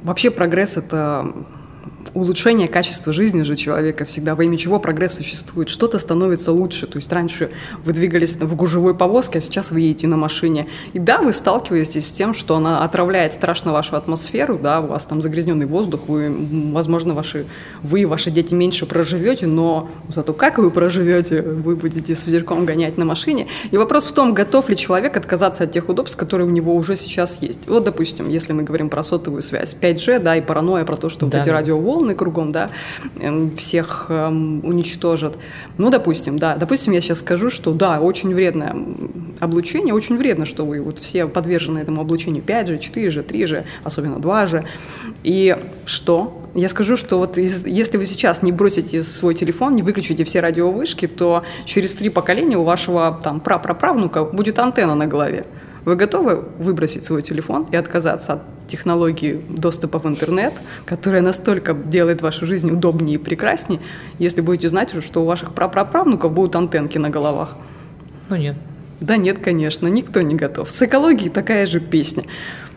вообще 0.04 0.32
прогресс– 0.32 0.78
это 0.78 1.32
улучшение 2.14 2.68
качества 2.68 3.14
жизни 3.14 3.43
же 3.43 3.56
человека 3.56 4.06
всегда, 4.06 4.36
во 4.36 4.43
имя 4.43 4.58
чего 4.58 4.80
прогресс 4.80 5.14
существует. 5.14 5.70
Что-то 5.70 5.99
становится 5.99 6.51
лучше. 6.51 6.88
То 6.88 6.97
есть 6.97 7.12
раньше 7.12 7.49
вы 7.84 7.93
двигались 7.93 8.36
в 8.36 8.56
гужевой 8.56 8.95
повозке, 8.95 9.39
а 9.39 9.41
сейчас 9.41 9.72
вы 9.72 9.82
едете 9.82 10.08
на 10.08 10.18
машине. 10.18 10.68
И 10.93 10.99
да, 10.99 11.20
вы 11.20 11.34
сталкиваетесь 11.34 12.08
с 12.08 12.12
тем, 12.12 12.34
что 12.34 12.56
она 12.56 12.84
отравляет 12.84 13.34
страшно 13.34 13.72
вашу 13.72 13.95
атмосферу, 13.95 14.60
да, 14.62 14.82
у 14.82 14.88
вас 14.88 15.06
там 15.06 15.22
загрязненный 15.22 15.66
воздух, 15.66 16.01
вы, 16.08 16.34
возможно, 16.74 17.14
ваши, 17.14 17.45
вы 17.82 18.01
и 18.01 18.06
ваши 18.06 18.32
дети 18.32 18.54
меньше 18.54 18.86
проживете, 18.86 19.47
но 19.47 19.89
зато 20.10 20.34
как 20.34 20.58
вы 20.58 20.72
проживете, 20.72 21.41
вы 21.41 21.76
будете 21.76 22.16
с 22.16 22.26
ведерком 22.26 22.66
гонять 22.66 22.97
на 22.97 23.06
машине. 23.06 23.47
И 23.72 23.78
вопрос 23.78 24.06
в 24.06 24.12
том, 24.12 24.34
готов 24.34 24.70
ли 24.70 24.76
человек 24.76 25.16
отказаться 25.18 25.64
от 25.64 25.72
тех 25.72 25.89
удобств, 25.89 26.18
которые 26.18 26.47
у 26.47 26.51
него 26.51 26.76
уже 26.76 26.95
сейчас 26.95 27.41
есть. 27.41 27.62
Вот, 27.68 27.84
допустим, 27.84 28.30
если 28.30 28.54
мы 28.54 28.64
говорим 28.64 28.89
про 28.89 29.04
сотовую 29.04 29.41
связь, 29.41 29.76
5G, 29.80 30.20
да, 30.20 30.36
и 30.36 30.41
паранойя 30.41 30.86
про 30.86 30.97
то, 30.97 31.10
что 31.10 31.26
Да. 31.26 31.38
вот 31.38 31.43
эти 31.45 31.49
радиоволны 31.49 31.93
кругом, 32.16 32.52
да, 32.52 32.70
эм, 33.20 33.50
всех 33.52 34.08
эм, 34.10 34.62
уничтожат. 34.64 35.38
Ну, 35.78 35.89
допустим, 35.89 36.39
да, 36.39 36.56
допустим, 36.56 36.94
я 36.94 37.02
сейчас 37.02 37.20
скажу, 37.20 37.50
что 37.50 37.72
да, 37.74 38.00
очень 38.00 38.34
вредное 38.34 38.76
облучение, 39.39 39.94
очень 39.94 40.18
вредно, 40.18 40.46
что 40.46 40.66
вы 40.66 40.82
вот 40.82 41.00
все 41.00 41.28
подвержены 41.28 41.80
этому 41.80 42.02
облучению 42.02 42.44
5G, 42.44 42.80
4G, 42.80 43.26
3G, 43.26 43.64
особенно 43.84 44.18
2G. 44.18 44.66
И 45.24 45.58
что? 45.86 46.41
Я 46.56 46.70
скажу, 46.70 46.98
что 46.98 47.18
вот 47.18 47.38
если 47.38 47.98
вы 47.98 48.06
сейчас 48.06 48.44
не 48.44 48.52
бросите 48.52 49.04
свой 49.04 49.34
телефон, 49.34 49.76
не 49.76 49.82
выключите 49.82 50.24
все 50.24 50.39
радиовышки, 50.39 51.08
то 51.08 51.44
через 51.66 51.96
три 51.96 52.10
поколения 52.10 52.58
у 52.58 52.64
вашего 52.64 53.20
там 53.24 53.39
прапраправнука 53.39 54.24
будет 54.24 54.60
антенна 54.60 54.96
на 54.96 55.08
голове. 55.08 55.46
Вы 55.86 55.96
готовы 55.96 56.46
выбросить 56.60 57.04
свой 57.04 57.22
телефон 57.22 57.68
и 57.72 57.76
отказаться 57.76 58.34
от 58.34 58.53
технологии 58.68 59.41
доступа 59.49 59.99
в 59.99 60.05
интернет, 60.05 60.53
которая 60.86 61.22
настолько 61.22 61.74
делает 61.74 62.22
вашу 62.22 62.45
жизнь 62.45 62.72
удобнее 62.72 63.16
и 63.16 63.18
прекраснее, 63.18 63.82
если 64.20 64.41
будете 64.41 64.70
знать, 64.70 64.93
что 65.03 65.22
у 65.22 65.26
ваших 65.26 65.53
прапраправнуков 65.53 66.32
будут 66.32 66.55
антенки 66.55 66.97
на 66.97 67.09
головах? 67.09 67.57
Ну 68.30 68.36
нет. 68.36 68.55
Да 68.99 69.18
нет, 69.18 69.39
конечно, 69.43 69.88
никто 69.88 70.22
не 70.22 70.36
готов. 70.36 70.70
С 70.70 70.82
экологией 70.82 71.30
такая 71.30 71.66
же 71.66 71.80
песня. 71.80 72.24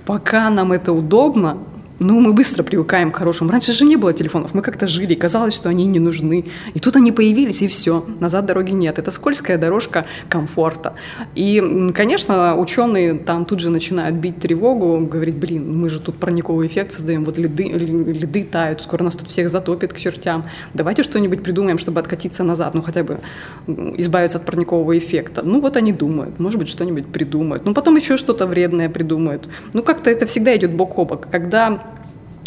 Пока 0.04 0.50
нам 0.50 0.72
это 0.72 0.92
удобно, 0.92 1.58
ну, 1.98 2.20
мы 2.20 2.32
быстро 2.32 2.62
привыкаем 2.62 3.10
к 3.10 3.16
хорошему. 3.16 3.50
Раньше 3.50 3.72
же 3.72 3.84
не 3.84 3.96
было 3.96 4.12
телефонов, 4.12 4.54
мы 4.54 4.62
как-то 4.62 4.86
жили, 4.86 5.14
казалось, 5.14 5.54
что 5.54 5.68
они 5.68 5.86
не 5.86 5.98
нужны. 5.98 6.44
И 6.74 6.78
тут 6.78 6.96
они 6.96 7.10
появились, 7.12 7.62
и 7.62 7.68
все. 7.68 8.04
Назад 8.20 8.46
дороги 8.46 8.72
нет. 8.72 8.98
Это 8.98 9.10
скользкая 9.10 9.56
дорожка 9.56 10.06
комфорта. 10.28 10.94
И, 11.34 11.90
конечно, 11.94 12.56
ученые 12.56 13.14
там 13.14 13.44
тут 13.44 13.60
же 13.60 13.70
начинают 13.70 14.16
бить 14.16 14.38
тревогу, 14.38 15.06
говорить, 15.06 15.36
блин, 15.36 15.80
мы 15.80 15.88
же 15.88 16.00
тут 16.00 16.16
парниковый 16.16 16.66
эффект 16.66 16.92
создаем, 16.92 17.24
вот 17.24 17.38
льды, 17.38 17.64
льды 17.64 18.44
тают, 18.44 18.82
скоро 18.82 19.02
нас 19.02 19.14
тут 19.14 19.28
всех 19.28 19.48
затопит 19.48 19.92
к 19.92 19.98
чертям. 19.98 20.44
Давайте 20.74 21.02
что-нибудь 21.02 21.42
придумаем, 21.42 21.78
чтобы 21.78 22.00
откатиться 22.00 22.44
назад, 22.44 22.74
ну, 22.74 22.82
хотя 22.82 23.04
бы 23.04 23.20
избавиться 23.66 24.38
от 24.38 24.44
парникового 24.44 24.98
эффекта. 24.98 25.42
Ну, 25.42 25.60
вот 25.60 25.76
они 25.76 25.92
думают, 25.92 26.38
может 26.38 26.58
быть, 26.58 26.68
что-нибудь 26.68 27.06
придумают. 27.06 27.64
Ну, 27.64 27.72
потом 27.72 27.96
еще 27.96 28.16
что-то 28.16 28.46
вредное 28.46 28.88
придумают. 28.88 29.48
Ну, 29.72 29.82
как-то 29.82 30.10
это 30.10 30.26
всегда 30.26 30.54
идет 30.56 30.74
бок 30.74 30.98
о 30.98 31.04
бок. 31.04 31.28
Когда 31.30 31.85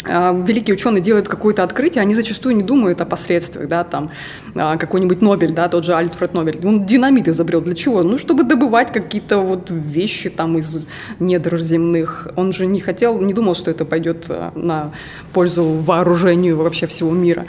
великие 0.04 0.74
ученые 0.74 1.02
делают 1.02 1.28
какое-то 1.28 1.62
открытие, 1.62 2.02
они 2.02 2.14
зачастую 2.14 2.56
не 2.56 2.62
думают 2.62 3.00
о 3.00 3.06
последствиях, 3.06 3.68
да, 3.68 3.84
там, 3.84 4.10
а, 4.54 4.76
какой-нибудь 4.76 5.20
Нобель, 5.20 5.52
да, 5.52 5.68
тот 5.68 5.84
же 5.84 5.94
Альфред 5.94 6.32
Нобель, 6.32 6.60
он 6.64 6.86
динамит 6.86 7.28
изобрел, 7.28 7.60
для 7.60 7.74
чего? 7.74 8.02
Ну, 8.02 8.18
чтобы 8.18 8.44
добывать 8.44 8.92
какие-то 8.92 9.38
вот 9.38 9.70
вещи 9.70 10.30
там 10.30 10.58
из 10.58 10.86
недр 11.18 11.58
земных. 11.58 12.28
Он 12.36 12.52
же 12.52 12.66
не 12.66 12.80
хотел, 12.80 13.20
не 13.20 13.34
думал, 13.34 13.54
что 13.54 13.70
это 13.70 13.84
пойдет 13.84 14.26
а, 14.28 14.52
на 14.54 14.92
пользу 15.32 15.64
вооружению 15.64 16.56
вообще 16.56 16.86
всего 16.86 17.10
мира, 17.12 17.46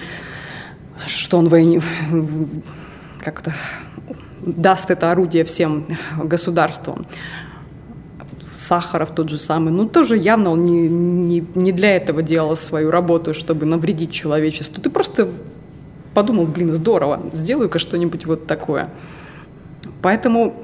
что 1.07 1.37
он 1.37 1.47
войне, 1.47 1.81
как-то 3.23 3.53
даст 4.41 4.91
это 4.91 5.11
орудие 5.11 5.43
всем 5.45 5.85
государствам. 6.17 7.05
Сахаров 8.55 9.11
тот 9.11 9.29
же 9.29 9.37
самый, 9.37 9.71
ну 9.71 9.87
тоже 9.87 10.17
явно 10.17 10.51
он 10.51 10.65
не, 10.65 10.87
не, 10.87 11.45
не 11.55 11.71
для 11.71 11.95
этого 11.95 12.21
делал 12.21 12.55
свою 12.55 12.91
работу, 12.91 13.33
чтобы 13.33 13.65
навредить 13.65 14.11
человечеству. 14.11 14.81
Ты 14.81 14.89
просто 14.89 15.29
подумал, 16.13 16.45
блин, 16.45 16.73
здорово, 16.73 17.21
сделаю-ка 17.31 17.79
что-нибудь 17.79 18.25
вот 18.25 18.47
такое. 18.47 18.89
Поэтому, 20.01 20.55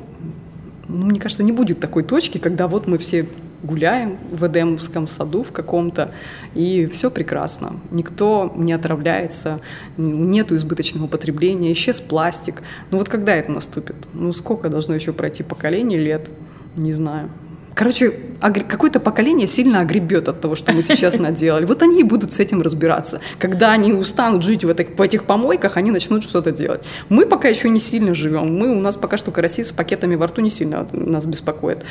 ну, 0.87 1.05
мне 1.05 1.19
кажется, 1.19 1.43
не 1.43 1.51
будет 1.51 1.79
такой 1.79 2.03
точки, 2.03 2.37
когда 2.37 2.67
вот 2.67 2.87
мы 2.87 2.97
все 2.97 3.27
гуляем 3.63 4.17
в 4.31 4.45
Эдемовском 4.45 5.07
саду 5.07 5.43
в 5.43 5.51
каком-то, 5.51 6.11
и 6.53 6.85
все 6.87 7.09
прекрасно. 7.09 7.79
Никто 7.91 8.53
не 8.55 8.73
отравляется, 8.73 9.59
нету 9.97 10.55
избыточного 10.55 11.05
употребления, 11.05 11.71
исчез 11.73 11.99
пластик. 11.99 12.61
Ну 12.91 12.99
вот 12.99 13.09
когда 13.09 13.35
это 13.35 13.51
наступит? 13.51 13.95
Ну 14.13 14.31
сколько 14.33 14.69
должно 14.69 14.93
еще 14.93 15.11
пройти 15.13 15.43
поколений 15.43 15.97
лет? 15.97 16.29
Не 16.75 16.93
знаю. 16.93 17.29
Короче, 17.77 18.11
какое-то 18.41 18.99
поколение 18.99 19.45
сильно 19.45 19.81
огребет 19.81 20.27
от 20.27 20.41
того, 20.41 20.55
что 20.55 20.73
мы 20.73 20.81
сейчас 20.81 21.19
наделали. 21.19 21.65
Вот 21.65 21.83
они 21.83 21.99
и 21.99 22.03
будут 22.03 22.33
с 22.33 22.39
этим 22.39 22.63
разбираться. 22.63 23.21
Когда 23.37 23.71
они 23.71 23.93
устанут 23.93 24.41
жить 24.41 24.63
в, 24.63 24.69
этих, 24.69 24.97
в 24.97 25.01
этих 25.01 25.25
помойках, 25.25 25.77
они 25.77 25.91
начнут 25.91 26.23
что-то 26.23 26.51
делать. 26.51 26.83
Мы 27.09 27.27
пока 27.27 27.47
еще 27.49 27.69
не 27.69 27.79
сильно 27.79 28.15
живем. 28.15 28.57
Мы, 28.57 28.75
у 28.75 28.79
нас 28.79 28.95
пока 28.95 29.15
что 29.15 29.31
караси 29.31 29.63
с 29.63 29.71
пакетами 29.71 30.15
во 30.15 30.25
рту 30.25 30.41
не 30.41 30.49
сильно 30.49 30.87
нас 30.91 31.27
беспокоит. 31.27 31.85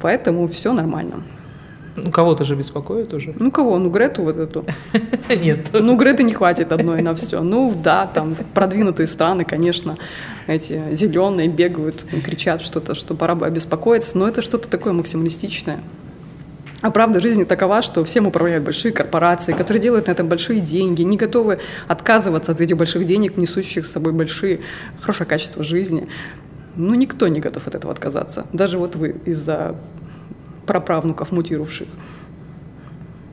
Поэтому 0.00 0.48
все 0.48 0.72
нормально. 0.72 1.22
Ну, 1.96 2.10
кого-то 2.10 2.44
же 2.44 2.56
беспокоит 2.56 3.12
уже. 3.14 3.34
Ну, 3.38 3.50
кого? 3.50 3.78
Ну, 3.78 3.88
Грету 3.88 4.22
вот 4.22 4.38
эту. 4.38 4.64
Нет. 5.44 5.68
Ну, 5.72 5.96
Греты 5.96 6.24
не 6.24 6.32
хватит 6.32 6.72
одной 6.72 7.02
на 7.02 7.14
все. 7.14 7.40
Ну, 7.40 7.72
да, 7.74 8.06
там 8.06 8.36
продвинутые 8.52 9.06
страны, 9.06 9.44
конечно, 9.44 9.96
эти 10.46 10.82
зеленые 10.92 11.48
бегают, 11.48 12.04
кричат 12.24 12.62
что-то, 12.62 12.94
что 12.94 13.14
пора 13.14 13.34
бы 13.36 13.46
обеспокоиться, 13.46 14.18
но 14.18 14.26
это 14.26 14.42
что-то 14.42 14.68
такое 14.68 14.92
максималистичное. 14.92 15.80
А 16.84 16.90
правда, 16.90 17.18
жизнь 17.18 17.46
такова, 17.46 17.80
что 17.80 18.04
всем 18.04 18.26
управляют 18.26 18.62
большие 18.62 18.92
корпорации, 18.92 19.54
которые 19.54 19.80
делают 19.80 20.08
на 20.08 20.10
этом 20.10 20.28
большие 20.28 20.60
деньги, 20.60 21.00
не 21.00 21.16
готовы 21.16 21.60
отказываться 21.88 22.52
от 22.52 22.60
этих 22.60 22.76
больших 22.76 23.06
денег, 23.06 23.38
несущих 23.38 23.86
с 23.86 23.92
собой 23.92 24.12
большие, 24.12 24.60
хорошее 25.00 25.26
качество 25.26 25.64
жизни. 25.64 26.08
Ну, 26.76 26.94
никто 26.94 27.26
не 27.28 27.40
готов 27.40 27.66
от 27.68 27.74
этого 27.74 27.92
отказаться. 27.92 28.46
Даже 28.52 28.76
вот 28.76 28.96
вы 28.96 29.16
из-за 29.24 29.76
праправнуков 30.66 31.32
мутировавших. 31.32 31.88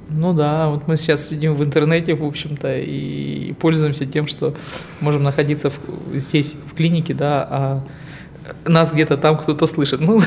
Ну 0.10 0.34
да, 0.34 0.70
вот 0.70 0.88
мы 0.88 0.98
сейчас 0.98 1.30
сидим 1.30 1.56
в 1.56 1.64
интернете, 1.64 2.16
в 2.16 2.24
общем-то, 2.24 2.78
и 2.78 3.54
пользуемся 3.54 4.06
тем, 4.06 4.28
что 4.28 4.56
можем 5.00 5.24
находиться 5.24 5.70
в, 5.70 6.18
здесь, 6.18 6.58
в 6.70 6.76
клинике, 6.76 7.14
да, 7.14 7.48
а 7.50 7.84
нас 8.66 8.92
где-то 8.92 9.16
там 9.16 9.38
кто-то 9.38 9.68
слышит. 9.68 10.02
Ну, 10.02 10.20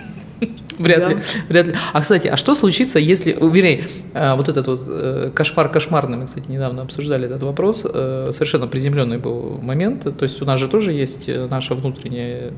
вряд 0.78 1.00
да. 1.00 1.08
ли, 1.08 1.18
вряд 1.48 1.66
ли. 1.66 1.74
А, 1.92 2.00
кстати, 2.00 2.28
а 2.28 2.36
что 2.36 2.54
случится, 2.54 2.98
если, 2.98 3.32
вернее, 3.32 3.84
э, 4.14 4.34
вот 4.34 4.48
этот 4.48 4.66
вот 4.66 4.84
э, 4.86 5.30
кошмар 5.34 5.68
кошмарный, 5.68 6.16
мы, 6.16 6.26
кстати, 6.26 6.50
недавно 6.50 6.82
обсуждали 6.82 7.26
этот 7.26 7.42
вопрос, 7.42 7.84
э, 7.84 8.30
совершенно 8.32 8.66
приземленный 8.66 9.18
был 9.18 9.58
момент, 9.62 10.04
то 10.04 10.22
есть 10.22 10.40
у 10.40 10.44
нас 10.44 10.58
же 10.58 10.68
тоже 10.68 10.92
есть 10.92 11.28
наша 11.28 11.74
внутренняя 11.74 12.52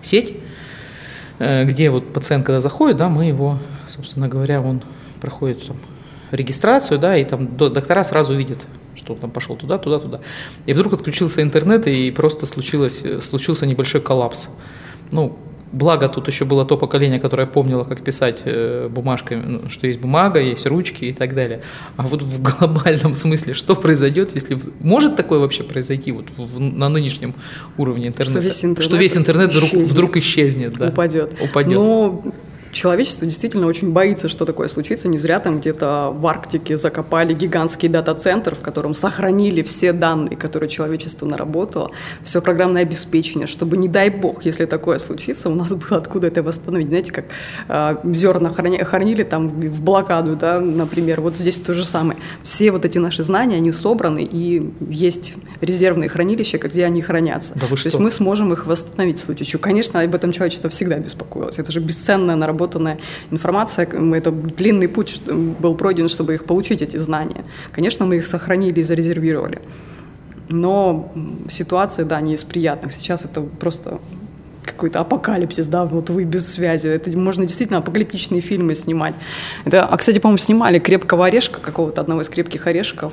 сеть, 0.00 0.34
где 1.38 1.90
вот 1.90 2.12
пациент, 2.12 2.46
когда 2.46 2.60
заходит, 2.60 2.96
да, 2.96 3.08
мы 3.08 3.26
его, 3.26 3.58
собственно 3.88 4.28
говоря, 4.28 4.60
он 4.60 4.82
проходит 5.20 5.66
там, 5.66 5.76
регистрацию, 6.30 6.98
да, 6.98 7.16
и 7.16 7.24
там 7.24 7.56
доктора 7.56 8.04
сразу 8.04 8.34
видят, 8.34 8.58
что 8.94 9.14
он 9.14 9.18
там 9.18 9.30
пошел 9.30 9.56
туда, 9.56 9.78
туда, 9.78 9.98
туда. 9.98 10.20
И 10.66 10.72
вдруг 10.72 10.92
отключился 10.92 11.42
интернет, 11.42 11.86
и 11.86 12.10
просто 12.10 12.46
случилось, 12.46 13.04
случился 13.20 13.66
небольшой 13.66 14.00
коллапс. 14.00 14.50
Ну, 15.10 15.38
Благо 15.74 16.08
тут 16.08 16.28
еще 16.28 16.44
было 16.44 16.64
то 16.64 16.76
поколение, 16.76 17.18
которое 17.18 17.46
помнило, 17.46 17.82
как 17.82 18.00
писать 18.00 18.42
э, 18.44 18.88
бумажками, 18.88 19.44
ну, 19.44 19.70
что 19.70 19.88
есть 19.88 20.00
бумага, 20.00 20.40
есть 20.40 20.66
ручки 20.66 21.06
и 21.06 21.12
так 21.12 21.34
далее. 21.34 21.62
А 21.96 22.06
вот 22.06 22.22
в 22.22 22.40
глобальном 22.40 23.14
смысле, 23.24 23.54
что 23.54 23.74
произойдет, 23.74 24.30
если... 24.34 24.56
Может 24.78 25.16
такое 25.16 25.40
вообще 25.40 25.64
произойти 25.64 26.12
вот 26.12 26.26
в, 26.36 26.60
на 26.60 26.88
нынешнем 26.88 27.34
уровне 27.76 28.06
интернета? 28.06 28.38
Что 28.38 28.48
весь 28.48 28.64
интернет, 28.64 28.84
что 28.84 28.96
весь 28.96 29.16
интернет 29.16 29.50
вдруг, 29.52 29.72
вдруг 29.72 30.16
исчезнет, 30.16 30.74
да? 30.78 30.88
Упадет. 30.90 31.32
Упадет. 31.40 31.74
Но 31.74 32.22
человечество 32.74 33.26
действительно 33.26 33.66
очень 33.66 33.92
боится, 33.92 34.28
что 34.28 34.44
такое 34.44 34.68
случится. 34.68 35.08
Не 35.08 35.16
зря 35.16 35.40
там 35.40 35.60
где-то 35.60 36.10
в 36.12 36.26
Арктике 36.26 36.76
закопали 36.76 37.32
гигантский 37.32 37.88
дата-центр, 37.88 38.54
в 38.54 38.60
котором 38.60 38.94
сохранили 38.94 39.62
все 39.62 39.92
данные, 39.92 40.36
которые 40.36 40.68
человечество 40.68 41.24
наработало, 41.24 41.92
все 42.22 42.42
программное 42.42 42.82
обеспечение, 42.82 43.46
чтобы, 43.46 43.76
не 43.76 43.88
дай 43.88 44.10
бог, 44.10 44.44
если 44.44 44.66
такое 44.66 44.98
случится, 44.98 45.48
у 45.48 45.54
нас 45.54 45.72
было 45.74 45.98
откуда 45.98 46.26
это 46.26 46.42
восстановить. 46.42 46.88
Знаете, 46.88 47.12
как 47.12 47.26
э, 47.68 47.96
зерна 48.12 48.50
храни, 48.50 48.82
хранили 48.82 49.22
там 49.22 49.48
в 49.48 49.82
блокаду, 49.82 50.36
да, 50.36 50.60
например, 50.60 51.20
вот 51.20 51.36
здесь 51.36 51.56
то 51.56 51.72
же 51.72 51.84
самое. 51.84 52.18
Все 52.42 52.70
вот 52.70 52.84
эти 52.84 52.98
наши 52.98 53.22
знания, 53.22 53.56
они 53.56 53.72
собраны, 53.72 54.28
и 54.30 54.72
есть 54.80 55.36
резервные 55.60 56.08
хранилища, 56.08 56.58
где 56.58 56.84
они 56.84 57.00
хранятся. 57.00 57.54
Да 57.54 57.66
вы 57.66 57.76
что? 57.76 57.84
То 57.84 57.96
есть 57.96 58.00
мы 58.00 58.10
сможем 58.10 58.52
их 58.52 58.66
восстановить 58.66 59.20
в 59.20 59.24
случае 59.24 59.46
чего. 59.46 59.62
Конечно, 59.62 60.00
об 60.00 60.14
этом 60.14 60.32
человечество 60.32 60.68
всегда 60.70 60.98
беспокоилось. 60.98 61.58
Это 61.58 61.70
же 61.70 61.80
бесценная 61.80 62.36
наработка 62.36 62.63
разработанная 62.64 62.98
информация, 63.30 63.86
это 63.86 64.30
длинный 64.30 64.88
путь 64.88 65.22
был 65.60 65.74
пройден, 65.74 66.08
чтобы 66.08 66.34
их 66.34 66.44
получить, 66.44 66.82
эти 66.82 66.98
знания. 66.98 67.44
Конечно, 67.72 68.06
мы 68.06 68.16
их 68.16 68.26
сохранили 68.26 68.80
и 68.80 68.82
зарезервировали. 68.82 69.58
Но 70.48 71.12
ситуация, 71.48 72.04
да, 72.04 72.20
не 72.20 72.34
из 72.34 72.44
приятных. 72.44 72.92
Сейчас 72.92 73.24
это 73.24 73.40
просто 73.40 73.98
какой-то 74.64 75.00
апокалипсис, 75.00 75.66
да, 75.66 75.84
вот 75.84 76.10
вы 76.10 76.24
без 76.24 76.52
связи. 76.52 76.88
Это 76.88 77.16
можно 77.18 77.44
действительно 77.44 77.78
апокалиптичные 77.78 78.40
фильмы 78.40 78.74
снимать. 78.74 79.14
Это, 79.66 79.84
а, 79.84 79.96
кстати, 79.96 80.18
по-моему, 80.18 80.38
снимали 80.38 80.78
«Крепкого 80.78 81.26
орешка», 81.26 81.60
какого-то 81.60 82.00
одного 82.00 82.22
из 82.22 82.28
«Крепких 82.28 82.66
орешков». 82.66 83.12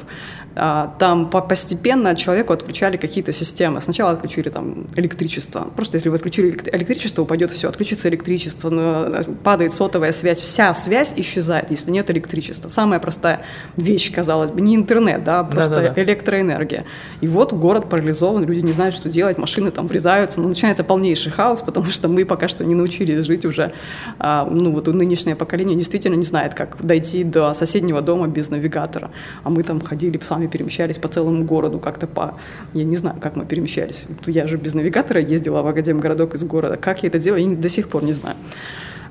А, 0.55 0.93
там 0.99 1.29
постепенно 1.29 2.15
человеку 2.15 2.53
отключали 2.53 2.97
какие-то 2.97 3.31
системы. 3.31 3.81
Сначала 3.81 4.11
отключили 4.11 4.49
там 4.49 4.87
электричество. 4.95 5.67
Просто 5.75 5.97
если 5.97 6.09
вы 6.09 6.15
отключили 6.15 6.49
электричество, 6.71 7.21
упадет 7.21 7.51
все. 7.51 7.69
Отключится 7.69 8.09
электричество, 8.09 8.69
э, 8.71 9.23
падает 9.43 9.73
сотовая 9.73 10.11
связь. 10.11 10.39
Вся 10.39 10.73
связь 10.73 11.13
исчезает, 11.15 11.71
если 11.71 11.91
нет 11.91 12.09
электричества. 12.09 12.69
Самая 12.69 12.99
простая 12.99 13.41
вещь, 13.77 14.11
казалось 14.13 14.51
бы, 14.51 14.61
не 14.61 14.75
интернет, 14.75 15.23
да, 15.23 15.43
просто 15.43 15.75
да, 15.75 15.81
да, 15.81 15.93
да. 15.93 16.01
электроэнергия. 16.01 16.85
И 17.21 17.27
вот 17.27 17.53
город 17.53 17.89
парализован, 17.89 18.45
люди 18.45 18.59
не 18.59 18.73
знают, 18.73 18.95
что 18.95 19.09
делать, 19.09 19.37
машины 19.37 19.71
там 19.71 19.87
врезаются, 19.87 20.41
но 20.41 20.49
начинается 20.49 20.83
полнейший 20.83 21.31
хаос, 21.31 21.61
потому 21.61 21.87
что 21.87 22.07
мы 22.07 22.25
пока 22.25 22.47
что 22.47 22.65
не 22.65 22.75
научились 22.75 23.25
жить 23.25 23.45
уже. 23.45 23.73
А, 24.19 24.47
ну 24.49 24.71
вот 24.71 24.87
нынешнее 24.87 25.35
поколение 25.35 25.77
действительно 25.77 26.15
не 26.15 26.25
знает, 26.25 26.53
как 26.53 26.77
дойти 26.83 27.23
до 27.23 27.53
соседнего 27.53 28.01
дома 28.01 28.27
без 28.27 28.49
навигатора. 28.49 29.11
А 29.43 29.49
мы 29.49 29.63
там 29.63 29.79
ходили 29.79 30.19
сами 30.21 30.40
сами 30.41 30.47
перемещались 30.47 30.97
по 30.97 31.07
целому 31.07 31.43
городу 31.43 31.79
как-то 31.79 32.07
по... 32.07 32.33
Я 32.73 32.83
не 32.83 32.95
знаю, 32.95 33.17
как 33.21 33.35
мы 33.35 33.45
перемещались. 33.45 34.07
Я 34.25 34.47
же 34.47 34.57
без 34.57 34.73
навигатора 34.73 35.21
ездила 35.21 35.61
в 35.61 35.67
Академгородок 35.67 36.35
из 36.35 36.43
города. 36.43 36.77
Как 36.77 37.03
я 37.03 37.09
это 37.09 37.19
делала, 37.19 37.39
я 37.39 37.55
до 37.55 37.69
сих 37.69 37.87
пор 37.87 38.03
не 38.03 38.13
знаю. 38.13 38.35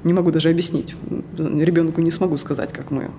Не 0.04 0.12
могу 0.12 0.30
даже 0.30 0.50
объяснить. 0.50 0.94
Ребенку 1.38 2.00
не 2.00 2.10
смогу 2.10 2.38
сказать, 2.38 2.72
как 2.72 2.90
мы 2.90 3.10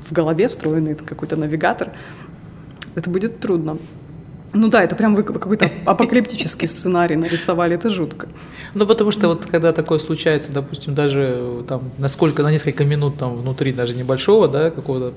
в 0.00 0.12
голове 0.12 0.48
встроенный 0.48 0.94
какой-то 0.94 1.36
навигатор. 1.36 1.88
Это 2.94 3.10
будет 3.10 3.40
трудно. 3.40 3.76
Ну 4.54 4.68
да, 4.68 4.82
это 4.82 4.96
прям 4.96 5.14
вы 5.14 5.22
какой-то 5.22 5.70
апокалиптический 5.86 6.68
сценарий 6.68 7.16
нарисовали, 7.16 7.74
это 7.74 7.90
жутко. 7.90 8.28
Ну 8.74 8.86
потому 8.86 9.10
что 9.10 9.28
вот 9.28 9.46
когда 9.46 9.72
такое 9.72 9.98
случается, 9.98 10.52
допустим, 10.52 10.94
даже 10.94 11.64
там 11.68 11.82
насколько 11.98 12.42
на 12.42 12.50
несколько 12.50 12.84
минут 12.84 13.18
там 13.18 13.36
внутри 13.36 13.72
даже 13.72 13.94
небольшого, 13.94 14.48
да, 14.48 14.70
какого-то 14.70 15.12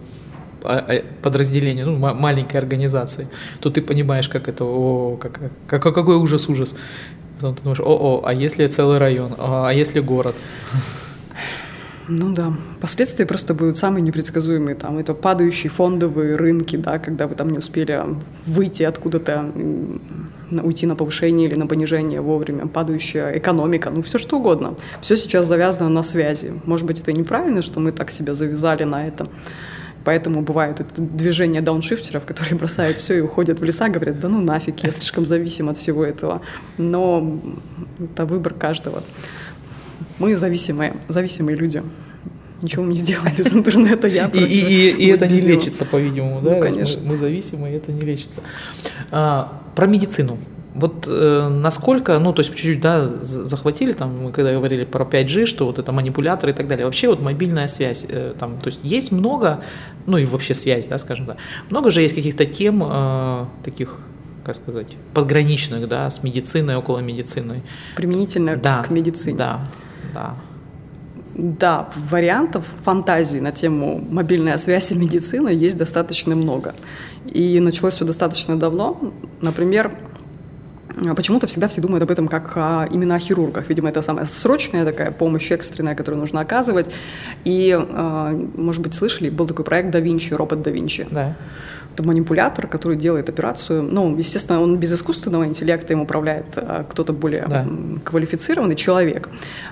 подразделения, 1.22 1.86
ну, 1.86 1.98
маленькой 1.98 2.58
организации, 2.58 3.28
то 3.60 3.70
ты 3.70 3.82
понимаешь, 3.82 4.30
как 4.30 4.48
это, 4.48 4.64
о, 4.64 5.18
как, 5.18 5.40
как, 5.68 5.82
какой 5.82 6.16
ужас, 6.16 6.50
ужас. 6.50 6.76
Потом 7.36 7.56
ты 7.56 7.64
думаешь, 7.64 7.80
о, 7.80 7.84
о, 7.84 8.22
а 8.26 8.34
если 8.34 8.68
целый 8.68 8.98
район, 8.98 9.34
а, 9.38 9.70
а 9.70 9.74
если 9.74 10.02
город? 10.02 10.36
Ну 12.12 12.34
да, 12.34 12.52
последствия 12.82 13.28
просто 13.28 13.54
будут 13.54 13.78
самые 13.78 14.02
непредсказуемые. 14.02 14.76
Там 14.76 14.98
это 14.98 15.14
падающие 15.14 15.70
фондовые 15.70 16.36
рынки, 16.38 16.76
да, 16.76 16.98
когда 16.98 17.28
вы 17.28 17.36
там 17.36 17.52
не 17.52 17.60
успели 17.60 18.04
выйти 18.48 18.82
откуда-то, 18.82 19.52
уйти 20.64 20.88
на 20.88 20.96
повышение 20.96 21.48
или 21.48 21.56
на 21.56 21.68
понижение 21.68 22.20
вовремя, 22.20 22.66
падающая 22.68 23.38
экономика, 23.38 23.92
ну 23.92 24.02
все 24.02 24.18
что 24.18 24.38
угодно. 24.40 24.74
Все 25.02 25.16
сейчас 25.16 25.48
завязано 25.48 25.90
на 25.90 26.02
связи. 26.02 26.52
Может 26.66 26.88
быть, 26.88 27.00
это 27.00 27.14
неправильно, 27.14 27.62
что 27.62 27.80
мы 27.80 27.92
так 27.92 28.10
себя 28.10 28.34
завязали 28.34 28.86
на 28.86 29.08
этом. 29.08 29.30
Поэтому 30.10 30.42
бывает 30.42 30.80
это 30.80 31.02
движение 31.04 31.62
дауншифтеров, 31.62 32.26
которые 32.26 32.56
бросают 32.56 32.98
все 32.98 33.20
и 33.20 33.22
уходят 33.22 33.60
в 33.60 33.64
леса, 33.64 33.90
говорят, 33.90 34.20
да 34.20 34.28
ну 34.28 34.42
нафиг, 34.42 34.80
я 34.80 34.90
слишком 34.90 35.28
зависим 35.28 35.70
от 35.70 35.78
всего 35.78 36.04
этого. 36.04 36.42
Но 36.80 37.40
это 38.00 38.26
выбор 38.26 38.56
каждого. 38.56 39.04
Мы 40.18 40.36
зависимые, 40.36 40.96
зависимые 41.10 41.56
люди. 41.56 41.84
Ничего 42.64 42.86
мы 42.86 42.94
не 42.94 42.96
сделаем 42.96 43.36
без 43.38 43.54
интернета, 43.54 44.08
я 44.08 44.26
И, 44.34 44.40
и, 44.40 44.90
и, 44.90 44.90
и 44.90 45.08
это 45.10 45.28
не 45.28 45.42
лечится, 45.42 45.86
по-видимому, 45.86 46.42
да? 46.42 46.56
Ну, 46.56 46.60
конечно. 46.60 47.04
Мы, 47.04 47.10
мы 47.10 47.18
зависимы, 47.18 47.70
и 47.70 47.74
это 47.74 47.92
не 47.92 48.02
лечится. 48.02 48.42
А, 49.12 49.62
про 49.76 49.86
медицину. 49.86 50.40
Вот 50.80 51.06
э, 51.08 51.50
насколько, 51.50 52.18
ну, 52.20 52.34
то 52.34 52.42
есть 52.42 52.52
чуть-чуть, 52.56 52.82
да, 52.82 53.08
захватили, 53.22 53.94
там, 53.94 54.24
мы 54.24 54.32
когда 54.32 54.52
говорили 54.52 54.86
про 54.86 55.06
5G, 55.06 55.46
что 55.46 55.66
вот 55.66 55.80
это 55.80 55.92
манипуляторы 55.92 56.52
и 56.52 56.56
так 56.56 56.68
далее. 56.68 56.86
Вообще 56.86 57.08
вот 57.08 57.22
мобильная 57.22 57.68
связь, 57.68 58.06
э, 58.08 58.34
там, 58.40 58.60
то 58.60 58.68
есть 58.68 58.80
есть 58.84 59.12
много, 59.12 59.64
ну 60.06 60.18
и 60.18 60.26
вообще 60.26 60.54
связь, 60.54 60.88
да, 60.88 60.98
скажем 60.98 61.26
так, 61.26 61.38
много 61.70 61.92
же 61.92 62.02
есть 62.02 62.16
каких-то 62.16 62.46
тем 62.46 62.84
э, 62.84 63.46
таких 63.64 63.98
как 64.44 64.56
сказать, 64.56 64.96
подграничных, 65.14 65.88
да, 65.88 66.10
с 66.10 66.24
медициной, 66.24 66.76
около 66.76 67.00
медицины. 67.00 67.62
Применительно 67.96 68.56
да, 68.56 68.82
к 68.82 68.90
медицине. 68.90 69.38
Да, 69.38 69.64
да. 70.14 70.36
Да, 71.36 71.90
вариантов 71.96 72.66
фантазии 72.84 73.38
на 73.38 73.52
тему 73.52 74.04
мобильная 74.10 74.58
связь 74.58 74.92
и 74.92 74.96
медицина 74.96 75.50
есть 75.50 75.78
достаточно 75.78 76.36
много. 76.36 76.74
И 77.26 77.60
началось 77.60 77.94
все 77.94 78.06
достаточно 78.06 78.58
давно. 78.58 79.14
Например, 79.40 79.94
Почему-то 81.16 81.48
всегда 81.48 81.68
все 81.68 81.82
думают 81.82 82.04
об 82.04 82.12
этом 82.12 82.28
как 82.28 82.54
о, 82.56 82.88
именно 82.92 83.16
о 83.16 83.20
хирургах. 83.20 83.70
Видимо, 83.70 83.90
это 83.90 84.02
самая 84.02 84.26
срочная 84.26 84.86
такая 84.86 85.12
помощь 85.12 85.52
экстренная, 85.52 85.96
которую 85.96 86.20
нужно 86.20 86.42
оказывать. 86.42 86.90
И, 87.46 87.78
а, 87.78 88.32
может 88.56 88.82
быть, 88.82 88.94
слышали, 88.94 89.30
был 89.30 89.48
такой 89.48 89.66
проект 89.66 89.92
«Да 89.92 90.00
Винчи», 90.00 90.34
робот 90.34 90.62
«Да 90.62 90.72
Винчи». 90.72 91.08
Да 91.12 91.36
это 91.94 92.04
манипулятор, 92.04 92.68
который 92.68 92.98
делает 92.98 93.30
операцию. 93.30 93.84
Ну, 93.84 94.16
естественно, 94.18 94.62
он 94.62 94.78
без 94.78 94.94
искусственного 94.94 95.46
интеллекта 95.46 95.94
им 95.94 96.02
управляет 96.02 96.46
а 96.56 96.86
кто-то 96.90 97.14
более 97.14 97.46
да. 97.48 97.66
квалифицированный 98.04 98.76
человек. 98.76 99.30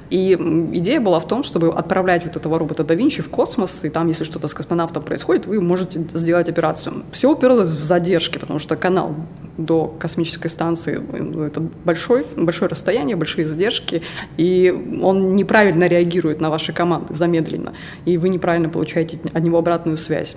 И 0.09 0.33
идея 0.73 0.99
была 0.99 1.19
в 1.19 1.27
том, 1.27 1.43
чтобы 1.43 1.69
отправлять 1.69 2.25
вот 2.25 2.35
этого 2.35 2.59
робота 2.59 2.83
да 2.83 2.95
Винчи 2.95 3.21
в 3.21 3.29
космос, 3.29 3.83
и 3.85 3.89
там, 3.89 4.07
если 4.07 4.23
что-то 4.23 4.47
с 4.47 4.53
космонавтом 4.53 5.03
происходит, 5.03 5.45
вы 5.45 5.61
можете 5.61 6.05
сделать 6.13 6.49
операцию. 6.49 7.03
Все 7.11 7.31
уперлось 7.31 7.69
в 7.69 7.81
задержки, 7.81 8.37
потому 8.37 8.59
что 8.59 8.75
канал 8.75 9.15
до 9.57 9.87
космической 9.99 10.47
станции 10.47 11.01
ну, 11.19 11.43
это 11.43 11.61
большой, 11.61 12.25
большое 12.35 12.69
расстояние, 12.69 13.15
большие 13.15 13.47
задержки, 13.47 14.01
и 14.37 14.99
он 15.01 15.35
неправильно 15.35 15.87
реагирует 15.87 16.41
на 16.41 16.49
ваши 16.49 16.73
команды, 16.73 17.13
замедленно, 17.13 17.73
и 18.05 18.17
вы 18.17 18.29
неправильно 18.29 18.69
получаете 18.69 19.19
от 19.33 19.43
него 19.43 19.57
обратную 19.57 19.97
связь. 19.97 20.35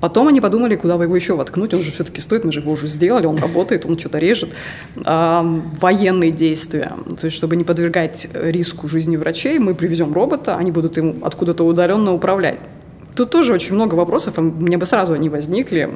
Потом 0.00 0.28
они 0.28 0.40
подумали, 0.40 0.76
куда 0.76 0.96
бы 0.96 1.04
его 1.04 1.16
еще 1.16 1.34
воткнуть, 1.34 1.74
он 1.74 1.82
же 1.82 1.90
все-таки 1.90 2.20
стоит, 2.20 2.44
мы 2.44 2.52
же 2.52 2.60
его 2.60 2.72
уже 2.72 2.86
сделали, 2.86 3.26
он 3.26 3.36
работает, 3.36 3.84
он 3.84 3.98
что-то 3.98 4.18
режет. 4.18 4.50
А, 5.04 5.42
военные 5.80 6.30
действия, 6.30 6.92
то 7.20 7.24
есть 7.24 7.36
чтобы 7.36 7.56
не 7.56 7.64
подвергать 7.64 8.28
риску 8.32 8.86
жизни 8.86 9.16
врачей, 9.16 9.58
мы 9.58 9.74
привезем 9.74 10.12
робота, 10.12 10.56
они 10.56 10.70
будут 10.70 10.98
им 10.98 11.24
откуда-то 11.24 11.64
удаленно 11.64 12.12
управлять. 12.12 12.58
Тут 13.16 13.30
тоже 13.30 13.52
очень 13.52 13.74
много 13.74 13.96
вопросов, 13.96 14.38
мне 14.38 14.76
бы 14.78 14.86
сразу 14.86 15.12
они 15.12 15.28
возникли 15.28 15.90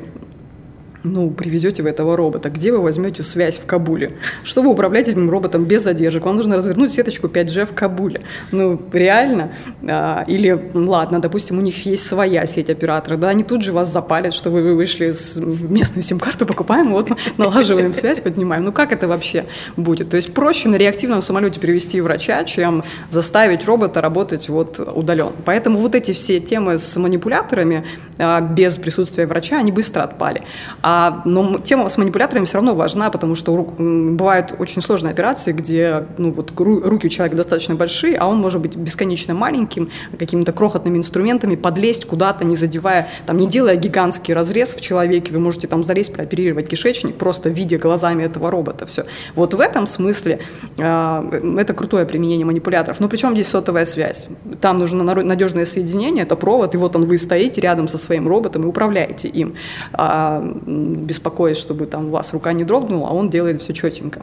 ну, 1.05 1.31
привезете 1.31 1.83
вы 1.83 1.89
этого 1.89 2.17
робота, 2.17 2.49
где 2.51 2.71
вы 2.73 2.81
возьмете 2.81 3.23
связь 3.23 3.59
в 3.59 3.67
Кабуле? 3.67 4.13
Что 4.45 4.63
вы 4.63 4.71
управляете 4.71 5.13
этим 5.13 5.29
роботом 5.29 5.65
без 5.65 5.83
задержек? 5.83 6.25
Вам 6.25 6.37
нужно 6.37 6.57
развернуть 6.57 6.93
сеточку 6.93 7.27
5G 7.27 7.65
в 7.65 7.75
Кабуле. 7.75 8.23
Ну, 8.53 8.81
реально? 8.93 9.53
А, 9.83 10.25
или, 10.27 10.71
ладно, 10.75 11.21
допустим, 11.21 11.59
у 11.59 11.61
них 11.61 11.87
есть 11.87 12.07
своя 12.07 12.47
сеть 12.47 12.71
оператора, 12.71 13.17
да, 13.17 13.31
они 13.31 13.43
тут 13.43 13.63
же 13.63 13.73
вас 13.73 13.93
запалят, 13.93 14.33
что 14.33 14.51
вы, 14.51 14.63
вы 14.63 14.77
вышли 14.77 15.13
с 15.13 15.37
местной 15.37 16.03
сим-карту, 16.03 16.47
покупаем, 16.47 16.93
вот, 16.93 17.11
налаживаем 17.37 17.95
связь, 17.95 18.21
поднимаем. 18.21 18.65
Ну, 18.65 18.73
как 18.73 18.93
это 18.93 19.09
вообще 19.09 19.47
будет? 19.77 20.11
То 20.11 20.17
есть 20.17 20.33
проще 20.33 20.69
на 20.69 20.77
реактивном 20.77 21.23
самолете 21.23 21.59
привести 21.59 22.01
врача, 22.01 22.45
чем 22.45 22.85
заставить 23.11 23.67
робота 23.67 24.01
работать 24.01 24.49
вот 24.49 24.79
удаленно. 24.79 25.33
Поэтому 25.45 25.79
вот 25.79 25.95
эти 25.95 26.13
все 26.13 26.39
темы 26.41 26.79
с 26.79 26.97
манипуляторами 26.97 27.85
а, 28.19 28.41
без 28.41 28.79
присутствия 28.79 29.27
врача, 29.27 29.59
они 29.59 29.73
быстро 29.73 30.03
отпали. 30.03 30.43
А 30.83 30.92
а, 30.95 31.23
но 31.25 31.59
тема 31.59 31.89
с 31.89 31.97
манипуляторами 31.97 32.45
все 32.45 32.59
равно 32.59 32.75
важна, 32.75 33.09
потому 33.09 33.35
что 33.35 33.57
бывают 33.79 34.55
очень 34.59 34.83
сложные 34.83 35.13
операции, 35.13 35.53
где 35.53 36.05
ну, 36.19 36.31
вот, 36.33 36.53
руки 36.59 37.07
у 37.07 37.11
человека 37.11 37.35
достаточно 37.35 37.75
большие, 37.75 38.17
а 38.17 38.27
он 38.27 38.39
может 38.39 38.61
быть 38.61 38.77
бесконечно 38.77 39.33
маленьким, 39.33 39.89
какими-то 40.19 40.53
крохотными 40.53 40.99
инструментами 40.99 41.57
подлезть 41.57 42.05
куда-то, 42.05 42.45
не 42.45 42.57
задевая, 42.57 43.09
там, 43.25 43.39
не 43.39 43.47
делая 43.47 43.77
гигантский 43.77 44.35
разрез 44.35 44.75
в 44.75 44.83
человеке, 44.83 45.33
вы 45.33 45.39
можете 45.39 45.67
там 45.67 45.83
залезть, 45.83 46.13
прооперировать 46.13 46.69
кишечник, 46.69 47.15
просто 47.15 47.49
видя 47.49 47.79
глазами 47.79 48.25
этого 48.25 48.51
робота. 48.51 48.85
Все. 48.85 49.07
Вот 49.35 49.55
в 49.55 49.61
этом 49.61 49.87
смысле 49.87 50.41
э, 50.77 51.41
это 51.59 51.73
крутое 51.73 52.05
применение 52.05 52.45
манипуляторов. 52.45 53.01
Но 53.01 53.09
причем 53.09 53.33
здесь 53.33 53.49
сотовая 53.49 53.87
связь? 53.87 54.29
Там 54.61 54.77
нужно 54.77 55.05
надежное 55.05 55.65
соединение, 55.65 56.25
это 56.25 56.37
провод, 56.37 56.75
и 56.75 56.77
вот 56.77 56.97
он 56.97 57.07
вы 57.07 57.17
стоите 57.17 57.63
рядом 57.63 57.89
со 57.89 57.97
своим 57.97 58.29
роботом 58.29 58.65
и 58.65 58.67
управляете 58.67 59.29
им. 59.29 59.55
А, 59.95 60.43
беспокоясь, 60.83 61.57
чтобы 61.57 61.87
там 61.87 62.09
у 62.09 62.11
вас 62.11 62.33
рука 62.33 62.53
не 62.53 62.65
дрогнула, 62.65 63.09
а 63.09 63.13
он 63.13 63.31
делает 63.31 63.63
все 63.63 63.73
четенько. 63.73 64.23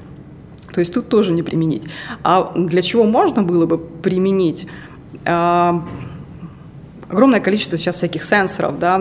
То 0.74 0.80
есть 0.82 0.94
тут 0.94 1.10
тоже 1.10 1.34
не 1.34 1.44
применить. 1.44 1.84
А 2.24 2.54
для 2.56 2.82
чего 2.82 3.04
можно 3.04 3.44
было 3.44 3.66
бы 3.66 3.78
применить? 3.78 4.68
А, 7.10 7.20
огромное 7.20 7.42
количество 7.42 7.78
сейчас 7.78 7.96
всяких 7.96 8.24
сенсоров 8.24 8.80
да, 8.80 9.00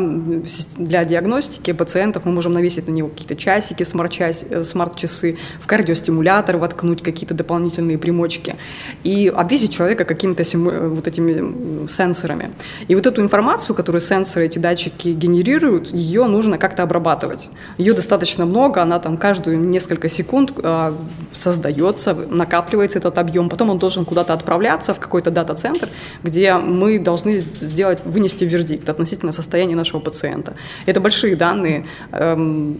для 0.76 1.04
диагностики 1.04 1.72
пациентов. 1.72 2.24
Мы 2.24 2.32
можем 2.32 2.52
навесить 2.52 2.88
на 2.88 2.92
него 2.92 3.08
какие-то 3.08 3.36
часики, 3.36 3.82
э, 3.82 4.64
смарт-часы, 4.64 5.38
в 5.60 5.66
кардиостимулятор 5.66 6.56
воткнуть 6.56 7.02
какие-то 7.02 7.34
дополнительные 7.34 7.96
примочки 7.96 8.56
и 9.04 9.28
обвесить 9.28 9.72
человека 9.72 10.04
какими-то 10.04 10.42
э, 10.42 10.88
вот 10.88 11.06
этими 11.06 11.86
сенсорами. 11.88 12.50
И 12.88 12.94
вот 12.94 13.06
эту 13.06 13.22
информацию, 13.22 13.76
которую 13.76 14.00
сенсоры, 14.00 14.46
эти 14.46 14.58
датчики 14.58 15.10
генерируют, 15.10 15.92
ее 15.92 16.24
нужно 16.24 16.58
как-то 16.58 16.82
обрабатывать. 16.82 17.50
Ее 17.78 17.92
достаточно 17.92 18.46
много, 18.46 18.82
она 18.82 18.98
там 18.98 19.16
каждую 19.16 19.58
несколько 19.60 20.08
секунд 20.08 20.52
э, 20.56 20.92
создается, 21.32 22.14
накапливается 22.14 22.98
этот 22.98 23.18
объем, 23.18 23.48
потом 23.48 23.70
он 23.70 23.78
должен 23.78 24.04
куда-то 24.04 24.32
отправляться 24.32 24.92
в 24.92 24.98
какой-то 24.98 25.30
дата-центр, 25.30 25.88
где 26.24 26.54
мы 26.56 26.98
должны 26.98 27.38
сделать 27.38 27.97
сделать, 27.98 28.14
вынести 28.14 28.44
вердикт 28.44 28.88
относительно 28.88 29.32
состояния 29.32 29.76
нашего 29.76 30.00
пациента. 30.00 30.54
Это 30.86 31.00
большие 31.00 31.36
данные, 31.36 31.84
эм, 32.12 32.76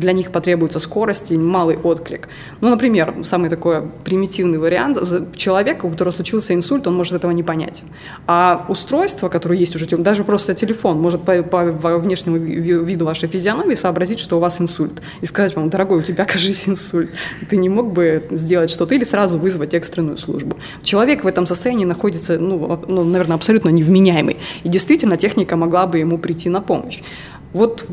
для 0.00 0.12
них 0.12 0.30
потребуется 0.30 0.80
скорость 0.80 1.30
и 1.30 1.36
малый 1.36 1.76
отклик. 1.76 2.28
Ну, 2.60 2.70
например, 2.70 3.14
самый 3.24 3.50
такой 3.50 3.82
примитивный 4.04 4.58
вариант, 4.58 4.98
человек, 5.36 5.84
у 5.84 5.90
которого 5.90 6.12
случился 6.12 6.54
инсульт, 6.54 6.86
он 6.86 6.94
может 6.94 7.14
этого 7.14 7.32
не 7.32 7.42
понять. 7.42 7.82
А 8.26 8.64
устройство, 8.68 9.28
которое 9.28 9.58
есть 9.58 9.76
уже, 9.76 9.86
даже 9.96 10.24
просто 10.24 10.54
телефон, 10.54 11.00
может 11.00 11.22
по, 11.22 11.42
по 11.42 11.98
внешнему 11.98 12.36
виду 12.36 13.04
вашей 13.04 13.28
физиономии 13.28 13.76
сообразить, 13.76 14.18
что 14.18 14.36
у 14.36 14.40
вас 14.40 14.60
инсульт, 14.60 15.02
и 15.22 15.26
сказать 15.26 15.56
вам, 15.56 15.68
дорогой, 15.70 15.98
у 15.98 16.02
тебя, 16.02 16.24
кажется, 16.32 16.70
инсульт. 16.70 17.10
Ты 17.48 17.56
не 17.56 17.68
мог 17.68 17.92
бы 17.92 18.22
сделать 18.30 18.70
что-то 18.70 18.94
или 18.94 19.04
сразу 19.04 19.38
вызвать 19.38 19.74
экстренную 19.74 20.16
службу. 20.16 20.56
Человек 20.82 21.24
в 21.24 21.26
этом 21.26 21.46
состоянии 21.46 21.84
находится, 21.84 22.38
ну, 22.38 22.80
ну 22.88 23.04
наверное, 23.04 23.36
абсолютно 23.36 23.70
невменяемый. 23.70 24.35
И 24.64 24.68
действительно 24.68 25.16
техника 25.16 25.56
могла 25.56 25.86
бы 25.86 25.98
ему 25.98 26.18
прийти 26.18 26.48
на 26.48 26.60
помощь. 26.60 27.02
Вот 27.52 27.86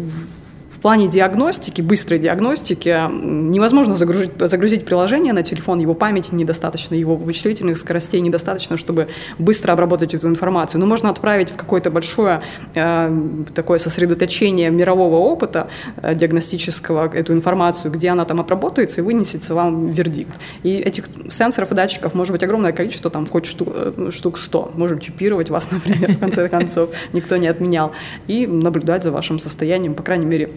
плане 0.84 1.07
диагностики, 1.07 1.81
быстрой 1.81 2.19
диагностики, 2.19 3.09
невозможно 3.09 3.95
загрузить, 3.95 4.31
загрузить 4.38 4.86
приложение 4.86 5.31
на 5.31 5.41
телефон, 5.41 5.79
его 5.79 5.93
памяти 5.93 6.36
недостаточно, 6.36 6.93
его 6.93 7.15
вычислительных 7.15 7.77
скоростей 7.77 8.19
недостаточно, 8.19 8.75
чтобы 8.75 9.07
быстро 9.39 9.71
обработать 9.71 10.13
эту 10.13 10.27
информацию. 10.27 10.81
Но 10.81 10.86
можно 10.86 11.09
отправить 11.09 11.49
в 11.49 11.55
какое-то 11.55 11.89
большое 11.89 12.41
э, 12.75 13.17
такое 13.55 13.79
сосредоточение 13.79 14.69
мирового 14.71 15.15
опыта 15.15 15.69
э, 16.01 16.15
диагностического 16.15 17.09
эту 17.15 17.31
информацию, 17.31 17.89
где 17.89 18.09
она 18.09 18.25
там 18.25 18.41
обработается 18.41 18.99
и 18.99 19.03
вынесется 19.05 19.55
вам 19.55 19.89
вердикт. 19.89 20.36
И 20.63 20.75
этих 20.75 21.05
сенсоров 21.29 21.71
и 21.71 21.75
датчиков 21.75 22.13
может 22.13 22.34
быть 22.34 22.43
огромное 22.43 22.73
количество, 22.73 23.09
там 23.09 23.25
хоть 23.25 23.45
штук, 23.45 23.69
э, 23.73 24.09
штук 24.11 24.38
100. 24.38 24.73
Можем 24.75 24.99
чипировать 24.99 25.49
вас, 25.49 25.71
например, 25.71 26.11
в 26.11 26.19
конце 26.19 26.49
концов, 26.49 26.89
никто 27.13 27.38
не 27.38 27.47
отменял, 27.47 27.93
и 28.27 28.45
наблюдать 28.47 29.03
за 29.03 29.11
вашим 29.11 29.39
состоянием, 29.39 29.93
по 29.93 30.03
крайней 30.03 30.25
мере, 30.25 30.49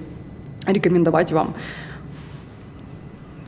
рекомендовать 0.67 1.33
вам 1.33 1.55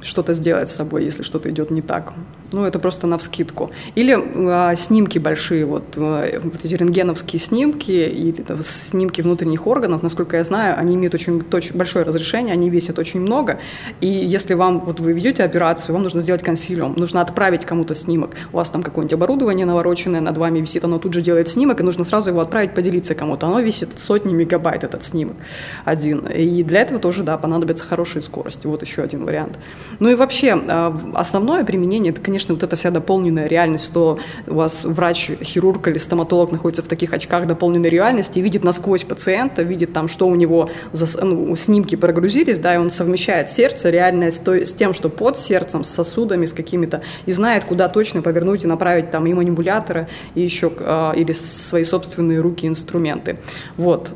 что-то 0.02 0.32
сделать 0.32 0.70
с 0.70 0.74
собой, 0.74 1.04
если 1.04 1.22
что-то 1.22 1.50
идет 1.50 1.70
не 1.70 1.82
так. 1.82 2.12
Ну, 2.50 2.64
это 2.64 2.78
просто 2.78 3.06
на 3.06 3.18
вскидку. 3.18 3.70
Или 3.94 4.16
а, 4.50 4.74
снимки 4.74 5.18
большие, 5.18 5.66
вот, 5.66 5.84
а, 5.96 6.40
вот 6.42 6.64
эти 6.64 6.74
рентгеновские 6.74 7.38
снимки 7.38 7.90
или 7.90 8.42
да, 8.46 8.56
снимки 8.62 9.20
внутренних 9.20 9.66
органов, 9.66 10.02
насколько 10.02 10.38
я 10.38 10.44
знаю, 10.44 10.78
они 10.78 10.94
имеют 10.94 11.14
очень 11.14 11.42
точ, 11.42 11.72
большое 11.72 12.04
разрешение, 12.04 12.54
они 12.54 12.70
весят 12.70 12.98
очень 12.98 13.20
много. 13.20 13.58
И 14.00 14.08
если 14.08 14.54
вам, 14.54 14.80
вот 14.80 15.00
вы 15.00 15.12
ведете 15.12 15.44
операцию, 15.44 15.92
вам 15.92 16.02
нужно 16.02 16.22
сделать 16.22 16.42
консилиум, 16.42 16.94
нужно 16.96 17.20
отправить 17.20 17.66
кому-то 17.66 17.94
снимок. 17.94 18.30
У 18.52 18.56
вас 18.56 18.70
там 18.70 18.82
какое-нибудь 18.82 19.12
оборудование 19.12 19.66
навороченное 19.66 20.22
над 20.22 20.38
вами 20.38 20.60
висит, 20.60 20.84
оно 20.84 20.98
тут 20.98 21.12
же 21.12 21.20
делает 21.20 21.48
снимок, 21.48 21.80
и 21.80 21.82
нужно 21.82 22.04
сразу 22.04 22.30
его 22.30 22.40
отправить, 22.40 22.74
поделиться 22.74 23.14
кому-то. 23.14 23.46
Оно 23.46 23.60
весит 23.60 23.98
сотни 23.98 24.32
мегабайт, 24.32 24.84
этот 24.84 25.02
снимок 25.02 25.36
один. 25.84 26.20
И 26.20 26.62
для 26.62 26.80
этого 26.80 26.98
тоже, 26.98 27.22
да, 27.24 27.36
понадобятся 27.36 27.84
хорошие 27.84 28.22
скорости. 28.22 28.66
Вот 28.66 28.82
еще 28.82 29.02
один 29.02 29.24
вариант. 29.26 29.58
Ну 29.98 30.08
и 30.08 30.14
вообще, 30.14 30.58
а, 30.68 30.98
основное 31.14 31.64
применение, 31.64 32.12
это, 32.12 32.20
конечно, 32.20 32.37
конечно, 32.38 32.54
вот 32.54 32.62
эта 32.62 32.76
вся 32.76 32.90
дополненная 32.90 33.48
реальность, 33.48 33.84
что 33.84 34.20
у 34.46 34.54
вас 34.54 34.84
врач, 34.84 35.32
хирург 35.42 35.88
или 35.88 35.98
стоматолог 35.98 36.52
находится 36.52 36.82
в 36.82 36.86
таких 36.86 37.12
очках 37.12 37.48
дополненной 37.48 37.90
реальности 37.90 38.38
и 38.38 38.42
видит 38.42 38.62
насквозь 38.62 39.02
пациента, 39.02 39.62
видит 39.62 39.92
там, 39.92 40.06
что 40.06 40.28
у 40.28 40.36
него 40.36 40.70
за, 40.92 41.24
ну, 41.24 41.56
снимки 41.56 41.96
прогрузились, 41.96 42.60
да, 42.60 42.76
и 42.76 42.78
он 42.78 42.90
совмещает 42.90 43.50
сердце 43.50 43.90
реальное 43.90 44.30
с, 44.30 44.38
той, 44.38 44.66
с 44.66 44.72
тем, 44.72 44.94
что 44.94 45.08
под 45.08 45.36
сердцем, 45.36 45.82
с 45.82 45.90
сосудами, 45.90 46.46
с 46.46 46.52
какими-то, 46.52 47.00
и 47.26 47.32
знает, 47.32 47.64
куда 47.64 47.88
точно 47.88 48.22
повернуть 48.22 48.62
и 48.62 48.68
направить 48.68 49.10
там 49.10 49.26
и 49.26 49.34
манипуляторы, 49.34 50.06
и 50.36 50.40
еще, 50.40 50.70
э, 50.78 51.12
или 51.16 51.32
свои 51.32 51.82
собственные 51.82 52.40
руки, 52.40 52.68
инструменты. 52.68 53.38
Вот. 53.76 54.12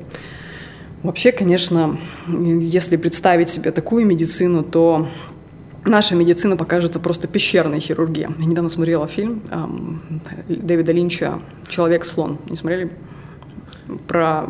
Вообще, 1.02 1.32
конечно, 1.32 1.98
если 2.28 2.96
представить 2.96 3.48
себе 3.48 3.72
такую 3.72 4.06
медицину, 4.06 4.62
то 4.62 5.08
наша 5.85 6.14
медицина 6.14 6.57
покажется 6.57 7.01
просто 7.01 7.28
пещерной 7.28 7.80
хирургией. 7.80 8.28
Я 8.39 8.47
недавно 8.47 8.70
смотрела 8.70 9.07
фильм 9.07 9.43
эм, 9.51 10.01
Дэвида 10.49 10.93
Линча 10.93 11.41
«Человек-слон». 11.68 12.39
Не 12.49 12.57
смотрели? 12.57 12.91
Про 14.07 14.47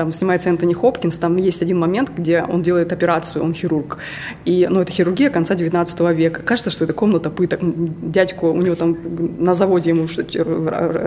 там 0.00 0.12
снимается 0.12 0.48
Энтони 0.48 0.72
Хопкинс, 0.72 1.18
там 1.18 1.36
есть 1.36 1.60
один 1.60 1.78
момент, 1.78 2.10
где 2.16 2.42
он 2.42 2.62
делает 2.62 2.90
операцию, 2.90 3.44
он 3.44 3.52
хирург. 3.52 3.98
И, 4.46 4.66
ну, 4.70 4.80
это 4.80 4.90
хирургия 4.90 5.28
конца 5.28 5.54
19 5.54 6.00
века. 6.16 6.40
Кажется, 6.40 6.70
что 6.70 6.84
это 6.84 6.94
комната 6.94 7.28
пыток. 7.28 7.60
Дядьку, 7.60 8.48
у 8.48 8.62
него 8.62 8.76
там 8.76 8.96
на 9.38 9.52
заводе 9.52 9.90
ему 9.90 10.06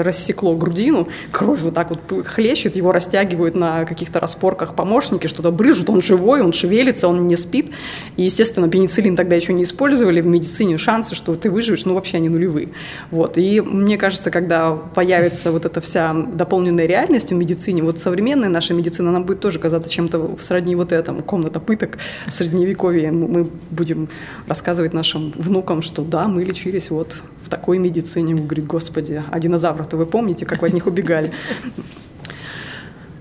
рассекло 0.03 0.55
грудину, 0.55 1.07
кровь 1.31 1.61
вот 1.61 1.73
так 1.73 1.89
вот 1.89 2.27
хлещет, 2.27 2.75
его 2.75 2.91
растягивают 2.91 3.55
на 3.55 3.85
каких-то 3.85 4.19
распорках 4.19 4.75
помощники, 4.75 5.25
что-то 5.25 5.51
брыжут, 5.51 5.89
он 5.89 5.99
живой, 5.99 6.43
он 6.43 6.53
шевелится, 6.53 7.07
он 7.07 7.27
не 7.27 7.35
спит. 7.35 7.71
И, 8.15 8.21
естественно, 8.21 8.69
пенициллин 8.69 9.15
тогда 9.15 9.35
еще 9.35 9.53
не 9.53 9.63
использовали 9.63 10.21
в 10.21 10.27
медицине, 10.27 10.77
шансы, 10.77 11.15
что 11.15 11.33
ты 11.33 11.49
выживешь, 11.49 11.85
ну, 11.85 11.95
вообще 11.95 12.17
они 12.17 12.29
нулевые. 12.29 12.69
Вот. 13.09 13.39
И 13.39 13.59
мне 13.59 13.97
кажется, 13.97 14.29
когда 14.29 14.75
появится 14.75 15.51
вот 15.51 15.65
эта 15.65 15.81
вся 15.81 16.13
дополненная 16.13 16.85
реальность 16.85 17.31
в 17.31 17.35
медицине, 17.35 17.81
вот 17.81 17.97
современная 17.97 18.49
наша 18.49 18.75
медицина, 18.75 18.82
медицина 18.84 19.11
нам 19.11 19.23
будет 19.23 19.39
тоже 19.39 19.59
казаться 19.59 19.89
чем-то 19.89 20.36
сродни 20.39 20.75
вот 20.75 20.91
этому, 20.91 21.23
комната 21.23 21.59
пыток 21.59 21.97
средневековья. 22.29 23.11
Мы 23.11 23.47
будем 23.71 24.09
рассказывать 24.47 24.93
нашим 24.93 25.31
внукам, 25.38 25.81
что 25.81 26.01
да, 26.01 26.27
мы 26.27 26.43
лечились 26.43 26.91
вот 26.91 27.21
в 27.41 27.49
такой 27.49 27.77
медицине. 27.77 28.36
Мы 28.36 28.41
говорим, 28.41 28.65
господи, 28.65 29.23
а 29.31 29.39
динозавров-то 29.39 29.97
вы 29.97 30.05
помните, 30.05 30.45
как 30.45 30.61
вы 30.61 30.67
от 30.67 30.73
них 30.73 30.86
убегали? 30.86 31.31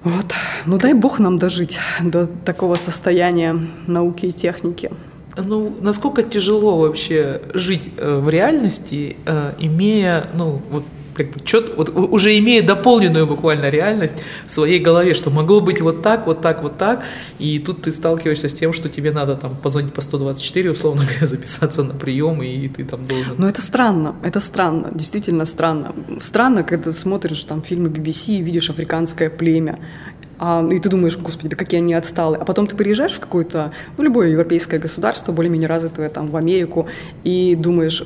Вот. 0.05 0.35
Ну 0.67 0.79
дай 0.79 0.95
бог 0.95 1.21
нам 1.21 1.39
дожить 1.39 1.79
до 2.03 2.27
такого 2.27 2.75
состояния 2.75 3.57
науки 3.87 4.27
и 4.27 4.33
техники. 4.33 4.91
Ну, 5.37 5.77
насколько 5.81 6.25
тяжело 6.25 6.77
вообще 6.77 7.41
жить 7.55 7.89
э, 7.97 8.19
в 8.19 8.29
реальности, 8.29 9.17
э, 9.25 9.53
имея, 9.61 10.27
ну, 10.35 10.61
вот 10.71 10.85
как 11.25 11.35
бы 11.35 11.41
чет, 11.45 11.77
вот, 11.77 11.91
уже 11.95 12.37
имея 12.39 12.63
дополненную 12.63 13.27
буквально 13.27 13.71
реальность 13.71 14.17
в 14.47 14.51
своей 14.51 14.79
голове, 14.79 15.15
что 15.15 15.31
могло 15.31 15.61
быть 15.61 15.81
вот 15.81 16.03
так, 16.03 16.27
вот 16.27 16.41
так, 16.41 16.63
вот 16.63 16.79
так, 16.79 17.05
и 17.39 17.59
тут 17.59 17.83
ты 17.83 17.91
сталкиваешься 17.91 18.49
с 18.49 18.55
тем, 18.55 18.73
что 18.73 18.89
тебе 18.89 19.13
надо 19.13 19.37
там 19.37 19.57
позвонить 19.57 19.93
по 19.93 20.01
124, 20.01 20.71
условно 20.71 21.03
говоря, 21.09 21.27
записаться 21.27 21.83
на 21.83 21.95
прием, 21.95 22.43
и 22.43 22.69
ты 22.69 22.85
там 22.85 23.07
должен... 23.07 23.35
Но 23.39 23.49
это 23.49 23.63
странно, 23.63 24.17
это 24.23 24.41
странно, 24.41 24.91
действительно 24.95 25.45
странно. 25.47 25.95
Странно, 26.21 26.63
когда 26.63 26.85
ты 26.85 26.93
смотришь 26.93 27.43
там 27.45 27.63
фильмы 27.63 27.89
BBC 27.89 28.39
и 28.39 28.43
видишь 28.43 28.71
африканское 28.71 29.31
племя, 29.31 29.79
а, 30.39 30.67
и 30.71 30.79
ты 30.79 30.89
думаешь, 30.89 31.17
господи, 31.17 31.51
да 31.51 31.57
какие 31.57 31.81
они 31.81 31.95
отсталые. 31.95 32.41
А 32.41 32.45
потом 32.45 32.67
ты 32.67 32.77
приезжаешь 32.77 33.13
в 33.13 33.21
какое-то, 33.21 33.73
ну, 33.97 34.05
любое 34.05 34.29
европейское 34.29 34.81
государство, 34.81 35.33
более-менее 35.33 35.69
развитое, 35.69 36.09
там, 36.09 36.31
в 36.31 36.37
Америку, 36.37 36.87
и 37.25 37.55
думаешь, 37.55 38.03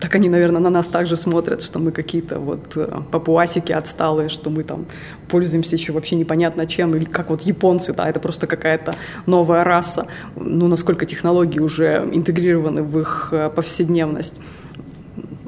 так 0.00 0.14
они, 0.14 0.28
наверное, 0.28 0.60
на 0.60 0.70
нас 0.70 0.86
также 0.86 1.16
смотрят, 1.16 1.62
что 1.62 1.78
мы 1.78 1.90
какие-то 1.90 2.38
вот 2.38 2.76
э, 2.76 3.00
папуасики 3.10 3.72
отсталые, 3.72 4.28
что 4.28 4.50
мы 4.50 4.62
там 4.62 4.86
пользуемся 5.28 5.76
еще 5.76 5.92
вообще 5.92 6.16
непонятно 6.16 6.66
чем, 6.66 6.94
или 6.94 7.04
как 7.04 7.30
вот 7.30 7.42
японцы, 7.42 7.92
да, 7.92 8.08
это 8.08 8.20
просто 8.20 8.46
какая-то 8.46 8.92
новая 9.26 9.64
раса, 9.64 10.06
ну, 10.36 10.68
насколько 10.68 11.06
технологии 11.06 11.60
уже 11.60 12.08
интегрированы 12.12 12.82
в 12.82 13.00
их 13.00 13.28
э, 13.32 13.50
повседневность. 13.50 14.40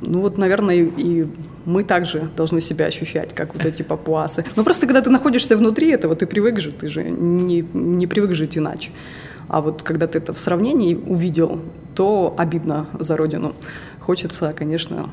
Ну 0.02 0.20
вот, 0.20 0.38
наверное, 0.38 0.76
и 0.76 1.26
мы 1.66 1.84
также 1.84 2.28
должны 2.36 2.60
себя 2.60 2.86
ощущать, 2.86 3.34
как 3.34 3.54
вот 3.54 3.66
эти 3.66 3.82
папуасы. 3.82 4.44
Но 4.56 4.64
просто 4.64 4.86
когда 4.86 5.02
ты 5.02 5.10
находишься 5.10 5.56
внутри 5.56 5.90
этого, 5.90 6.16
ты 6.16 6.26
привык 6.26 6.58
жить, 6.58 6.78
ты 6.78 6.88
же 6.88 7.04
не, 7.04 7.60
не 7.72 8.06
привык 8.06 8.34
жить 8.34 8.56
иначе. 8.56 8.92
А 9.48 9.60
вот 9.60 9.82
когда 9.82 10.06
ты 10.06 10.18
это 10.18 10.32
в 10.32 10.38
сравнении 10.38 10.94
увидел, 10.94 11.60
то 11.94 12.34
обидно 12.38 12.86
за 12.98 13.16
родину. 13.16 13.52
Хочется, 13.98 14.54
конечно, 14.56 15.10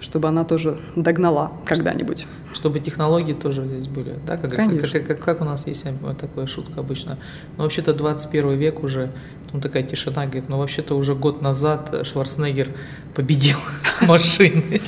чтобы 0.00 0.28
она 0.28 0.44
тоже 0.44 0.78
догнала 0.96 1.52
когда-нибудь. 1.64 2.26
Чтобы 2.56 2.80
технологии 2.80 3.34
тоже 3.34 3.66
здесь 3.66 3.86
были, 3.86 4.14
да, 4.26 4.36
как, 4.38 4.50
как, 4.50 5.06
как, 5.06 5.20
как 5.20 5.40
у 5.42 5.44
нас 5.44 5.66
есть 5.66 5.84
такая 6.18 6.46
шутка 6.46 6.80
обычно. 6.80 7.18
Но 7.56 7.64
вообще-то 7.64 7.92
21 7.92 8.56
век 8.56 8.82
уже, 8.82 9.10
ну 9.52 9.60
такая 9.60 9.82
тишина, 9.82 10.24
говорит, 10.24 10.48
ну 10.48 10.56
вообще-то 10.58 10.96
уже 10.96 11.14
год 11.14 11.42
назад 11.42 11.94
Шварценеггер 12.06 12.70
победил 13.14 13.58
машины. 14.02 14.80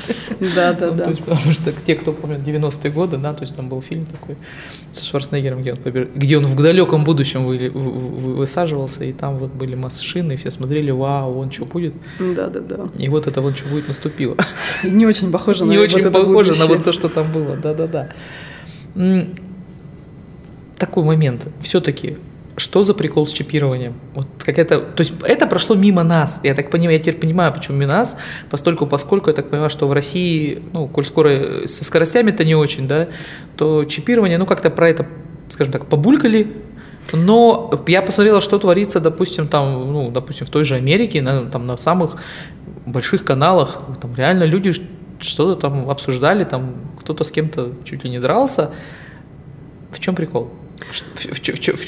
Да, 0.55 0.73
да, 0.73 0.91
да. 0.91 1.05
Потому 1.05 1.53
что 1.53 1.73
те, 1.73 1.95
кто 1.95 2.13
помнит 2.13 2.41
90-е 2.41 2.91
годы, 2.91 3.17
да, 3.17 3.35
то 3.35 3.43
есть 3.43 3.55
там 3.55 3.69
был 3.69 3.83
фильм 3.83 4.07
такой 4.07 4.37
со 4.93 5.05
Шварценеггером, 5.05 5.61
где 5.61 5.73
он, 5.73 5.79
где 6.15 6.39
он 6.39 6.47
в 6.47 6.63
далеком 6.63 7.05
будущем 7.05 7.47
вы, 7.47 7.71
вы, 7.71 8.35
высаживался, 8.37 9.05
и 9.05 9.13
там 9.13 9.39
вот 9.39 9.53
были 9.53 9.75
машины, 9.75 10.33
и 10.33 10.37
все 10.37 10.51
смотрели, 10.51 10.91
вау, 10.91 11.39
он 11.39 11.51
что 11.51 11.67
будет? 11.67 11.95
Да, 12.19 12.49
да, 12.49 12.61
да. 12.61 12.87
И 12.99 13.09
вот 13.09 13.27
это 13.27 13.41
вот 13.41 13.57
что 13.57 13.69
будет 13.69 13.89
наступило. 13.89 14.37
Не 14.85 15.07
очень 15.07 15.31
похоже 15.31 15.65
на 15.65 15.71
Не 15.71 15.79
очень 15.79 16.11
похоже 16.11 16.55
на 16.59 16.67
вот 16.67 16.85
то, 16.85 16.93
что 16.93 17.09
там 17.09 17.31
было, 17.33 17.57
да, 17.59 17.75
да, 17.75 17.87
да. 17.87 19.25
Такой 20.79 21.05
момент. 21.05 21.49
Все-таки 21.61 22.17
что 22.59 22.83
за 22.83 22.95
прикол 22.95 23.27
с 23.27 23.33
чипированием? 23.33 23.95
Вот 24.15 24.27
какая-то, 24.39 24.81
то 24.81 25.01
есть 25.01 25.13
это 25.23 25.47
прошло 25.47 25.77
мимо 25.77 26.03
нас. 26.03 26.41
Я 26.43 26.55
так 26.55 26.71
понимаю, 26.71 26.95
я 26.95 26.99
теперь 26.99 27.17
понимаю, 27.17 27.53
почему 27.53 27.79
мимо 27.79 27.93
нас, 27.93 28.17
постольку, 28.51 28.87
поскольку 28.87 29.31
я 29.31 29.37
так 29.37 29.51
понимаю, 29.51 29.71
что 29.71 29.87
в 29.87 29.93
России, 29.93 30.63
ну, 30.73 30.89
коль 30.89 31.07
скоро 31.07 31.67
со 31.67 31.85
скоростями-то 31.85 32.45
не 32.45 32.55
очень, 32.55 32.89
да, 32.89 33.09
то 33.57 33.85
чипирование, 33.85 34.39
ну, 34.39 34.47
как-то 34.47 34.71
про 34.71 34.89
это, 34.89 35.07
скажем 35.49 35.73
так, 35.73 35.87
побулькали, 35.87 36.49
но 37.13 37.71
я 37.87 38.03
посмотрела, 38.03 38.41
что 38.41 38.59
творится, 38.59 39.01
допустим, 39.01 39.47
там, 39.47 39.93
ну, 39.93 40.11
допустим, 40.11 40.47
в 40.47 40.51
той 40.51 40.65
же 40.65 40.75
Америке, 40.75 41.23
на, 41.23 41.47
там, 41.47 41.67
на 41.67 41.77
самых 41.77 42.17
больших 42.87 43.25
каналах, 43.25 43.83
там 44.01 44.15
реально 44.17 44.45
люди 44.45 44.73
что-то 45.19 45.61
там 45.61 45.91
обсуждали, 45.91 46.45
там 46.45 46.75
кто-то 47.01 47.25
с 47.25 47.31
кем-то 47.31 47.73
чуть 47.85 48.05
ли 48.05 48.11
не 48.11 48.21
дрался. 48.21 48.71
В 49.91 50.01
чем 50.01 50.15
прикол? 50.15 50.51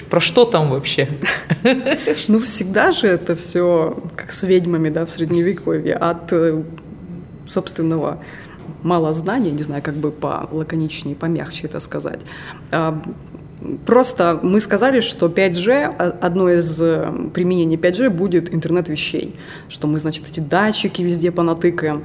Про 0.09 0.21
что 0.21 0.45
там 0.45 0.71
вообще? 0.71 1.09
Ну, 2.29 2.39
всегда 2.39 2.93
же 2.93 3.07
это 3.07 3.37
все 3.37 4.03
как 4.17 4.33
с 4.33 4.43
ведьмами, 4.43 4.91
да, 4.91 5.07
в 5.07 5.11
Средневековье, 5.11 5.95
от 5.95 6.33
э, 6.33 6.63
собственного 7.47 8.23
мало 8.83 9.13
знаний, 9.13 9.51
не 9.51 9.63
знаю, 9.63 9.83
как 9.83 9.95
бы 9.95 10.11
по 10.11 10.49
лаконичнее, 10.51 11.15
помягче 11.15 11.67
это 11.67 11.81
сказать. 11.81 12.21
А, 12.71 13.01
просто 13.87 14.39
мы 14.43 14.61
сказали, 14.61 15.01
что 15.01 15.27
5G, 15.27 15.95
а, 15.99 16.17
одно 16.21 16.51
из 16.51 16.81
э, 16.81 17.13
применений 17.35 17.77
5G 17.77 18.11
будет 18.11 18.55
интернет 18.55 18.89
вещей, 18.89 19.37
что 19.69 19.87
мы, 19.87 20.01
значит, 20.01 20.29
эти 20.29 20.41
датчики 20.41 21.03
везде 21.03 21.31
понатыкаем. 21.31 22.05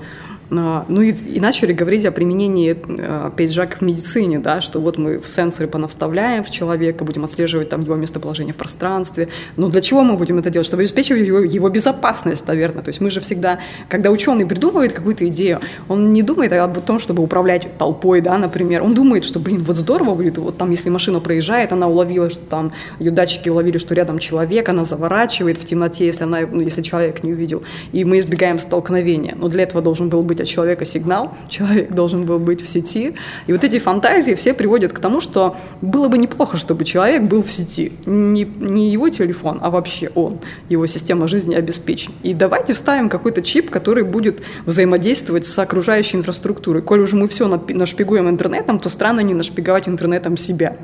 А, 0.51 0.85
ну 0.87 1.01
и, 1.01 1.11
и 1.11 1.39
начали 1.39 1.73
говорить 1.73 2.05
о 2.05 2.11
применении 2.11 2.77
а, 2.87 3.31
пейджак 3.31 3.77
в 3.77 3.81
медицине, 3.81 4.39
да, 4.39 4.61
что 4.61 4.79
вот 4.79 4.97
мы 4.97 5.19
в 5.19 5.27
сенсоры 5.27 5.67
понавставляем 5.67 6.43
в 6.43 6.51
человека, 6.51 7.03
будем 7.03 7.25
отслеживать 7.25 7.69
там 7.69 7.83
его 7.83 7.95
местоположение 7.95 8.53
в 8.53 8.57
пространстве. 8.57 9.29
Но 9.57 9.69
для 9.69 9.81
чего 9.81 10.03
мы 10.03 10.17
будем 10.17 10.37
это 10.39 10.49
делать? 10.49 10.67
Чтобы 10.67 10.83
обеспечивать 10.83 11.25
его, 11.25 11.39
его 11.39 11.69
безопасность, 11.69 12.47
наверное. 12.47 12.83
То 12.83 12.89
есть 12.89 13.01
мы 13.01 13.09
же 13.09 13.19
всегда, 13.21 13.59
когда 13.89 14.11
ученый 14.11 14.45
придумывает 14.45 14.93
какую-то 14.93 15.27
идею, 15.27 15.59
он 15.87 16.13
не 16.13 16.21
думает 16.21 16.53
об 16.53 16.79
том, 16.81 16.99
чтобы 16.99 17.23
управлять 17.23 17.77
толпой, 17.77 18.21
да, 18.21 18.37
например. 18.37 18.83
Он 18.83 18.93
думает, 18.93 19.25
что, 19.25 19.39
блин, 19.39 19.63
вот 19.63 19.77
здорово 19.77 20.15
будет, 20.15 20.37
вот 20.37 20.57
там, 20.57 20.69
если 20.71 20.89
машина 20.89 21.19
проезжает, 21.19 21.71
она 21.71 21.87
уловила, 21.87 22.29
что 22.29 22.45
там 22.45 22.71
ее 22.99 23.11
датчики 23.11 23.49
уловили, 23.49 23.77
что 23.77 23.95
рядом 23.95 24.19
человек, 24.19 24.69
она 24.69 24.85
заворачивает 24.85 25.57
в 25.57 25.65
темноте, 25.65 26.05
если, 26.05 26.23
она, 26.23 26.41
ну, 26.51 26.61
если 26.61 26.81
человек 26.81 27.23
не 27.23 27.33
увидел, 27.33 27.63
и 27.91 28.05
мы 28.05 28.19
избегаем 28.19 28.59
столкновения. 28.59 29.35
Но 29.35 29.47
для 29.47 29.63
этого 29.63 29.81
должен 29.81 30.09
был 30.09 30.21
быть 30.21 30.34
быть 30.35 30.41
от 30.41 30.47
человека 30.47 30.85
сигнал, 30.85 31.33
человек 31.49 31.91
должен 31.91 32.25
был 32.25 32.39
быть 32.39 32.61
в 32.61 32.69
сети. 32.69 33.15
И 33.47 33.53
вот 33.53 33.63
эти 33.63 33.79
фантазии 33.79 34.33
все 34.35 34.53
приводят 34.53 34.93
к 34.93 34.99
тому, 34.99 35.21
что 35.21 35.55
было 35.81 36.07
бы 36.07 36.17
неплохо, 36.17 36.57
чтобы 36.57 36.85
человек 36.85 37.23
был 37.23 37.41
в 37.41 37.49
сети. 37.49 37.91
Не, 38.05 38.45
не 38.45 38.91
его 38.91 39.09
телефон, 39.09 39.59
а 39.61 39.69
вообще 39.69 40.11
он, 40.15 40.39
его 40.69 40.87
система 40.87 41.27
жизни 41.27 41.55
обеспечен. 41.55 42.13
И 42.23 42.33
давайте 42.33 42.73
вставим 42.73 43.09
какой-то 43.09 43.41
чип, 43.41 43.69
который 43.69 44.03
будет 44.03 44.41
взаимодействовать 44.65 45.45
с 45.45 45.59
окружающей 45.59 46.17
инфраструктурой. 46.17 46.81
Коль 46.81 46.99
уже 46.99 47.15
мы 47.15 47.27
все 47.27 47.47
нашпигуем 47.47 48.29
интернетом, 48.29 48.79
то 48.79 48.89
странно 48.89 49.21
не 49.21 49.33
нашпиговать 49.33 49.87
интернетом 49.87 50.37
себя 50.37 50.75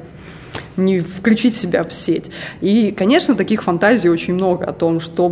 не 0.78 1.00
включить 1.00 1.56
себя 1.56 1.84
в 1.84 1.94
сеть. 1.94 2.32
И, 2.62 2.92
конечно, 2.92 3.36
таких 3.36 3.64
фантазий 3.64 4.10
очень 4.10 4.34
много 4.34 4.66
о 4.66 4.74
том, 4.74 5.00
что, 5.00 5.30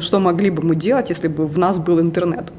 что 0.00 0.20
могли 0.20 0.50
бы 0.50 0.62
мы 0.62 0.74
делать, 0.74 1.10
если 1.10 1.28
бы 1.28 1.46
в 1.46 1.58
нас 1.58 1.78
был 1.78 2.00
интернет. 2.00 2.52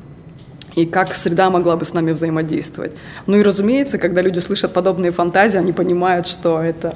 И 0.75 0.85
как 0.85 1.13
среда 1.13 1.49
могла 1.49 1.75
бы 1.75 1.85
с 1.85 1.93
нами 1.93 2.11
взаимодействовать. 2.11 2.91
Ну 3.27 3.37
и, 3.37 3.43
разумеется, 3.43 3.97
когда 3.97 4.21
люди 4.21 4.39
слышат 4.39 4.73
подобные 4.73 5.11
фантазии, 5.11 5.57
они 5.57 5.71
понимают, 5.71 6.27
что 6.27 6.61
это 6.61 6.95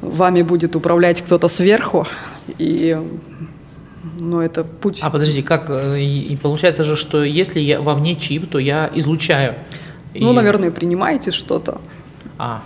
вами 0.00 0.42
будет 0.42 0.76
управлять 0.76 1.22
кто-то 1.22 1.48
сверху, 1.48 2.06
и 2.58 2.96
ну, 4.18 4.40
это 4.40 4.64
путь. 4.64 4.98
А 5.02 5.10
подожди, 5.10 5.42
как 5.42 5.66
э, 5.68 6.00
и, 6.00 6.32
и 6.32 6.36
получается 6.36 6.84
же, 6.84 6.96
что 6.96 7.24
если 7.24 7.60
я 7.60 7.80
во 7.80 7.94
мне 7.94 8.16
чип, 8.16 8.48
то 8.50 8.58
я 8.58 8.90
излучаю. 8.94 9.54
Ну, 10.14 10.32
и... 10.32 10.34
наверное, 10.34 10.70
принимаете 10.70 11.30
что-то. 11.30 11.80
А. 12.38 12.62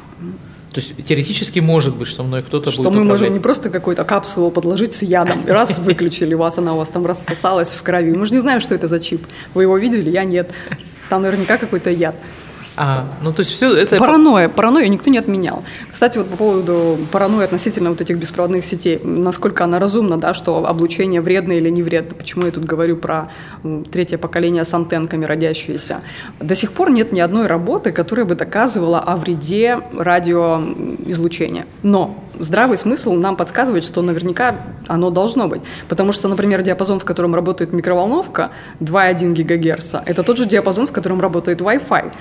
То 0.72 0.80
есть 0.80 1.04
теоретически 1.04 1.60
может 1.60 1.96
быть, 1.96 2.08
что 2.08 2.22
мной 2.22 2.42
кто-то 2.42 2.70
что 2.70 2.82
будет 2.82 2.92
мы 2.92 3.00
управлять. 3.00 3.20
можем 3.20 3.34
не 3.34 3.40
просто 3.40 3.70
какую-то 3.70 4.04
капсулу 4.04 4.50
подложить 4.50 4.94
с 4.94 5.02
ядом, 5.02 5.42
и 5.46 5.50
раз 5.50 5.78
выключили 5.78 6.34
вас, 6.34 6.58
она 6.58 6.74
у 6.74 6.78
вас 6.78 6.88
там 6.88 7.04
рассосалась 7.04 7.72
в 7.72 7.82
крови. 7.82 8.12
Мы 8.12 8.26
же 8.26 8.32
не 8.32 8.40
знаем, 8.40 8.60
что 8.60 8.74
это 8.74 8.86
за 8.86 8.98
чип. 8.98 9.26
Вы 9.54 9.64
его 9.64 9.76
видели, 9.76 10.10
я 10.10 10.24
нет. 10.24 10.50
Там 11.08 11.22
наверняка 11.22 11.58
какой-то 11.58 11.90
яд. 11.90 12.14
А, 12.76 13.04
ну 13.22 13.32
то 13.32 13.40
есть 13.40 13.52
все 13.52 13.72
это... 13.74 13.96
Паранойя. 13.96 14.48
Паранойю 14.48 14.90
никто 14.90 15.10
не 15.10 15.18
отменял. 15.18 15.62
Кстати, 15.90 16.18
вот 16.18 16.28
по 16.28 16.36
поводу 16.36 16.98
паранойи 17.10 17.44
относительно 17.44 17.90
вот 17.90 18.00
этих 18.00 18.16
беспроводных 18.16 18.64
сетей, 18.64 18.98
насколько 19.02 19.64
она 19.64 19.78
разумна, 19.78 20.18
да, 20.18 20.32
что 20.32 20.66
облучение 20.66 21.20
вредно 21.20 21.52
или 21.52 21.68
не 21.68 21.82
вредно. 21.82 22.14
Почему 22.14 22.46
я 22.46 22.52
тут 22.52 22.64
говорю 22.64 22.96
про 22.96 23.30
третье 23.90 24.18
поколение 24.18 24.64
с 24.64 24.72
антенками 24.72 25.24
родящиеся. 25.24 26.00
До 26.40 26.54
сих 26.54 26.72
пор 26.72 26.90
нет 26.90 27.12
ни 27.12 27.20
одной 27.20 27.46
работы, 27.46 27.92
которая 27.92 28.24
бы 28.26 28.34
доказывала 28.34 29.00
о 29.00 29.16
вреде 29.16 29.80
радиоизлучения. 29.92 31.66
Но 31.82 32.22
здравый 32.38 32.78
смысл 32.78 33.12
нам 33.12 33.36
подсказывает, 33.36 33.84
что 33.84 34.02
наверняка 34.02 34.56
оно 34.88 35.10
должно 35.10 35.48
быть. 35.48 35.60
Потому 35.88 36.12
что, 36.12 36.28
например, 36.28 36.62
диапазон, 36.62 36.98
в 36.98 37.04
котором 37.04 37.34
работает 37.34 37.72
микроволновка, 37.72 38.50
2,1 38.80 39.34
ГГц, 39.34 39.94
это 40.06 40.22
тот 40.22 40.38
же 40.38 40.46
диапазон, 40.46 40.86
в 40.86 40.92
котором 40.92 41.20
работает 41.20 41.60
Wi-Fi 41.60 42.12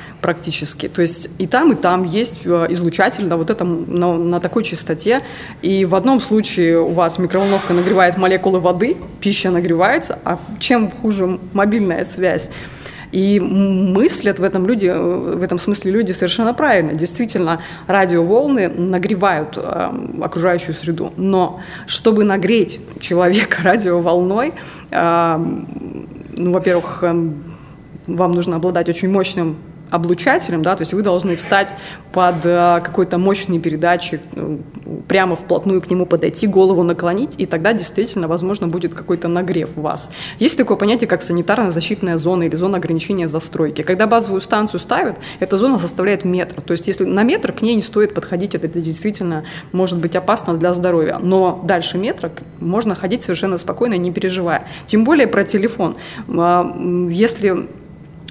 практически. 0.42 0.88
То 0.88 1.04
есть 1.04 1.30
и 1.38 1.46
там, 1.46 1.72
и 1.72 1.76
там 1.76 2.04
есть 2.04 2.42
э, 2.46 2.66
излучатель 2.70 3.28
на 3.28 3.38
вот 3.38 3.52
этом, 3.52 3.86
на, 3.88 4.18
на 4.18 4.40
такой 4.40 4.64
частоте. 4.64 5.22
И 5.62 5.86
в 5.86 5.94
одном 5.94 6.20
случае 6.20 6.80
у 6.80 6.94
вас 6.94 7.20
микроволновка 7.20 7.74
нагревает 7.74 8.18
молекулы 8.18 8.60
воды, 8.60 8.98
пища 9.20 9.52
нагревается, 9.52 10.18
а 10.26 10.40
чем 10.60 10.90
хуже 10.92 11.40
мобильная 11.54 12.04
связь, 12.06 12.50
и 13.12 13.40
мыслят 13.40 14.40
в 14.40 14.44
этом 14.44 14.66
люди, 14.66 14.88
э, 14.88 15.36
в 15.38 15.44
этом 15.44 15.60
смысле 15.60 15.92
люди 15.92 16.12
совершенно 16.14 16.54
правильно. 16.54 16.94
Действительно, 16.94 17.60
радиоволны 17.88 18.68
нагревают 18.68 19.58
э, 19.58 19.92
окружающую 20.24 20.74
среду. 20.74 21.14
Но 21.18 21.60
чтобы 21.86 22.24
нагреть 22.24 22.80
человека 23.00 23.58
радиоволной, 23.64 24.54
э, 24.90 25.38
ну, 26.38 26.52
во-первых, 26.52 27.04
э, 27.04 27.30
вам 28.08 28.32
нужно 28.32 28.56
обладать 28.56 28.90
очень 28.90 29.10
мощным 29.10 29.56
облучателем, 29.92 30.64
да, 30.64 30.76
то 30.76 30.82
есть 30.82 30.94
вы 30.94 31.04
должны 31.04 31.36
встать 31.36 31.76
под 32.14 32.46
э, 32.46 32.82
какой-то 32.84 33.18
мощный 33.18 33.60
передатчик, 33.60 34.22
э, 34.34 34.58
прямо 35.08 35.36
вплотную 35.36 35.82
к 35.82 35.90
нему 35.90 36.06
подойти, 36.06 36.48
голову 36.48 36.82
наклонить, 36.84 37.36
и 37.38 37.46
тогда 37.46 37.74
действительно, 37.74 38.28
возможно, 38.28 38.68
будет 38.68 38.94
какой-то 38.94 39.28
нагрев 39.28 39.76
в 39.76 39.82
вас. 39.82 40.10
Есть 40.40 40.58
такое 40.58 40.78
понятие, 40.78 41.08
как 41.08 41.22
санитарно-защитная 41.22 42.18
зона 42.18 42.44
или 42.44 42.56
зона 42.56 42.78
ограничения 42.78 43.28
застройки. 43.28 43.82
Когда 43.82 44.08
базовую 44.08 44.42
станцию 44.42 44.80
ставят, 44.80 45.18
эта 45.40 45.58
зона 45.58 45.78
составляет 45.78 46.24
метр. 46.24 46.62
То 46.62 46.72
есть 46.72 46.88
если 46.88 47.04
на 47.04 47.24
метр 47.24 47.52
к 47.52 47.62
ней 47.62 47.76
не 47.76 47.82
стоит 47.82 48.14
подходить, 48.14 48.56
это, 48.56 48.68
действительно 48.68 49.44
может 49.74 50.00
быть 50.00 50.16
опасно 50.16 50.54
для 50.54 50.74
здоровья. 50.74 51.20
Но 51.22 51.62
дальше 51.66 51.98
метра 51.98 52.32
можно 52.60 52.96
ходить 52.96 53.24
совершенно 53.24 53.58
спокойно, 53.58 53.96
не 53.96 54.12
переживая. 54.12 54.68
Тем 54.86 55.04
более 55.04 55.28
про 55.28 55.44
телефон. 55.44 55.98
А, 56.30 56.76
если 57.10 57.68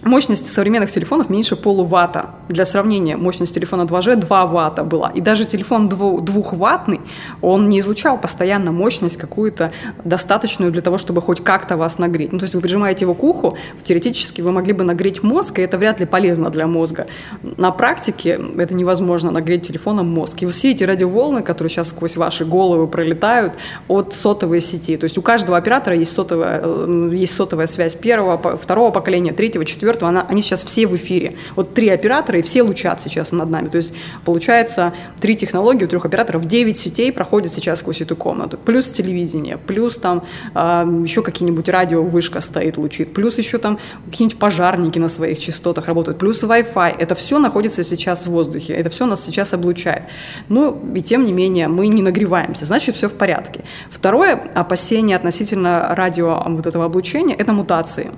Мощность 0.03 0.51
современных 0.51 0.91
телефонов 0.91 1.29
меньше 1.29 1.57
полуватта. 1.57 2.31
Для 2.49 2.65
сравнения, 2.65 3.19
мощность 3.19 3.55
телефона 3.55 3.83
2G 3.83 4.17
2 4.17 4.47
ватта 4.47 4.83
была. 4.83 5.11
И 5.11 5.21
даже 5.21 5.45
телефон 5.45 5.89
двухваттный, 5.91 7.01
он 7.43 7.69
не 7.69 7.81
излучал 7.81 8.19
постоянно 8.19 8.73
мощность 8.73 9.19
какую-то 9.19 9.73
достаточную 10.05 10.73
для 10.73 10.81
того, 10.81 10.97
чтобы 10.97 11.21
хоть 11.21 11.45
как-то 11.45 11.77
вас 11.77 11.99
нагреть. 11.99 12.33
Ну, 12.33 12.39
то 12.39 12.45
есть 12.45 12.55
вы 12.55 12.63
прижимаете 12.63 13.05
его 13.05 13.15
к 13.15 13.23
уху, 13.23 13.59
теоретически 13.83 14.41
вы 14.41 14.53
могли 14.53 14.73
бы 14.73 14.85
нагреть 14.85 15.23
мозг, 15.23 15.59
и 15.59 15.63
это 15.63 15.77
вряд 15.77 16.01
ли 16.01 16.07
полезно 16.07 16.49
для 16.49 16.67
мозга. 16.67 17.07
На 17.43 17.71
практике 17.71 18.41
это 18.57 18.75
невозможно 18.75 19.31
нагреть 19.31 19.67
телефоном 19.67 20.09
мозг. 20.09 20.43
И 20.43 20.47
все 20.47 20.71
эти 20.71 20.83
радиоволны, 20.83 21.43
которые 21.43 21.71
сейчас 21.71 21.91
сквозь 21.91 22.17
ваши 22.17 22.47
головы 22.47 22.87
пролетают 22.87 23.53
от 23.87 24.15
сотовой 24.15 24.63
сети. 24.63 24.97
То 24.97 25.05
есть 25.05 25.19
у 25.19 25.23
каждого 25.23 25.59
оператора 25.59 25.95
есть 25.95 26.13
сотовая, 26.13 26.63
э, 26.65 27.11
есть 27.13 27.35
сотовая 27.35 27.67
связь 27.67 27.95
первого, 27.95 28.57
второго 28.57 28.91
поколения, 28.91 29.33
третьего, 29.33 29.67
четвертого, 29.67 29.89
четвертого, 29.91 30.11
она, 30.11 30.26
они 30.28 30.43
сейчас 30.43 30.64
все 30.64 30.86
в 30.86 30.95
эфире. 30.97 31.34
Вот 31.57 31.74
три 31.74 31.88
оператора, 31.88 32.38
и 32.38 32.43
все 32.43 32.62
лучат 32.62 33.01
сейчас 33.01 33.32
над 33.32 33.51
нами. 33.51 33.68
То 33.68 33.76
есть, 33.76 33.93
получается, 34.24 34.93
три 35.20 35.34
технологии 35.34 35.84
у 35.84 35.88
трех 35.88 36.05
операторов, 36.05 36.45
девять 36.47 36.78
сетей 36.78 37.12
проходят 37.12 37.53
сейчас 37.53 37.80
сквозь 37.80 38.01
эту 38.01 38.16
комнату. 38.16 38.59
Плюс 38.59 38.86
телевидение, 38.88 39.57
плюс 39.57 39.97
там 39.97 40.22
э, 40.55 41.03
еще 41.05 41.22
какие-нибудь 41.22 41.68
радио, 41.68 42.03
вышка 42.03 42.41
стоит, 42.41 42.76
лучит, 42.76 43.12
плюс 43.12 43.38
еще 43.38 43.59
там 43.59 43.78
какие-нибудь 44.11 44.38
пожарники 44.38 44.99
на 44.99 45.09
своих 45.09 45.38
частотах 45.38 45.86
работают, 45.86 46.18
плюс 46.18 46.43
Wi-Fi. 46.43 46.97
Это 46.99 47.14
все 47.14 47.38
находится 47.38 47.84
сейчас 47.84 48.26
в 48.26 48.30
воздухе, 48.30 48.74
это 48.74 48.91
все 48.91 49.07
нас 49.07 49.24
сейчас 49.24 49.55
облучает. 49.55 50.03
Но 50.49 50.78
и 50.95 51.01
тем 51.01 51.24
не 51.24 51.32
менее 51.32 51.68
мы 51.68 51.88
не 51.88 52.03
нагреваемся, 52.03 52.64
значит, 52.64 52.97
все 52.97 53.09
в 53.09 53.14
порядке. 53.14 53.61
Второе 53.91 54.34
опасение 54.55 55.16
относительно 55.16 55.95
радио 55.95 56.43
вот 56.47 56.66
этого 56.66 56.84
облучения– 56.84 57.36
это 57.38 57.53
мутации. 57.53 58.11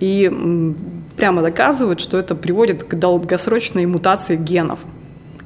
И 0.00 0.30
прямо 1.20 1.42
доказывают, 1.42 2.00
что 2.00 2.16
это 2.16 2.34
приводит 2.34 2.82
к 2.82 2.94
долгосрочной 2.94 3.84
мутации 3.84 4.36
генов. 4.36 4.80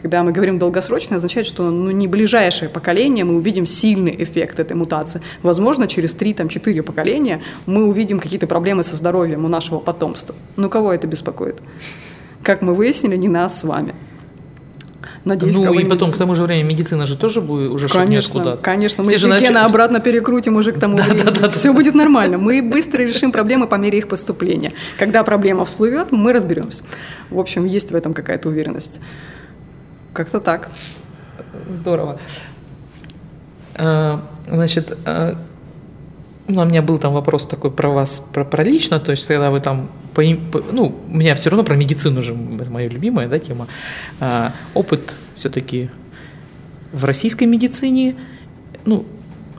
Когда 0.00 0.22
мы 0.22 0.30
говорим 0.30 0.60
долгосрочно, 0.60 1.16
означает, 1.16 1.48
что 1.48 1.68
ну, 1.68 1.90
не 1.90 2.06
ближайшее 2.06 2.68
поколение 2.68 3.24
мы 3.24 3.34
увидим 3.34 3.66
сильный 3.66 4.14
эффект 4.22 4.60
этой 4.60 4.76
мутации. 4.76 5.20
Возможно, 5.42 5.88
через 5.88 6.14
3-4 6.14 6.82
поколения 6.82 7.42
мы 7.66 7.88
увидим 7.88 8.20
какие-то 8.20 8.46
проблемы 8.46 8.84
со 8.84 8.94
здоровьем 8.94 9.44
у 9.44 9.48
нашего 9.48 9.80
потомства. 9.80 10.36
Но 10.54 10.68
кого 10.68 10.92
это 10.92 11.08
беспокоит? 11.08 11.60
Как 12.44 12.62
мы 12.62 12.72
выяснили, 12.72 13.16
не 13.16 13.28
нас 13.28 13.58
с 13.58 13.64
вами. 13.64 13.96
Надеюсь, 15.24 15.56
ну 15.56 15.72
и 15.72 15.84
потом 15.84 16.10
к 16.10 16.16
тому 16.16 16.34
же 16.34 16.42
времени 16.42 16.68
медицина 16.68 17.06
же 17.06 17.16
тоже 17.16 17.40
будет 17.40 17.70
уже 17.70 17.88
конечно, 17.88 18.40
куда-то. 18.40 18.62
Конечно, 18.62 19.04
мы 19.04 19.16
все 19.16 19.26
гены 19.26 19.50
нач... 19.50 19.70
обратно 19.70 20.00
перекрутим 20.00 20.56
уже 20.56 20.72
к 20.72 20.78
тому 20.78 20.96
да, 20.96 21.04
времени. 21.04 21.24
Да, 21.24 21.30
да, 21.30 21.48
все 21.48 21.70
да. 21.70 21.74
будет 21.74 21.94
нормально. 21.94 22.38
Мы 22.38 22.62
быстро 22.62 23.02
решим 23.02 23.32
проблемы 23.32 23.66
по 23.66 23.76
мере 23.76 23.98
их 23.98 24.08
поступления. 24.08 24.72
Когда 24.98 25.22
проблема 25.22 25.64
всплывет, 25.64 26.12
мы 26.12 26.32
разберемся. 26.32 26.84
В 27.30 27.38
общем, 27.38 27.64
есть 27.64 27.90
в 27.90 27.94
этом 27.94 28.14
какая-то 28.14 28.48
уверенность. 28.48 29.00
Как-то 30.12 30.40
так. 30.40 30.68
Здорово. 31.68 32.20
А, 33.76 34.20
значит, 34.48 34.96
а, 35.04 35.36
ну, 36.46 36.62
у 36.62 36.64
меня 36.64 36.82
был 36.82 36.98
там 36.98 37.12
вопрос 37.12 37.46
такой 37.46 37.70
про 37.70 37.88
вас, 37.88 38.20
про, 38.32 38.44
про 38.44 38.62
лично, 38.62 39.00
то 39.00 39.10
есть 39.10 39.26
когда 39.26 39.50
вы 39.50 39.60
там, 39.60 39.90
по, 40.14 40.22
по, 40.52 40.60
ну, 40.72 40.94
у 41.08 41.16
меня 41.16 41.34
все 41.34 41.50
равно 41.50 41.64
про 41.64 41.76
медицину 41.76 42.22
же, 42.22 42.34
моя 42.34 42.88
любимая 42.88 43.28
да, 43.28 43.38
тема, 43.38 43.66
а, 44.20 44.52
опыт 44.74 45.14
все-таки 45.36 45.90
в 46.92 47.04
российской 47.04 47.44
медицине, 47.44 48.14
ну, 48.84 49.04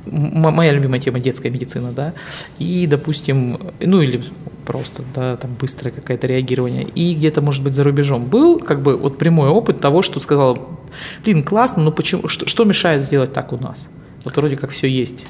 моя 0.05 0.71
любимая 0.71 0.99
тема 0.99 1.19
детская 1.19 1.49
медицина, 1.49 1.91
да, 1.91 2.13
и, 2.59 2.87
допустим, 2.87 3.59
ну 3.79 4.01
или 4.01 4.23
просто, 4.65 5.03
да, 5.13 5.35
там 5.35 5.51
быстрое 5.59 5.93
какое-то 5.93 6.27
реагирование, 6.27 6.83
и 6.83 7.13
где-то, 7.13 7.41
может 7.41 7.63
быть, 7.63 7.73
за 7.73 7.83
рубежом 7.83 8.25
был, 8.25 8.59
как 8.59 8.81
бы, 8.81 8.95
вот 8.97 9.17
прямой 9.17 9.49
опыт 9.49 9.79
того, 9.79 10.01
что 10.01 10.19
сказал, 10.19 10.79
блин, 11.23 11.43
классно, 11.43 11.83
но 11.83 11.91
почему, 11.91 12.27
что, 12.27 12.47
что 12.47 12.63
мешает 12.63 13.03
сделать 13.03 13.33
так 13.33 13.51
у 13.53 13.57
нас? 13.57 13.89
Вот 14.23 14.37
вроде 14.37 14.55
как 14.55 14.71
все 14.71 14.87
есть. 14.87 15.25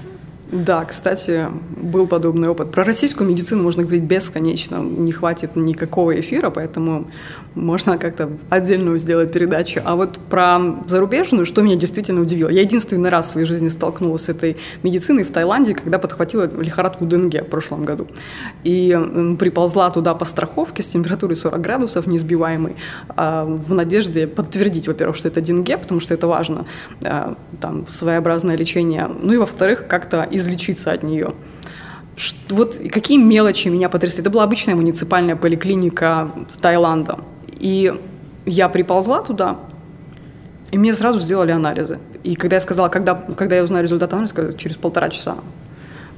Да, 0.51 0.85
кстати, 0.85 1.47
был 1.75 2.07
подобный 2.07 2.49
опыт. 2.49 2.71
Про 2.71 2.83
российскую 2.83 3.29
медицину 3.29 3.63
можно 3.63 3.83
говорить 3.83 4.03
бесконечно, 4.03 4.77
не 4.77 5.11
хватит 5.11 5.55
никакого 5.55 6.19
эфира, 6.19 6.49
поэтому 6.51 7.07
можно 7.56 7.97
как-то 7.97 8.30
отдельную 8.49 8.97
сделать 8.97 9.32
передачу. 9.32 9.82
А 9.84 9.95
вот 9.95 10.18
про 10.30 10.60
зарубежную, 10.88 11.45
что 11.45 11.62
меня 11.62 11.76
действительно 11.76 12.22
удивило. 12.22 12.49
Я 12.49 12.62
единственный 12.62 13.10
раз 13.10 13.28
в 13.28 13.32
своей 13.32 13.47
жизни 13.47 13.70
столкнулась 13.70 14.24
с 14.24 14.30
этой 14.30 14.58
медициной 14.84 15.24
в 15.24 15.32
Таиланде, 15.32 15.74
когда 15.74 15.97
подхватила 15.97 16.49
лихорадку 16.62 17.06
Денге 17.06 17.43
в 17.43 17.47
прошлом 17.47 17.86
году. 17.86 18.08
И 18.64 19.36
приползла 19.39 19.89
туда 19.89 20.14
по 20.14 20.26
страховке 20.26 20.84
с 20.84 20.88
температурой 20.88 21.36
40 21.36 21.62
градусов, 21.62 22.08
несбиваемой, 22.08 22.76
а, 23.10 23.45
в 23.45 23.74
надежде 23.74 24.28
подтвердить, 24.28 24.88
во-первых, 24.88 25.16
что 25.16 25.30
это 25.30 25.41
Денге, 25.41 25.78
потому 25.78 25.99
что 25.99 26.14
это 26.14 26.28
важно, 26.28 26.66
а, 27.03 27.36
там, 27.62 27.88
своеобразное 27.88 28.58
лечение. 28.58 29.10
Ну 29.22 29.34
и, 29.34 29.38
во-вторых, 29.38 29.88
как-то 29.88 30.28
излечиться 30.30 30.91
от 30.91 31.03
нее. 31.03 31.34
Вот 32.49 32.80
какие 32.91 33.18
мелочи 33.18 33.68
меня 33.68 33.89
потрясли. 33.89 34.22
Это 34.22 34.30
была 34.30 34.43
обычная 34.43 34.76
муниципальная 34.76 35.36
поликлиника 35.36 36.32
Таиланда. 36.62 37.20
И 37.66 37.91
я 38.45 38.70
приползла 38.70 39.24
туда, 39.24 39.57
и 40.70 40.78
мне 40.78 40.93
сразу 40.93 41.20
сделали 41.20 41.51
анализы. 41.51 41.97
И 42.24 42.36
когда 42.36 42.57
я 42.57 42.59
сказала, 42.59 42.89
когда, 42.89 43.16
когда 43.16 43.55
я 43.55 43.63
узнаю 43.63 43.84
результат 43.84 44.13
анализа, 44.13 44.53
через 44.55 44.76
полтора 44.76 45.09
часа. 45.09 45.38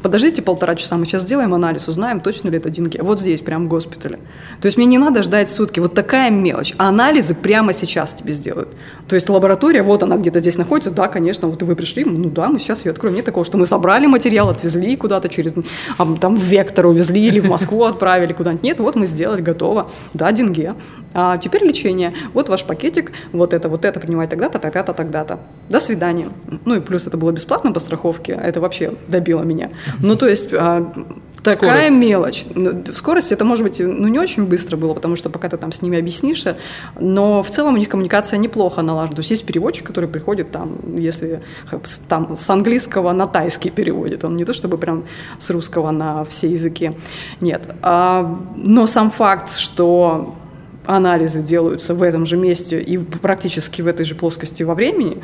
Подождите 0.02 0.44
полтора 0.44 0.76
часа, 0.76 0.96
мы 0.96 1.06
сейчас 1.06 1.24
сделаем 1.24 1.54
анализ, 1.56 1.88
узнаем, 1.88 2.20
точно 2.20 2.50
ли 2.50 2.58
это 2.58 2.70
деньги. 2.70 3.00
Вот 3.02 3.20
здесь, 3.20 3.42
прямо 3.42 3.66
в 3.66 3.68
госпитале. 3.68 4.20
То 4.62 4.68
есть 4.68 4.78
мне 4.78 4.86
не 4.86 5.00
надо 5.00 5.24
ждать 5.24 5.50
сутки. 5.50 5.80
Вот 5.80 5.96
такая 5.96 6.30
мелочь. 6.30 6.76
А 6.78 6.90
анализы 6.90 7.34
прямо 7.34 7.74
сейчас 7.74 8.14
тебе 8.14 8.34
сделают. 8.34 8.70
То 9.08 9.16
есть 9.16 9.28
лаборатория, 9.28 9.82
вот 9.82 10.04
она 10.04 10.18
где-то 10.18 10.40
здесь 10.40 10.58
находится, 10.58 10.92
да, 10.92 11.08
конечно, 11.08 11.48
вот 11.48 11.64
вы 11.64 11.76
пришли, 11.76 12.04
ну 12.06 12.30
да, 12.30 12.48
мы 12.50 12.60
сейчас 12.60 12.86
ее 12.86 12.92
откроем. 12.92 13.16
Нет 13.16 13.26
такого, 13.26 13.44
что 13.44 13.58
мы 13.58 13.66
собрали 13.66 14.06
материал, 14.06 14.50
отвезли 14.50 14.96
куда-то 14.98 15.30
через, 15.30 15.56
там 15.98 16.36
в 16.36 16.44
Вектор 16.44 16.86
увезли 16.86 17.26
или 17.26 17.40
в 17.40 17.48
Москву 17.50 17.84
отправили 17.84 18.34
куда-нибудь. 18.34 18.64
Нет, 18.64 18.80
вот 18.80 18.96
мы 18.96 19.08
сделали, 19.08 19.42
готово. 19.42 19.90
Да, 20.14 20.32
деньги. 20.32 20.76
А 21.20 21.36
теперь 21.38 21.64
лечение. 21.64 22.14
Вот 22.34 22.48
ваш 22.48 22.64
пакетик, 22.64 23.12
вот 23.32 23.52
это, 23.52 23.70
вот 23.70 23.86
это 23.86 24.00
принимать 24.00 24.30
тогда-то, 24.30 24.60
тогда-то, 24.60 24.94
тогда-то. 24.94 25.40
До 25.68 25.80
свидания. 25.80 26.28
Ну 26.64 26.76
и 26.76 26.80
плюс 26.80 27.08
это 27.08 27.18
было 27.18 27.32
бесплатно 27.32 27.72
по 27.72 27.80
страховке, 27.80 28.34
это 28.34 28.62
вообще 28.62 28.94
добило 29.08 29.42
меня. 29.42 29.72
Ну, 30.00 30.16
то 30.16 30.28
есть 30.28 30.54
а, 30.54 30.92
Такая 31.42 31.86
скорость. 31.86 31.90
мелочь. 31.90 32.46
Ну, 32.54 32.84
в 32.86 32.96
скорости 32.96 33.34
это 33.34 33.46
может 33.46 33.64
быть 33.64 33.80
ну, 33.80 34.08
не 34.08 34.20
очень 34.20 34.46
быстро 34.46 34.78
было, 34.78 34.94
потому 34.94 35.16
что 35.16 35.32
пока 35.32 35.50
ты 35.50 35.58
там 35.58 35.72
с 35.72 35.82
ними 35.82 35.98
объяснишься, 35.98 36.58
но 37.00 37.42
в 37.42 37.50
целом 37.50 37.74
у 37.74 37.78
них 37.78 37.90
коммуникация 37.90 38.38
неплохо 38.38 38.84
налажена. 38.84 39.16
То 39.16 39.22
есть 39.22 39.32
есть 39.32 39.46
переводчик, 39.46 39.88
который 39.88 40.08
приходит 40.08 40.52
там, 40.52 40.78
если 40.98 41.42
там 42.08 42.38
с 42.38 42.48
английского 42.48 43.12
на 43.12 43.26
тайский 43.26 43.72
переводит. 43.72 44.24
Он 44.24 44.38
не 44.38 44.46
то 44.46 44.54
чтобы 44.54 44.78
прям 44.78 45.06
с 45.40 45.50
русского 45.50 45.90
на 45.90 46.24
все 46.26 46.48
языки. 46.48 46.92
Нет. 47.42 47.64
А, 47.82 48.40
но 48.56 48.86
сам 48.86 49.10
факт, 49.10 49.58
что 49.58 50.36
анализы 50.88 51.44
делаются 51.44 51.94
в 51.94 52.02
этом 52.02 52.26
же 52.26 52.38
месте 52.38 52.82
и 52.82 52.98
практически 52.98 53.82
в 53.82 53.88
этой 53.88 54.06
же 54.06 54.16
плоскости 54.16 54.64
во 54.64 54.74
времени, 54.74 55.22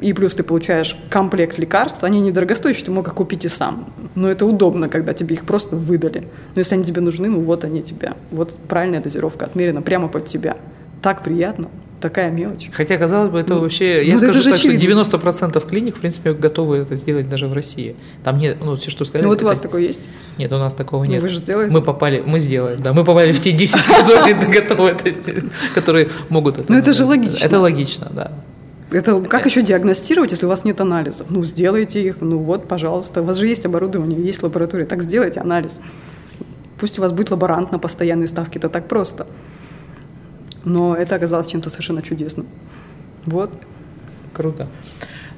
и 0.00 0.14
плюс 0.14 0.34
ты 0.34 0.42
получаешь 0.42 0.96
комплект 1.10 1.58
лекарств, 1.58 2.02
они 2.04 2.20
недорогостоящие, 2.20 2.86
ты 2.86 2.90
мог 2.90 3.06
их 3.06 3.14
купить 3.14 3.44
и 3.44 3.48
сам. 3.48 3.92
Но 4.14 4.30
это 4.30 4.46
удобно, 4.46 4.88
когда 4.88 5.12
тебе 5.12 5.34
их 5.36 5.44
просто 5.44 5.76
выдали. 5.76 6.26
Но 6.54 6.60
если 6.60 6.74
они 6.74 6.84
тебе 6.84 7.02
нужны, 7.02 7.28
ну 7.28 7.42
вот 7.42 7.64
они 7.64 7.82
тебе. 7.82 8.14
Вот 8.30 8.56
правильная 8.68 9.02
дозировка 9.02 9.44
отмерена 9.44 9.82
прямо 9.82 10.08
под 10.08 10.24
тебя. 10.24 10.56
Так 11.02 11.22
приятно. 11.22 11.68
Такая 12.00 12.30
мелочь. 12.30 12.70
Хотя, 12.72 12.96
казалось 12.96 13.30
бы, 13.30 13.40
это 13.40 13.54
ну, 13.54 13.60
вообще... 13.60 14.06
Я 14.06 14.14
ну, 14.14 14.18
скажу 14.18 14.42
так, 14.42 14.54
очевидно. 14.54 15.02
что 15.02 15.18
90% 15.18 15.68
клиник, 15.68 15.96
в 15.96 16.00
принципе, 16.00 16.32
готовы 16.32 16.78
это 16.78 16.96
сделать 16.96 17.28
даже 17.28 17.46
в 17.46 17.52
России. 17.52 17.94
Там 18.24 18.38
нет, 18.38 18.56
ну, 18.62 18.76
все, 18.76 18.90
что 18.90 19.04
сказали... 19.04 19.24
Ну, 19.24 19.28
вот 19.28 19.36
это... 19.36 19.44
у 19.44 19.48
вас 19.48 19.60
такое 19.60 19.82
есть? 19.82 20.08
Нет, 20.38 20.50
у 20.50 20.56
нас 20.56 20.72
такого 20.72 21.04
нет. 21.04 21.16
Ну, 21.16 21.22
вы 21.22 21.28
же 21.28 21.38
сделаете? 21.38 21.74
Мы 21.74 21.82
попали, 21.82 22.22
мы 22.24 22.38
сделаем, 22.38 22.78
да. 22.78 22.94
Мы 22.94 23.04
попали 23.04 23.32
в 23.32 23.42
те 23.42 23.52
10, 23.52 23.86
которые 23.86 24.34
готовы 24.34 24.88
это 24.88 25.10
сделать, 25.10 25.44
которые 25.74 26.08
могут 26.30 26.58
это 26.58 26.72
Ну, 26.72 26.78
это 26.78 26.94
же 26.94 27.04
логично. 27.04 27.44
Это 27.44 27.60
логично, 27.60 28.10
да. 28.14 28.32
Это 28.90 29.20
как 29.20 29.44
еще 29.44 29.62
диагностировать, 29.62 30.30
если 30.30 30.46
у 30.46 30.48
вас 30.48 30.64
нет 30.64 30.80
анализов? 30.80 31.26
Ну, 31.30 31.44
сделайте 31.44 32.02
их, 32.02 32.22
ну 32.22 32.38
вот, 32.38 32.66
пожалуйста. 32.66 33.20
У 33.20 33.24
вас 33.24 33.36
же 33.36 33.46
есть 33.46 33.66
оборудование, 33.66 34.18
есть 34.18 34.42
лаборатория, 34.42 34.86
так 34.86 35.02
сделайте 35.02 35.40
анализ. 35.40 35.80
Пусть 36.78 36.98
у 36.98 37.02
вас 37.02 37.12
будет 37.12 37.30
лаборант 37.30 37.72
на 37.72 37.78
постоянной 37.78 38.26
ставке, 38.26 38.58
это 38.58 38.70
так 38.70 38.88
просто. 38.88 39.26
Но 40.64 40.94
это 40.94 41.14
оказалось 41.14 41.48
чем-то 41.48 41.70
совершенно 41.70 42.02
чудесным. 42.02 42.46
Вот. 43.24 43.50
Круто. 44.32 44.68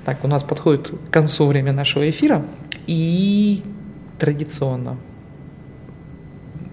Так, 0.05 0.25
у 0.25 0.29
нас 0.29 0.43
подходит 0.43 0.91
к 0.91 1.11
концу 1.13 1.47
время 1.47 1.73
нашего 1.73 2.09
эфира. 2.09 2.45
И 2.87 3.63
традиционно 4.19 4.97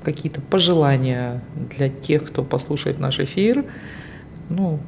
какие-то 0.04 0.42
пожелания 0.42 1.44
для 1.78 1.90
тех, 1.90 2.26
кто 2.26 2.44
послушает 2.44 3.00
наш 3.00 3.20
эфир. 3.20 3.66
Ну, 4.50 4.80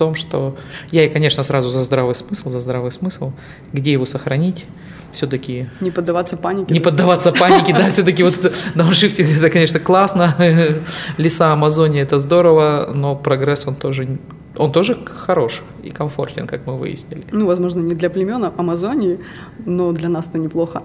том, 0.00 0.14
что 0.14 0.56
я, 0.92 1.06
конечно, 1.10 1.42
сразу 1.42 1.68
за 1.68 1.84
здравый 1.84 2.14
смысл, 2.14 2.48
за 2.48 2.60
здравый 2.60 2.90
смысл, 2.90 3.32
где 3.74 3.92
его 3.92 4.06
сохранить, 4.06 4.64
все-таки... 5.12 5.68
Не 5.80 5.90
поддаваться 5.90 6.36
панике. 6.36 6.72
Не 6.72 6.80
поддаваться 6.80 7.32
панике, 7.32 7.72
да, 7.72 7.88
все-таки 7.90 8.22
вот 8.22 8.52
дауншифтинг, 8.74 9.28
это, 9.28 9.50
конечно, 9.50 9.80
классно, 9.80 10.34
леса 11.18 11.52
Амазонии, 11.52 12.02
это 12.02 12.18
здорово, 12.18 12.90
но 12.94 13.16
прогресс, 13.16 13.66
он 13.66 13.74
тоже 13.74 14.18
он 14.56 14.72
тоже 14.72 14.98
хорош 15.06 15.62
и 15.82 15.90
комфортен, 15.90 16.46
как 16.46 16.66
мы 16.66 16.76
выяснили. 16.76 17.24
Ну, 17.32 17.46
возможно, 17.46 17.80
не 17.80 17.94
для 17.94 18.10
племен 18.10 18.52
Амазонии, 18.56 19.20
но 19.64 19.92
для 19.92 20.08
нас-то 20.08 20.38
неплохо. 20.38 20.82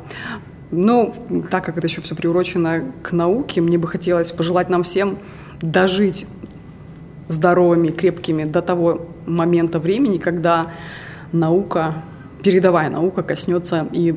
Но 0.72 1.14
так 1.50 1.66
как 1.66 1.78
это 1.78 1.88
еще 1.88 2.02
все 2.02 2.16
приурочено 2.16 2.84
к 3.02 3.12
науке, 3.12 3.62
мне 3.62 3.78
бы 3.78 3.88
хотелось 3.88 4.32
пожелать 4.32 4.70
нам 4.70 4.84
всем 4.84 5.18
дожить 5.62 6.28
здоровыми, 7.28 7.90
крепкими 7.90 8.44
до 8.44 8.62
того 8.62 9.08
момента 9.26 9.80
времени, 9.80 10.18
когда 10.18 10.72
наука, 11.32 11.96
передовая 12.46 12.92
наука 12.92 13.24
коснется 13.24 13.88
и 13.92 14.16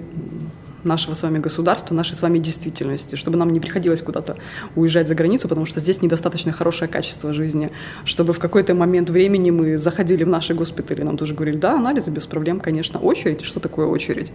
нашего 0.85 1.15
с 1.15 1.23
вами 1.23 1.39
государства, 1.39 1.95
нашей 1.95 2.15
с 2.15 2.23
вами 2.23 2.39
действительности, 2.39 3.17
чтобы 3.17 3.39
нам 3.39 3.51
не 3.51 3.59
приходилось 3.59 4.03
куда-то 4.03 4.37
уезжать 4.77 5.09
за 5.09 5.15
границу, 5.15 5.49
потому 5.49 5.65
что 5.65 5.81
здесь 5.81 6.03
недостаточно 6.03 6.53
хорошее 6.53 6.89
качество 6.89 7.33
жизни, 7.33 7.71
чтобы 8.05 8.33
в 8.35 8.39
какой-то 8.39 8.75
момент 8.75 9.09
времени 9.09 9.51
мы 9.51 9.79
заходили 9.79 10.25
в 10.25 10.29
наши 10.29 10.53
госпитали, 10.55 11.03
нам 11.03 11.17
тоже 11.17 11.35
говорили, 11.35 11.57
да, 11.57 11.75
анализы 11.75 12.11
без 12.11 12.27
проблем, 12.27 12.61
конечно, 12.61 13.01
очередь, 13.01 13.41
что 13.41 13.61
такое 13.61 13.87
очередь? 13.87 14.33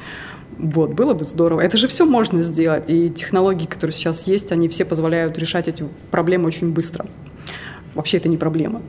Вот, 0.58 0.94
было 0.94 1.14
бы 1.14 1.24
здорово. 1.24 1.62
Это 1.62 1.78
же 1.78 1.88
все 1.88 2.06
можно 2.06 2.42
сделать, 2.42 2.90
и 2.90 3.10
технологии, 3.10 3.68
которые 3.68 3.94
сейчас 3.94 4.28
есть, 4.28 4.52
они 4.52 4.68
все 4.68 4.86
позволяют 4.86 5.38
решать 5.38 5.68
эти 5.68 5.86
проблемы 6.12 6.48
очень 6.48 6.74
быстро 6.74 7.06
вообще 7.96 8.18
это 8.18 8.30
не 8.30 8.38
проблема. 8.38 8.82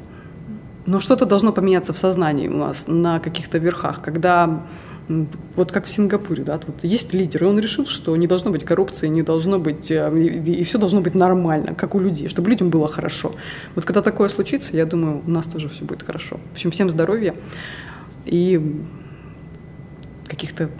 Но 0.87 1.01
что-то 1.01 1.25
должно 1.25 1.53
поменяться 1.53 1.93
в 1.93 1.99
сознании 1.99 2.49
у 2.49 2.57
нас 2.57 2.87
на 2.89 3.19
каких-то 3.19 3.59
верхах, 3.59 4.03
когда 4.03 4.63
вот 5.09 5.71
как 5.71 5.85
в 5.85 5.91
Сингапуре, 5.91 6.45
да, 6.45 6.59
вот 6.67 6.83
есть 6.83 7.13
лидер, 7.13 7.45
и 7.45 7.47
он 7.47 7.59
решил, 7.59 7.87
что 7.87 8.17
не 8.17 8.27
должно 8.27 8.51
быть 8.51 8.65
коррупции, 8.65 9.07
не 9.09 9.23
должно 9.23 9.59
быть, 9.59 9.91
э, 9.91 10.13
и, 10.17 10.53
и 10.53 10.65
все 10.65 10.79
должно 10.79 11.01
быть 11.01 11.15
нормально, 11.15 11.75
как 11.75 11.95
у 11.95 12.01
людей, 12.01 12.29
чтобы 12.29 12.51
людям 12.51 12.71
было 12.71 12.89
хорошо. 12.89 13.35
Вот 13.75 13.85
когда 13.85 14.01
такое 14.01 14.29
случится, 14.29 14.77
я 14.77 14.87
думаю, 14.87 15.23
у 15.27 15.31
нас 15.31 15.47
тоже 15.47 15.69
все 15.69 15.85
будет 15.85 16.03
хорошо. 16.03 16.41
В 16.51 16.53
общем, 16.55 16.71
всем 16.71 16.89
здоровья 16.89 17.35
и 18.25 18.81
каких-то 20.27 20.71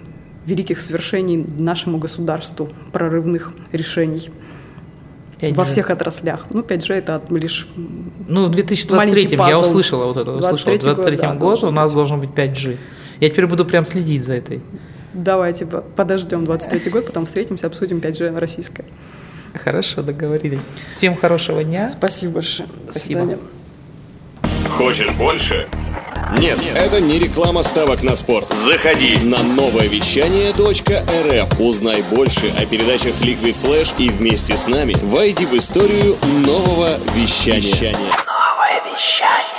великих 0.47 0.81
свершений 0.81 1.45
нашему 1.59 1.99
государству, 1.99 2.71
прорывных 2.93 3.53
решений. 3.73 4.31
5G. 5.41 5.55
Во 5.55 5.65
всех 5.65 5.91
отраслях. 5.91 6.47
Ну, 6.51 6.63
5G 6.63 6.95
это 6.95 7.23
лишь 7.31 7.69
Ну, 8.29 8.47
в 8.47 8.51
2023 8.51 9.37
я 9.37 9.59
услышала 9.59 10.07
вот 10.07 10.17
это. 10.17 10.33
Услышала. 10.33 10.57
В 10.57 10.65
2023 10.65 11.17
год, 11.17 11.39
году 11.39 11.61
да, 11.61 11.69
у 11.69 11.71
нас 11.71 11.93
должен 11.93 12.21
быть 12.21 12.31
5G. 12.31 12.79
Я 13.21 13.31
теперь 13.31 13.47
буду 13.47 13.65
прям 13.65 13.85
следить 13.85 14.23
за 14.25 14.35
этой. 14.35 14.61
Давайте 15.13 15.67
подождем 15.67 16.45
23 16.45 16.91
год, 16.91 17.07
потом 17.07 17.27
встретимся, 17.27 17.67
обсудим 17.69 17.99
5G 17.99 18.37
российское. 18.39 18.85
Хорошо, 19.55 20.03
договорились. 20.03 20.65
Всем 20.93 21.17
хорошего 21.17 21.63
дня. 21.63 21.93
Спасибо 21.97 22.35
большое. 22.35 22.69
Спасибо. 22.91 23.39
Хочешь 24.77 25.11
больше? 25.13 25.69
Нет, 26.39 26.59
Нет, 26.61 26.77
это 26.77 27.01
не 27.01 27.19
реклама 27.19 27.63
ставок 27.63 28.03
на 28.03 28.17
спорт. 28.17 28.49
Заходи 28.51 29.17
на 29.23 29.41
новое 29.43 29.87
вещание 29.87 30.51
.рф. 30.51 31.61
Узнай 31.61 32.03
больше 32.11 32.51
о 32.59 32.67
передачах 32.67 33.15
Liquid 33.21 33.55
Flash 33.55 33.93
и 33.99 34.09
вместе 34.09 34.57
с 34.57 34.67
нами 34.67 34.97
войди 35.03 35.47
в 35.47 35.55
историю 35.55 36.17
нового 36.45 36.99
вещания. 37.15 37.61
вещания. 37.61 37.95
Новое 37.95 38.93
вещание. 38.93 39.54